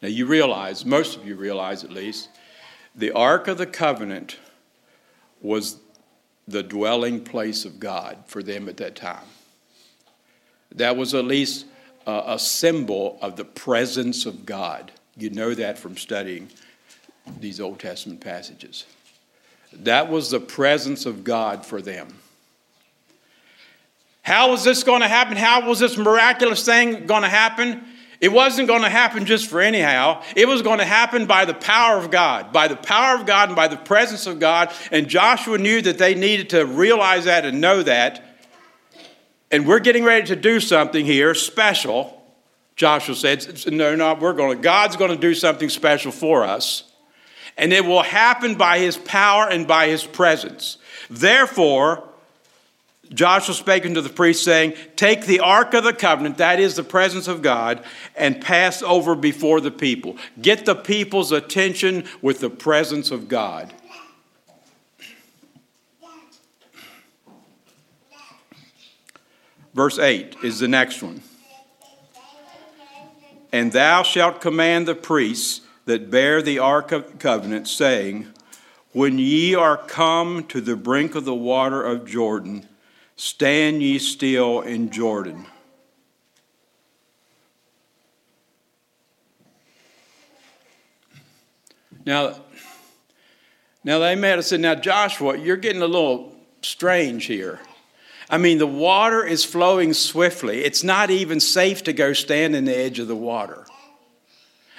Now, 0.00 0.10
you 0.10 0.26
realize, 0.26 0.86
most 0.86 1.16
of 1.16 1.26
you 1.26 1.34
realize 1.34 1.82
at 1.82 1.90
least, 1.90 2.28
the 2.94 3.10
Ark 3.10 3.48
of 3.48 3.58
the 3.58 3.66
Covenant 3.66 4.36
was 5.42 5.80
the 6.46 6.62
dwelling 6.62 7.24
place 7.24 7.64
of 7.64 7.80
God 7.80 8.18
for 8.26 8.42
them 8.42 8.68
at 8.68 8.76
that 8.78 8.96
time. 8.96 9.24
That 10.74 10.96
was 10.96 11.14
at 11.14 11.24
least 11.24 11.66
a, 12.06 12.22
a 12.28 12.38
symbol 12.38 13.18
of 13.22 13.36
the 13.36 13.44
presence 13.44 14.26
of 14.26 14.44
God. 14.44 14.92
You 15.16 15.30
know 15.30 15.54
that 15.54 15.78
from 15.78 15.96
studying 15.96 16.48
these 17.40 17.60
Old 17.60 17.80
Testament 17.80 18.20
passages. 18.20 18.84
That 19.72 20.10
was 20.10 20.30
the 20.30 20.40
presence 20.40 21.06
of 21.06 21.24
God 21.24 21.64
for 21.64 21.80
them. 21.80 22.08
How 24.22 24.50
was 24.50 24.64
this 24.64 24.84
going 24.84 25.02
to 25.02 25.08
happen? 25.08 25.36
How 25.36 25.68
was 25.68 25.80
this 25.80 25.96
miraculous 25.96 26.64
thing 26.64 27.06
going 27.06 27.22
to 27.22 27.28
happen? 27.28 27.84
It 28.24 28.32
wasn't 28.32 28.68
going 28.68 28.80
to 28.80 28.88
happen 28.88 29.26
just 29.26 29.50
for 29.50 29.60
anyhow. 29.60 30.22
It 30.34 30.48
was 30.48 30.62
going 30.62 30.78
to 30.78 30.86
happen 30.86 31.26
by 31.26 31.44
the 31.44 31.52
power 31.52 31.98
of 31.98 32.10
God, 32.10 32.54
by 32.54 32.68
the 32.68 32.76
power 32.76 33.20
of 33.20 33.26
God 33.26 33.50
and 33.50 33.56
by 33.56 33.68
the 33.68 33.76
presence 33.76 34.26
of 34.26 34.40
God. 34.40 34.72
And 34.90 35.08
Joshua 35.08 35.58
knew 35.58 35.82
that 35.82 35.98
they 35.98 36.14
needed 36.14 36.48
to 36.48 36.64
realize 36.64 37.26
that 37.26 37.44
and 37.44 37.60
know 37.60 37.82
that. 37.82 38.24
And 39.50 39.66
we're 39.66 39.78
getting 39.78 40.04
ready 40.04 40.26
to 40.28 40.36
do 40.36 40.58
something 40.58 41.04
here 41.04 41.34
special. 41.34 42.18
Joshua 42.76 43.14
said, 43.14 43.66
No, 43.70 43.94
no, 43.94 44.14
we're 44.14 44.32
going 44.32 44.56
to, 44.56 44.62
God's 44.62 44.96
going 44.96 45.10
to 45.10 45.18
do 45.18 45.34
something 45.34 45.68
special 45.68 46.10
for 46.10 46.44
us. 46.44 46.84
And 47.58 47.74
it 47.74 47.84
will 47.84 48.02
happen 48.02 48.54
by 48.54 48.78
his 48.78 48.96
power 48.96 49.50
and 49.50 49.66
by 49.66 49.88
his 49.88 50.02
presence. 50.02 50.78
Therefore, 51.10 52.08
Joshua 53.12 53.54
spake 53.54 53.84
unto 53.84 54.00
the 54.00 54.08
priest, 54.08 54.44
saying, 54.44 54.74
Take 54.96 55.26
the 55.26 55.40
ark 55.40 55.74
of 55.74 55.84
the 55.84 55.92
covenant, 55.92 56.38
that 56.38 56.58
is 56.58 56.76
the 56.76 56.82
presence 56.82 57.28
of 57.28 57.42
God, 57.42 57.84
and 58.16 58.40
pass 58.40 58.82
over 58.82 59.14
before 59.14 59.60
the 59.60 59.70
people. 59.70 60.16
Get 60.40 60.64
the 60.64 60.74
people's 60.74 61.32
attention 61.32 62.04
with 62.22 62.40
the 62.40 62.50
presence 62.50 63.10
of 63.10 63.28
God. 63.28 63.72
Verse 69.74 69.98
8 69.98 70.36
is 70.44 70.60
the 70.60 70.68
next 70.68 71.02
one. 71.02 71.22
And 73.52 73.72
thou 73.72 74.02
shalt 74.02 74.40
command 74.40 74.88
the 74.88 74.94
priests 74.94 75.60
that 75.84 76.10
bear 76.10 76.42
the 76.42 76.58
ark 76.58 76.92
of 76.92 77.10
the 77.10 77.16
covenant, 77.18 77.68
saying, 77.68 78.28
When 78.92 79.18
ye 79.18 79.54
are 79.54 79.76
come 79.76 80.44
to 80.44 80.60
the 80.60 80.76
brink 80.76 81.14
of 81.14 81.24
the 81.24 81.34
water 81.34 81.82
of 81.82 82.06
Jordan, 82.06 82.68
stand 83.16 83.82
ye 83.82 83.98
still 83.98 84.60
in 84.60 84.90
Jordan. 84.90 85.46
Now, 92.06 92.36
now 93.82 93.98
they 93.98 94.14
may 94.14 94.30
have 94.30 94.44
said, 94.44 94.60
Now, 94.60 94.74
Joshua, 94.74 95.38
you're 95.38 95.56
getting 95.56 95.82
a 95.82 95.86
little 95.86 96.32
strange 96.62 97.24
here. 97.24 97.60
I 98.28 98.38
mean, 98.38 98.58
the 98.58 98.66
water 98.66 99.24
is 99.24 99.44
flowing 99.44 99.92
swiftly. 99.92 100.64
It's 100.64 100.82
not 100.82 101.10
even 101.10 101.40
safe 101.40 101.84
to 101.84 101.92
go 101.92 102.12
stand 102.12 102.56
in 102.56 102.64
the 102.64 102.76
edge 102.76 102.98
of 102.98 103.08
the 103.08 103.16
water. 103.16 103.66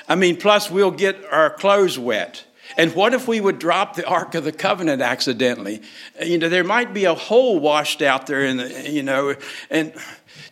I 0.07 0.15
mean, 0.15 0.37
plus 0.37 0.69
we'll 0.69 0.91
get 0.91 1.23
our 1.31 1.49
clothes 1.49 1.97
wet. 1.97 2.43
And 2.77 2.93
what 2.93 3.13
if 3.13 3.27
we 3.27 3.39
would 3.39 3.59
drop 3.59 3.95
the 3.95 4.05
Ark 4.05 4.35
of 4.35 4.43
the 4.43 4.51
Covenant 4.51 5.01
accidentally? 5.01 5.81
You 6.21 6.37
know, 6.37 6.49
there 6.49 6.63
might 6.63 6.93
be 6.93 7.05
a 7.05 7.13
hole 7.13 7.59
washed 7.59 8.01
out 8.01 8.27
there 8.27 8.43
in 8.43 8.57
the, 8.57 8.89
you 8.89 9.03
know, 9.03 9.35
and 9.69 9.93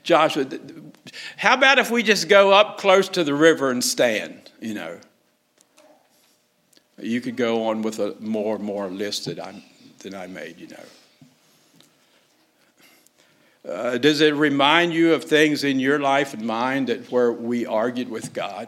Joshua, 0.03 0.45
how 1.37 1.55
about 1.55 1.79
if 1.79 1.91
we 1.91 2.03
just 2.03 2.29
go 2.29 2.51
up 2.51 2.77
close 2.77 3.09
to 3.09 3.23
the 3.23 3.33
river 3.33 3.71
and 3.71 3.83
stand, 3.83 4.51
you 4.59 4.73
know? 4.73 4.99
You 6.99 7.21
could 7.21 7.35
go 7.35 7.67
on 7.67 7.81
with 7.81 7.99
a 7.99 8.15
more 8.19 8.55
and 8.55 8.63
more 8.63 8.87
list 8.87 9.25
that 9.25 9.39
I, 9.39 9.63
than 9.99 10.13
I 10.13 10.27
made, 10.27 10.59
you 10.59 10.67
know. 10.67 10.83
Uh, 13.67 13.97
does 13.97 14.19
it 14.19 14.35
remind 14.35 14.93
you 14.93 15.13
of 15.13 15.23
things 15.23 15.63
in 15.63 15.79
your 15.79 15.97
life 15.97 16.33
and 16.33 16.45
mine 16.45 16.85
that 16.85 17.09
where 17.11 17.31
we 17.31 17.65
argued 17.65 18.09
with 18.09 18.33
God? 18.33 18.67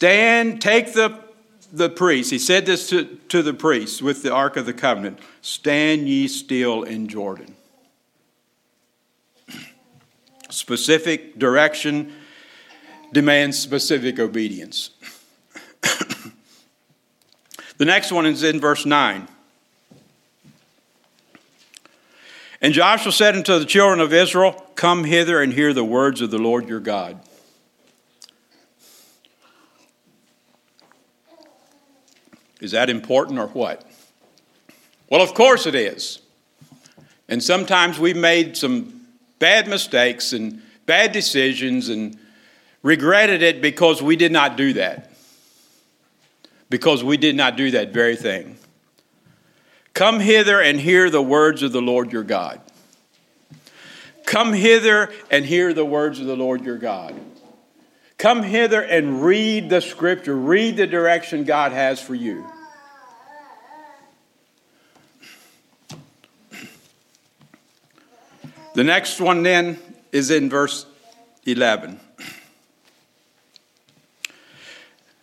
Stand, 0.00 0.62
take 0.62 0.94
the, 0.94 1.14
the 1.70 1.90
priest. 1.90 2.30
He 2.30 2.38
said 2.38 2.64
this 2.64 2.88
to, 2.88 3.04
to 3.28 3.42
the 3.42 3.52
priests 3.52 4.00
with 4.00 4.22
the 4.22 4.32
Ark 4.32 4.56
of 4.56 4.64
the 4.64 4.72
Covenant 4.72 5.18
Stand 5.42 6.08
ye 6.08 6.26
still 6.26 6.84
in 6.84 7.06
Jordan. 7.06 7.54
Specific 10.48 11.38
direction 11.38 12.14
demands 13.12 13.58
specific 13.58 14.18
obedience. 14.18 14.88
the 17.76 17.84
next 17.84 18.10
one 18.10 18.24
is 18.24 18.42
in 18.42 18.58
verse 18.58 18.86
9. 18.86 19.28
And 22.62 22.72
Joshua 22.72 23.12
said 23.12 23.36
unto 23.36 23.58
the 23.58 23.66
children 23.66 24.00
of 24.00 24.14
Israel, 24.14 24.52
Come 24.76 25.04
hither 25.04 25.42
and 25.42 25.52
hear 25.52 25.74
the 25.74 25.84
words 25.84 26.22
of 26.22 26.30
the 26.30 26.38
Lord 26.38 26.70
your 26.70 26.80
God. 26.80 27.20
Is 32.60 32.72
that 32.72 32.90
important 32.90 33.38
or 33.38 33.46
what? 33.48 33.84
Well, 35.08 35.22
of 35.22 35.34
course 35.34 35.66
it 35.66 35.74
is. 35.74 36.20
And 37.28 37.42
sometimes 37.42 37.98
we've 37.98 38.16
made 38.16 38.56
some 38.56 39.06
bad 39.38 39.68
mistakes 39.68 40.32
and 40.32 40.62
bad 40.86 41.12
decisions 41.12 41.88
and 41.88 42.18
regretted 42.82 43.42
it 43.42 43.60
because 43.62 44.02
we 44.02 44.16
did 44.16 44.32
not 44.32 44.56
do 44.56 44.72
that. 44.74 45.10
Because 46.68 47.02
we 47.02 47.16
did 47.16 47.34
not 47.34 47.56
do 47.56 47.72
that 47.72 47.92
very 47.92 48.16
thing. 48.16 48.56
Come 49.94 50.20
hither 50.20 50.60
and 50.60 50.80
hear 50.80 51.10
the 51.10 51.22
words 51.22 51.62
of 51.62 51.72
the 51.72 51.82
Lord 51.82 52.12
your 52.12 52.22
God. 52.22 52.60
Come 54.24 54.52
hither 54.52 55.10
and 55.30 55.44
hear 55.44 55.72
the 55.72 55.84
words 55.84 56.20
of 56.20 56.26
the 56.26 56.36
Lord 56.36 56.64
your 56.64 56.78
God. 56.78 57.14
Come 58.20 58.42
hither 58.42 58.82
and 58.82 59.24
read 59.24 59.70
the 59.70 59.80
scripture, 59.80 60.36
read 60.36 60.76
the 60.76 60.86
direction 60.86 61.44
God 61.44 61.72
has 61.72 62.02
for 62.02 62.14
you. 62.14 62.44
The 68.74 68.84
next 68.84 69.22
one 69.22 69.42
then 69.42 69.78
is 70.12 70.30
in 70.30 70.50
verse 70.50 70.84
11. 71.46 71.98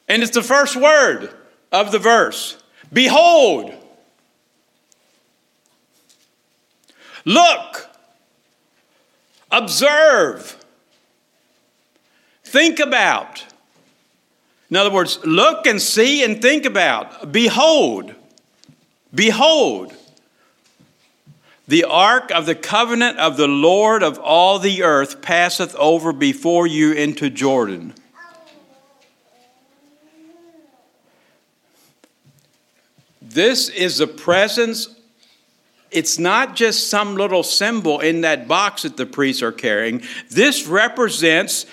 And 0.08 0.24
it's 0.24 0.34
the 0.34 0.42
first 0.42 0.76
word 0.76 1.30
of 1.72 1.92
the 1.92 2.00
verse. 2.00 2.58
Behold, 2.92 3.76
look, 7.26 7.92
observe, 9.52 10.66
Think 12.48 12.80
about. 12.80 13.46
In 14.70 14.78
other 14.78 14.90
words, 14.90 15.20
look 15.26 15.68
and 15.68 15.82
see 15.82 16.24
and 16.24 16.42
think 16.42 16.64
about. 16.64 17.34
Behold. 17.34 18.16
Behold. 19.14 19.94
The 21.68 21.84
ark 21.84 22.32
of 22.32 22.46
the 22.46 22.56
covenant 22.56 23.18
of 23.20 23.36
the 23.36 23.50
Lord 23.50 24.02
of 24.02 24.18
all 24.20 24.60
the 24.60 24.84
earth 24.84 25.22
passeth 25.22 25.76
over 25.76 26.14
before 26.14 26.66
you 26.66 26.94
into 26.94 27.30
Jordan. 27.30 27.94
This 33.22 33.68
is 33.68 33.98
the 33.98 34.08
presence. 34.08 34.96
It's 35.92 36.18
not 36.18 36.56
just 36.56 36.90
some 36.90 37.18
little 37.18 37.44
symbol 37.44 38.00
in 38.00 38.22
that 38.22 38.48
box 38.48 38.84
that 38.84 38.96
the 38.96 39.06
priests 39.06 39.44
are 39.44 39.52
carrying. 39.52 40.02
This 40.30 40.66
represents 40.66 41.66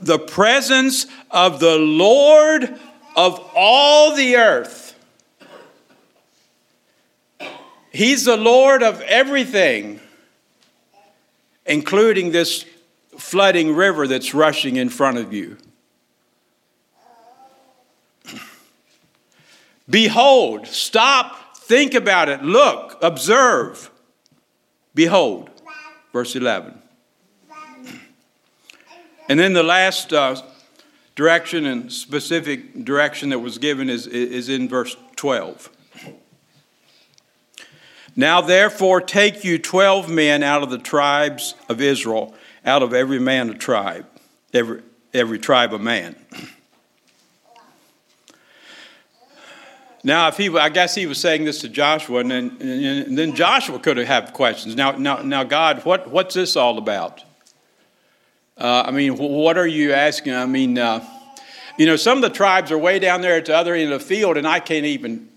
the 0.00 0.18
presence 0.18 1.06
of 1.30 1.60
the 1.60 1.76
Lord 1.76 2.78
of 3.16 3.50
all 3.54 4.14
the 4.14 4.36
earth. 4.36 4.94
He's 7.90 8.24
the 8.24 8.36
Lord 8.36 8.82
of 8.82 9.00
everything, 9.02 10.00
including 11.64 12.32
this 12.32 12.66
flooding 13.18 13.74
river 13.74 14.08
that's 14.08 14.34
rushing 14.34 14.76
in 14.76 14.88
front 14.88 15.18
of 15.18 15.32
you. 15.32 15.56
Behold, 19.88 20.66
stop, 20.66 21.56
think 21.56 21.94
about 21.94 22.28
it, 22.28 22.42
look, 22.42 22.98
observe. 23.02 23.90
Behold, 24.94 25.50
verse 26.12 26.34
11. 26.34 26.80
And 29.28 29.40
then 29.40 29.52
the 29.52 29.62
last 29.62 30.12
uh, 30.12 30.42
direction 31.14 31.64
and 31.66 31.92
specific 31.92 32.84
direction 32.84 33.30
that 33.30 33.38
was 33.38 33.58
given 33.58 33.88
is, 33.88 34.06
is 34.06 34.48
in 34.48 34.68
verse 34.68 34.96
12. 35.16 35.70
Now, 38.16 38.40
therefore, 38.40 39.00
take 39.00 39.42
you 39.42 39.58
twelve 39.58 40.08
men 40.08 40.44
out 40.44 40.62
of 40.62 40.70
the 40.70 40.78
tribes 40.78 41.54
of 41.68 41.80
Israel, 41.80 42.34
out 42.64 42.82
of 42.82 42.94
every 42.94 43.18
man 43.18 43.50
a 43.50 43.54
tribe, 43.54 44.06
every, 44.52 44.82
every 45.12 45.38
tribe 45.38 45.72
a 45.72 45.80
man. 45.80 46.14
Now, 50.04 50.28
if 50.28 50.36
he, 50.36 50.56
I 50.56 50.68
guess 50.68 50.94
he 50.94 51.06
was 51.06 51.18
saying 51.18 51.44
this 51.44 51.62
to 51.62 51.68
Joshua, 51.68 52.20
and 52.20 52.30
then, 52.30 52.56
and 52.60 53.18
then 53.18 53.34
Joshua 53.34 53.78
could 53.78 53.96
have 53.96 54.34
questions. 54.34 54.76
Now, 54.76 54.92
now, 54.92 55.22
now, 55.22 55.42
God, 55.44 55.84
what, 55.84 56.10
what's 56.10 56.34
this 56.34 56.56
all 56.56 56.78
about? 56.78 57.24
Uh, 58.56 58.84
I 58.86 58.92
mean, 58.92 59.16
what 59.16 59.58
are 59.58 59.66
you 59.66 59.92
asking? 59.92 60.32
I 60.32 60.46
mean, 60.46 60.78
uh, 60.78 61.04
you 61.76 61.86
know, 61.86 61.96
some 61.96 62.18
of 62.18 62.22
the 62.22 62.30
tribes 62.30 62.70
are 62.70 62.78
way 62.78 63.00
down 63.00 63.20
there 63.20 63.36
at 63.36 63.46
the 63.46 63.56
other 63.56 63.74
end 63.74 63.92
of 63.92 64.00
the 64.00 64.06
field, 64.06 64.36
and 64.36 64.46
I 64.46 64.60
can't 64.60 64.86
even, 64.86 65.28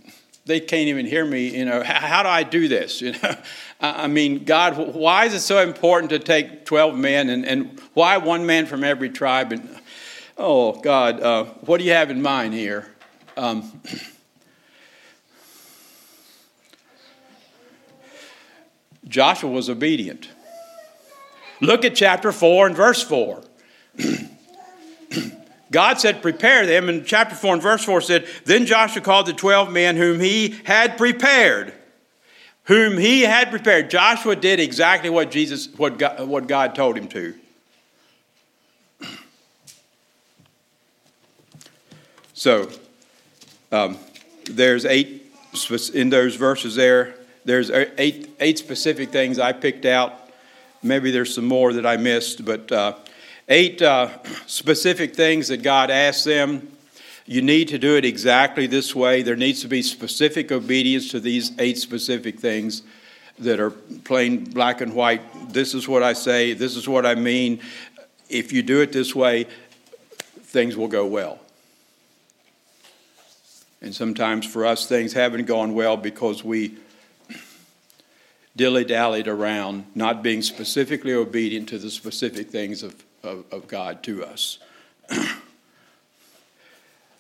they 0.46 0.60
can't 0.60 0.88
even 0.88 1.08
hear 1.08 1.26
me. 1.26 1.58
You 1.58 1.66
know, 1.66 1.82
how, 1.82 2.00
how 2.00 2.24
do 2.24 2.30
I 2.30 2.44
do 2.44 2.68
this? 2.68 3.02
You 3.08 3.14
know, 3.14 3.36
I 3.80 4.08
mean, 4.08 4.44
God, 4.44 4.96
why 4.96 5.26
is 5.26 5.36
it 5.36 5.42
so 5.42 5.62
important 5.62 6.10
to 6.10 6.20
take 6.20 6.66
12 6.66 6.96
men, 6.96 7.30
and, 7.30 7.46
and 7.46 7.80
why 7.94 8.18
one 8.18 8.46
man 8.46 8.66
from 8.66 8.84
every 8.84 9.10
tribe? 9.10 9.52
And 9.52 9.68
oh, 10.38 10.74
God, 10.74 11.22
uh, 11.22 11.46
what 11.62 11.78
do 11.78 11.84
you 11.84 11.92
have 11.92 12.10
in 12.12 12.22
mind 12.22 12.54
here? 12.54 12.92
Um, 13.36 13.82
Joshua 19.08 19.50
was 19.50 19.70
obedient. 19.70 20.30
Look 21.62 21.86
at 21.86 21.96
chapter 21.96 22.32
4 22.32 22.68
and 22.68 22.76
verse 22.76 23.02
4. 23.04 23.42
God 25.72 26.00
said, 26.00 26.22
Prepare 26.22 26.66
them. 26.66 26.90
And 26.90 27.06
chapter 27.06 27.36
4 27.36 27.56
and 27.56 27.62
verse 27.62 27.84
4 27.84 28.02
said, 28.02 28.28
Then 28.46 28.66
Joshua 28.66 29.02
called 29.02 29.26
the 29.26 29.34
12 29.34 29.72
men 29.72 29.96
whom 29.96 30.20
he 30.20 30.56
had 30.64 30.98
prepared. 30.98 31.74
Whom 32.66 32.98
he 32.98 33.22
had 33.22 33.50
prepared. 33.50 33.90
Joshua 33.90 34.36
did 34.36 34.60
exactly 34.60 35.10
what 35.10 35.32
Jesus, 35.32 35.68
what 35.78 35.98
God, 35.98 36.28
what 36.28 36.48
God 36.48 36.76
told 36.76 36.98
him 36.98 37.08
to. 37.10 37.34
So, 42.34 42.70
um, 43.72 43.98
there's 44.46 44.86
eight 44.86 45.26
in 45.96 46.12
those 46.12 46.36
verses 46.36 46.76
there. 46.76 47.16
There's 47.46 47.72
eight, 47.72 48.30
eight 48.40 48.60
specific 48.60 49.10
things 49.10 49.40
I 49.40 49.54
picked 49.54 49.86
out. 49.86 50.27
Maybe 50.84 51.12
there's 51.12 51.34
some 51.34 51.46
more 51.46 51.74
that 51.74 51.86
I 51.86 51.98
missed, 51.98 52.46
but 52.46 52.72
uh, 52.72 52.96
eight 53.50 53.82
uh, 53.82 54.10
specific 54.46 55.16
things 55.16 55.48
that 55.48 55.64
God 55.64 55.90
asked 55.90 56.26
them. 56.26 56.72
You 57.26 57.42
need 57.42 57.68
to 57.70 57.78
do 57.78 57.98
it 57.98 58.06
exactly 58.06 58.68
this 58.68 58.96
way. 58.96 59.22
There 59.22 59.36
needs 59.36 59.62
to 59.62 59.68
be 59.68 59.82
specific 59.82 60.52
obedience 60.52 61.12
to 61.12 61.20
these 61.20 61.52
eight 61.60 61.78
specific 61.78 62.40
things 62.40 62.84
that 63.40 63.60
are 63.60 63.72
plain 63.72 64.46
black 64.46 64.82
and 64.82 64.94
white. 64.94 65.22
This 65.52 65.74
is 65.74 65.88
what 65.88 66.04
I 66.04 66.14
say, 66.14 66.54
this 66.54 66.76
is 66.76 66.88
what 66.88 67.06
I 67.06 67.16
mean. 67.16 67.60
If 68.30 68.52
you 68.54 68.62
do 68.62 68.82
it 68.82 68.92
this 68.92 69.14
way, 69.14 69.48
things 70.42 70.78
will 70.78 70.88
go 70.88 71.06
well. 71.06 71.40
And 73.82 73.94
sometimes 73.94 74.46
for 74.46 74.66
us, 74.66 74.88
things 74.88 75.14
haven't 75.14 75.46
gone 75.46 75.74
well 75.74 75.98
because 75.98 76.44
we 76.44 76.78
dilly 78.58 78.84
dallied 78.84 79.28
around, 79.28 79.86
not 79.94 80.24
being 80.24 80.42
specifically 80.42 81.14
obedient 81.14 81.70
to 81.70 81.78
the 81.78 81.92
specific 81.92 82.50
things 82.50 82.82
of, 82.84 83.06
of, 83.24 83.46
of 83.52 83.68
God 83.68 84.02
to 84.04 84.26
us. 84.26 84.58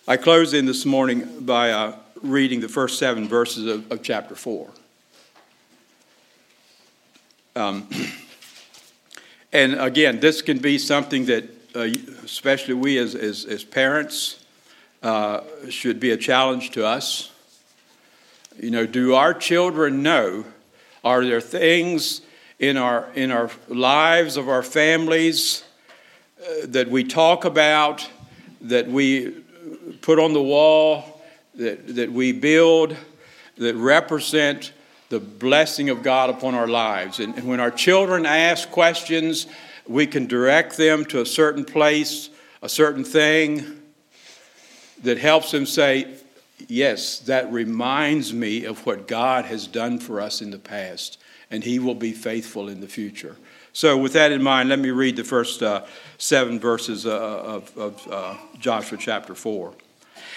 I 0.07 0.17
close 0.17 0.53
in 0.53 0.65
this 0.65 0.83
morning 0.85 1.41
by 1.41 1.69
uh, 1.71 1.95
reading 2.23 2.59
the 2.59 2.67
first 2.67 2.97
seven 2.97 3.27
verses 3.27 3.67
of, 3.67 3.91
of 3.91 4.01
chapter 4.01 4.35
4. 4.35 4.67
Um, 7.55 7.88
and 9.53 9.79
again, 9.79 10.19
this 10.19 10.41
can 10.41 10.57
be 10.57 10.79
something 10.79 11.25
that, 11.25 11.43
uh, 11.75 11.88
especially 12.23 12.73
we 12.73 12.97
as, 12.97 13.13
as, 13.13 13.45
as 13.45 13.63
parents, 13.63 14.43
uh, 15.03 15.41
should 15.69 15.99
be 15.99 16.09
a 16.09 16.17
challenge 16.17 16.71
to 16.71 16.83
us. 16.85 17.31
You 18.59 18.71
know, 18.71 18.88
do 18.88 19.13
our 19.13 19.35
children 19.35 20.01
know 20.01 20.45
are 21.08 21.24
there 21.24 21.39
things 21.39 22.22
in 22.60 22.76
our, 22.76 23.08
in 23.16 23.32
our 23.32 23.49
lives 23.70 24.36
of 24.36 24.49
our 24.49 24.62
families 24.62 25.64
uh, 26.41 26.66
that 26.66 26.89
we 26.89 27.05
talk 27.05 27.45
about, 27.45 28.08
that 28.60 28.88
we 28.89 29.32
put 30.01 30.20
on 30.20 30.34
the 30.34 30.41
wall, 30.41 31.22
that, 31.55 31.95
that 31.95 32.12
we 32.12 32.34
build, 32.34 32.95
that 33.58 33.74
represent 33.76 34.74
the 35.08 35.20
blessing 35.20 35.89
of 35.89 36.03
God 36.03 36.30
upon 36.30 36.55
our 36.55 36.68
lives? 36.68 37.22
And, 37.22 37.36
and 37.36 37.47
when 37.47 37.62
our 37.62 37.72
children 37.72 38.26
ask 38.26 38.70
questions, 38.70 39.47
we 39.88 40.08
can 40.08 40.28
direct 40.28 40.76
them 40.76 41.05
to 41.05 41.22
a 41.22 41.26
certain 41.26 41.64
place, 41.64 42.30
a 42.62 42.68
certain 42.68 43.05
thing 43.05 43.82
that 45.03 45.18
helps 45.18 45.51
them 45.51 45.66
say, 45.66 46.16
yes, 46.68 47.20
that 47.20 47.51
reminds 47.51 48.34
me 48.34 48.66
of 48.66 48.86
what 48.86 49.08
God 49.08 49.45
has 49.45 49.68
done 49.68 49.99
for 49.99 50.20
us 50.20 50.41
in 50.41 50.51
the 50.51 50.60
past, 50.60 51.20
and 51.51 51.64
He 51.64 51.80
will 51.80 51.95
be 51.95 52.12
faithful 52.12 52.70
in 52.70 52.82
the 52.82 52.88
future. 52.88 53.38
So, 53.74 53.97
with 53.97 54.14
that 54.14 54.32
in 54.32 54.41
mind, 54.41 54.70
let 54.70 54.80
me 54.80 54.89
read 54.89 55.16
the 55.18 55.24
first 55.24 55.62
uh, 55.62 55.86
seven 56.18 56.60
verses 56.60 57.05
uh, 57.05 57.12
of, 57.12 57.78
of 57.78 58.08
uh, 58.12 58.36
Joshua 58.60 58.97
chapter 58.97 59.36
4. 59.36 59.74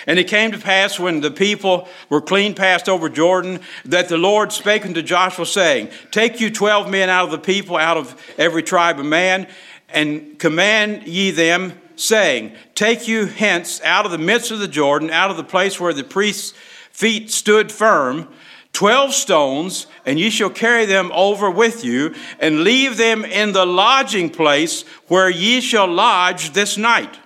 And 0.06 0.18
it 0.18 0.28
came 0.28 0.52
to 0.52 0.58
pass 0.58 0.98
when 0.98 1.20
the 1.20 1.30
people 1.30 1.88
were 2.08 2.20
clean 2.20 2.54
passed 2.54 2.88
over 2.88 3.08
Jordan 3.08 3.60
that 3.84 4.08
the 4.08 4.18
Lord 4.18 4.52
spake 4.52 4.86
unto 4.86 5.02
Joshua, 5.02 5.46
saying, 5.46 5.88
Take 6.10 6.40
you 6.40 6.50
twelve 6.50 6.90
men 6.90 7.08
out 7.08 7.26
of 7.26 7.30
the 7.30 7.38
people, 7.38 7.76
out 7.76 7.96
of 7.96 8.14
every 8.38 8.62
tribe 8.62 8.98
of 8.98 9.06
man, 9.06 9.46
and 9.88 10.38
command 10.38 11.06
ye 11.06 11.30
them 11.30 11.72
saying, 12.00 12.52
Take 12.74 13.06
you 13.06 13.26
hence 13.26 13.80
out 13.82 14.06
of 14.06 14.10
the 14.10 14.18
midst 14.18 14.50
of 14.50 14.58
the 14.58 14.68
Jordan, 14.68 15.10
out 15.10 15.30
of 15.30 15.36
the 15.36 15.44
place 15.44 15.78
where 15.78 15.92
the 15.92 16.04
priest's 16.04 16.52
feet 16.90 17.30
stood 17.30 17.70
firm, 17.70 18.28
twelve 18.72 19.12
stones, 19.12 19.86
and 20.06 20.18
ye 20.18 20.30
shall 20.30 20.50
carry 20.50 20.86
them 20.86 21.10
over 21.12 21.50
with 21.50 21.84
you, 21.84 22.14
and 22.38 22.64
leave 22.64 22.96
them 22.96 23.24
in 23.24 23.52
the 23.52 23.66
lodging 23.66 24.30
place 24.30 24.82
where 25.08 25.30
ye 25.30 25.60
shall 25.60 25.86
lodge 25.86 26.52
this 26.52 26.76
night. 26.76 27.18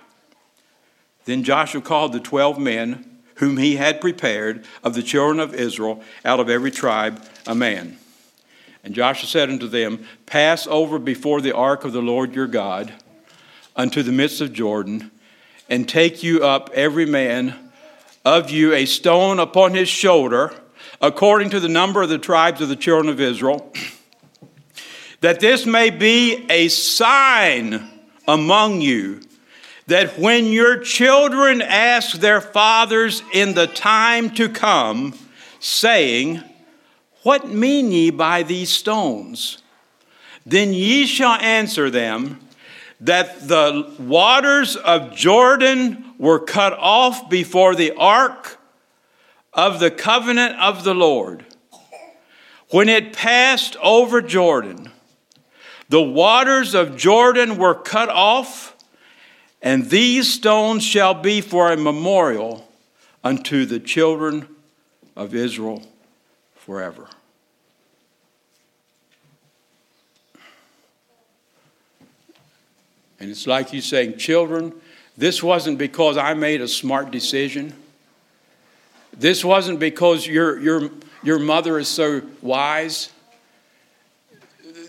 Then 1.25 1.43
Joshua 1.43 1.81
called 1.81 2.13
the 2.13 2.19
twelve 2.19 2.59
men 2.59 3.05
whom 3.35 3.57
he 3.57 3.75
had 3.75 3.99
prepared 3.99 4.65
of 4.83 4.93
the 4.93 5.03
children 5.03 5.39
of 5.39 5.53
Israel, 5.53 6.01
out 6.23 6.39
of 6.39 6.49
every 6.49 6.71
tribe 6.71 7.21
a 7.45 7.53
man. 7.53 7.97
And 8.83 8.93
Joshua 8.93 9.27
said 9.27 9.49
unto 9.49 9.67
them, 9.67 10.05
Pass 10.25 10.67
over 10.67 10.99
before 10.99 11.41
the 11.41 11.55
ark 11.55 11.83
of 11.83 11.91
the 11.91 12.01
Lord 12.01 12.33
your 12.33 12.47
God 12.47 12.93
unto 13.75 14.01
the 14.03 14.11
midst 14.11 14.41
of 14.41 14.53
Jordan, 14.53 15.11
and 15.69 15.87
take 15.87 16.23
you 16.23 16.43
up 16.43 16.69
every 16.73 17.05
man 17.05 17.55
of 18.23 18.49
you 18.49 18.73
a 18.73 18.85
stone 18.85 19.39
upon 19.39 19.73
his 19.73 19.89
shoulder, 19.89 20.53
according 21.01 21.49
to 21.51 21.59
the 21.59 21.69
number 21.69 22.01
of 22.01 22.09
the 22.09 22.17
tribes 22.17 22.61
of 22.61 22.69
the 22.69 22.75
children 22.75 23.09
of 23.09 23.19
Israel, 23.19 23.71
that 25.21 25.39
this 25.39 25.65
may 25.65 25.89
be 25.89 26.45
a 26.49 26.67
sign 26.67 27.89
among 28.27 28.81
you, 28.81 29.21
that 29.87 30.17
when 30.17 30.47
your 30.47 30.79
children 30.79 31.61
ask 31.61 32.17
their 32.17 32.41
fathers 32.41 33.21
in 33.31 33.53
the 33.53 33.67
time 33.67 34.31
to 34.31 34.49
come, 34.49 35.13
saying, 35.59 36.43
What 37.23 37.47
mean 37.49 37.91
ye 37.91 38.09
by 38.09 38.43
these 38.43 38.71
stones? 38.71 39.59
Then 40.45 40.73
ye 40.73 41.05
shall 41.05 41.39
answer 41.39 41.89
them, 41.89 42.39
that 43.01 43.47
the 43.47 43.91
waters 43.99 44.75
of 44.75 45.15
Jordan 45.15 46.13
were 46.17 46.39
cut 46.39 46.73
off 46.73 47.29
before 47.29 47.75
the 47.75 47.93
ark 47.95 48.57
of 49.53 49.79
the 49.79 49.91
covenant 49.91 50.55
of 50.59 50.83
the 50.83 50.93
Lord. 50.93 51.45
When 52.69 52.89
it 52.89 53.13
passed 53.13 53.75
over 53.81 54.21
Jordan, 54.21 54.91
the 55.89 56.01
waters 56.01 56.73
of 56.73 56.97
Jordan 56.97 57.57
were 57.57 57.75
cut 57.75 58.09
off, 58.09 58.75
and 59.61 59.89
these 59.89 60.33
stones 60.33 60.83
shall 60.83 61.13
be 61.13 61.41
for 61.41 61.71
a 61.71 61.77
memorial 61.77 62.67
unto 63.23 63.65
the 63.65 63.79
children 63.79 64.47
of 65.15 65.35
Israel 65.35 65.83
forever. 66.55 67.07
And 73.19 73.29
it's 73.29 73.47
like 73.47 73.73
you 73.73 73.81
saying, 73.81 74.17
Children, 74.17 74.73
this 75.17 75.41
wasn't 75.41 75.77
because 75.77 76.17
I 76.17 76.33
made 76.33 76.61
a 76.61 76.67
smart 76.67 77.11
decision. 77.11 77.73
This 79.17 79.45
wasn't 79.45 79.79
because 79.79 80.27
your, 80.27 80.59
your, 80.59 80.89
your 81.23 81.39
mother 81.39 81.79
is 81.79 81.87
so 81.87 82.21
wise. 82.41 83.11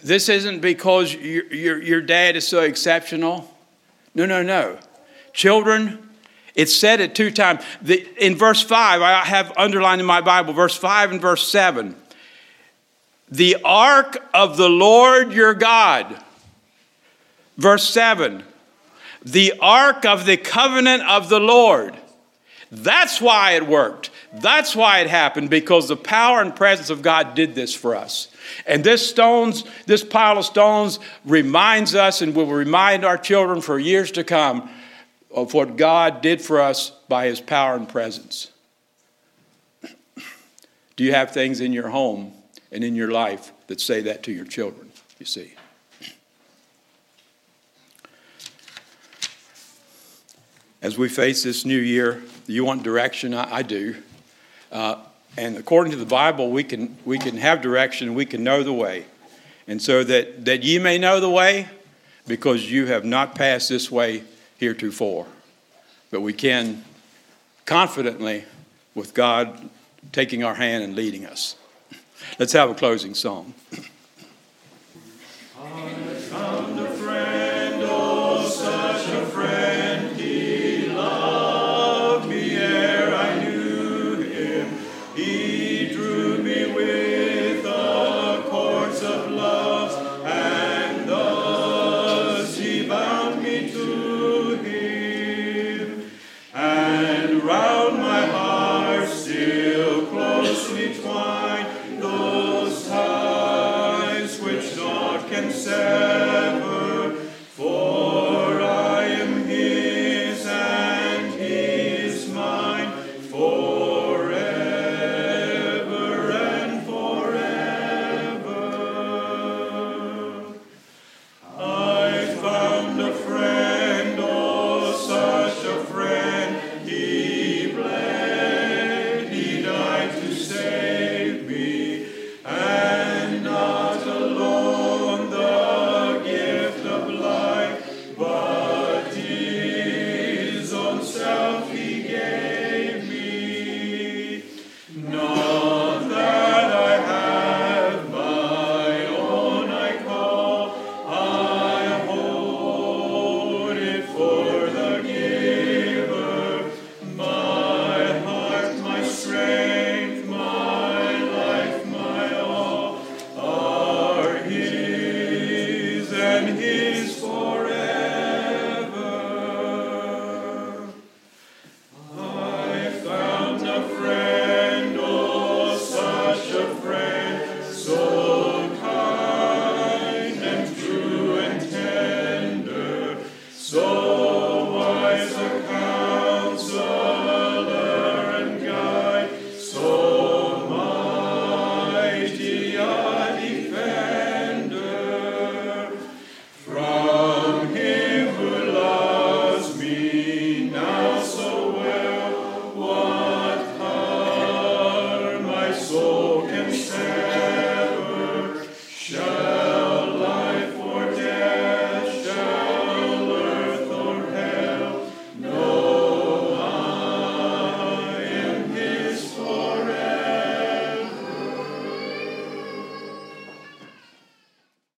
This 0.02 0.28
isn't 0.28 0.60
because 0.60 1.14
your, 1.14 1.52
your, 1.52 1.82
your 1.82 2.00
dad 2.00 2.36
is 2.36 2.46
so 2.46 2.60
exceptional. 2.60 3.52
No, 4.14 4.26
no, 4.26 4.42
no. 4.42 4.78
Children, 5.32 6.08
it's 6.54 6.74
said 6.74 7.00
it 7.00 7.14
two 7.14 7.30
times. 7.30 7.62
The, 7.82 8.06
in 8.18 8.34
verse 8.34 8.62
5, 8.62 9.02
I 9.02 9.24
have 9.24 9.52
underlined 9.56 10.00
in 10.00 10.06
my 10.06 10.20
Bible, 10.20 10.54
verse 10.54 10.76
5 10.76 11.12
and 11.12 11.20
verse 11.20 11.46
7. 11.46 11.94
the 13.30 13.56
ark 13.64 14.18
of 14.32 14.56
the 14.56 14.68
Lord 14.68 15.32
your 15.32 15.54
God. 15.54 16.22
Verse 17.56 17.88
7 17.88 18.44
the 19.26 19.54
ark 19.60 20.04
of 20.04 20.24
the 20.24 20.36
covenant 20.36 21.02
of 21.02 21.28
the 21.28 21.40
Lord. 21.40 21.96
That's 22.70 23.20
why 23.20 23.52
it 23.52 23.66
worked. 23.66 24.10
That's 24.32 24.76
why 24.76 25.00
it 25.00 25.08
happened, 25.08 25.50
because 25.50 25.88
the 25.88 25.96
power 25.96 26.40
and 26.40 26.54
presence 26.54 26.90
of 26.90 27.02
God 27.02 27.34
did 27.34 27.54
this 27.54 27.74
for 27.74 27.96
us. 27.96 28.28
And 28.66 28.84
this 28.84 29.08
stones, 29.08 29.64
this 29.86 30.04
pile 30.04 30.38
of 30.38 30.44
stones 30.44 31.00
reminds 31.24 31.94
us 31.94 32.22
and 32.22 32.36
will 32.36 32.46
remind 32.46 33.04
our 33.04 33.18
children 33.18 33.60
for 33.60 33.80
years 33.80 34.12
to 34.12 34.22
come 34.22 34.70
of 35.32 35.54
what 35.54 35.76
God 35.76 36.22
did 36.22 36.40
for 36.40 36.60
us 36.60 36.90
by 37.08 37.26
his 37.26 37.40
power 37.40 37.74
and 37.74 37.88
presence. 37.88 38.52
Do 40.94 41.02
you 41.02 41.12
have 41.12 41.32
things 41.32 41.60
in 41.60 41.72
your 41.72 41.88
home 41.88 42.32
and 42.70 42.84
in 42.84 42.94
your 42.94 43.10
life 43.10 43.52
that 43.66 43.80
say 43.80 44.02
that 44.02 44.22
to 44.24 44.32
your 44.32 44.46
children? 44.46 44.92
You 45.18 45.26
see. 45.26 45.55
As 50.86 50.96
we 50.96 51.08
face 51.08 51.42
this 51.42 51.64
new 51.64 51.80
year, 51.80 52.22
you 52.46 52.64
want 52.64 52.84
direction? 52.84 53.34
I, 53.34 53.56
I 53.56 53.62
do. 53.62 53.96
Uh, 54.70 54.94
and 55.36 55.56
according 55.56 55.90
to 55.90 55.96
the 55.96 56.06
Bible, 56.06 56.52
we 56.52 56.62
can, 56.62 56.96
we 57.04 57.18
can 57.18 57.38
have 57.38 57.60
direction, 57.60 58.14
we 58.14 58.24
can 58.24 58.44
know 58.44 58.62
the 58.62 58.72
way. 58.72 59.04
And 59.66 59.82
so 59.82 60.04
that, 60.04 60.44
that 60.44 60.62
ye 60.62 60.78
may 60.78 60.96
know 60.96 61.18
the 61.18 61.28
way, 61.28 61.66
because 62.28 62.70
you 62.70 62.86
have 62.86 63.04
not 63.04 63.34
passed 63.34 63.68
this 63.68 63.90
way 63.90 64.22
heretofore. 64.58 65.26
But 66.12 66.20
we 66.20 66.32
can 66.32 66.84
confidently, 67.64 68.44
with 68.94 69.12
God 69.12 69.68
taking 70.12 70.44
our 70.44 70.54
hand 70.54 70.84
and 70.84 70.94
leading 70.94 71.26
us. 71.26 71.56
Let's 72.38 72.52
have 72.52 72.70
a 72.70 72.74
closing 72.74 73.14
song. 73.14 73.54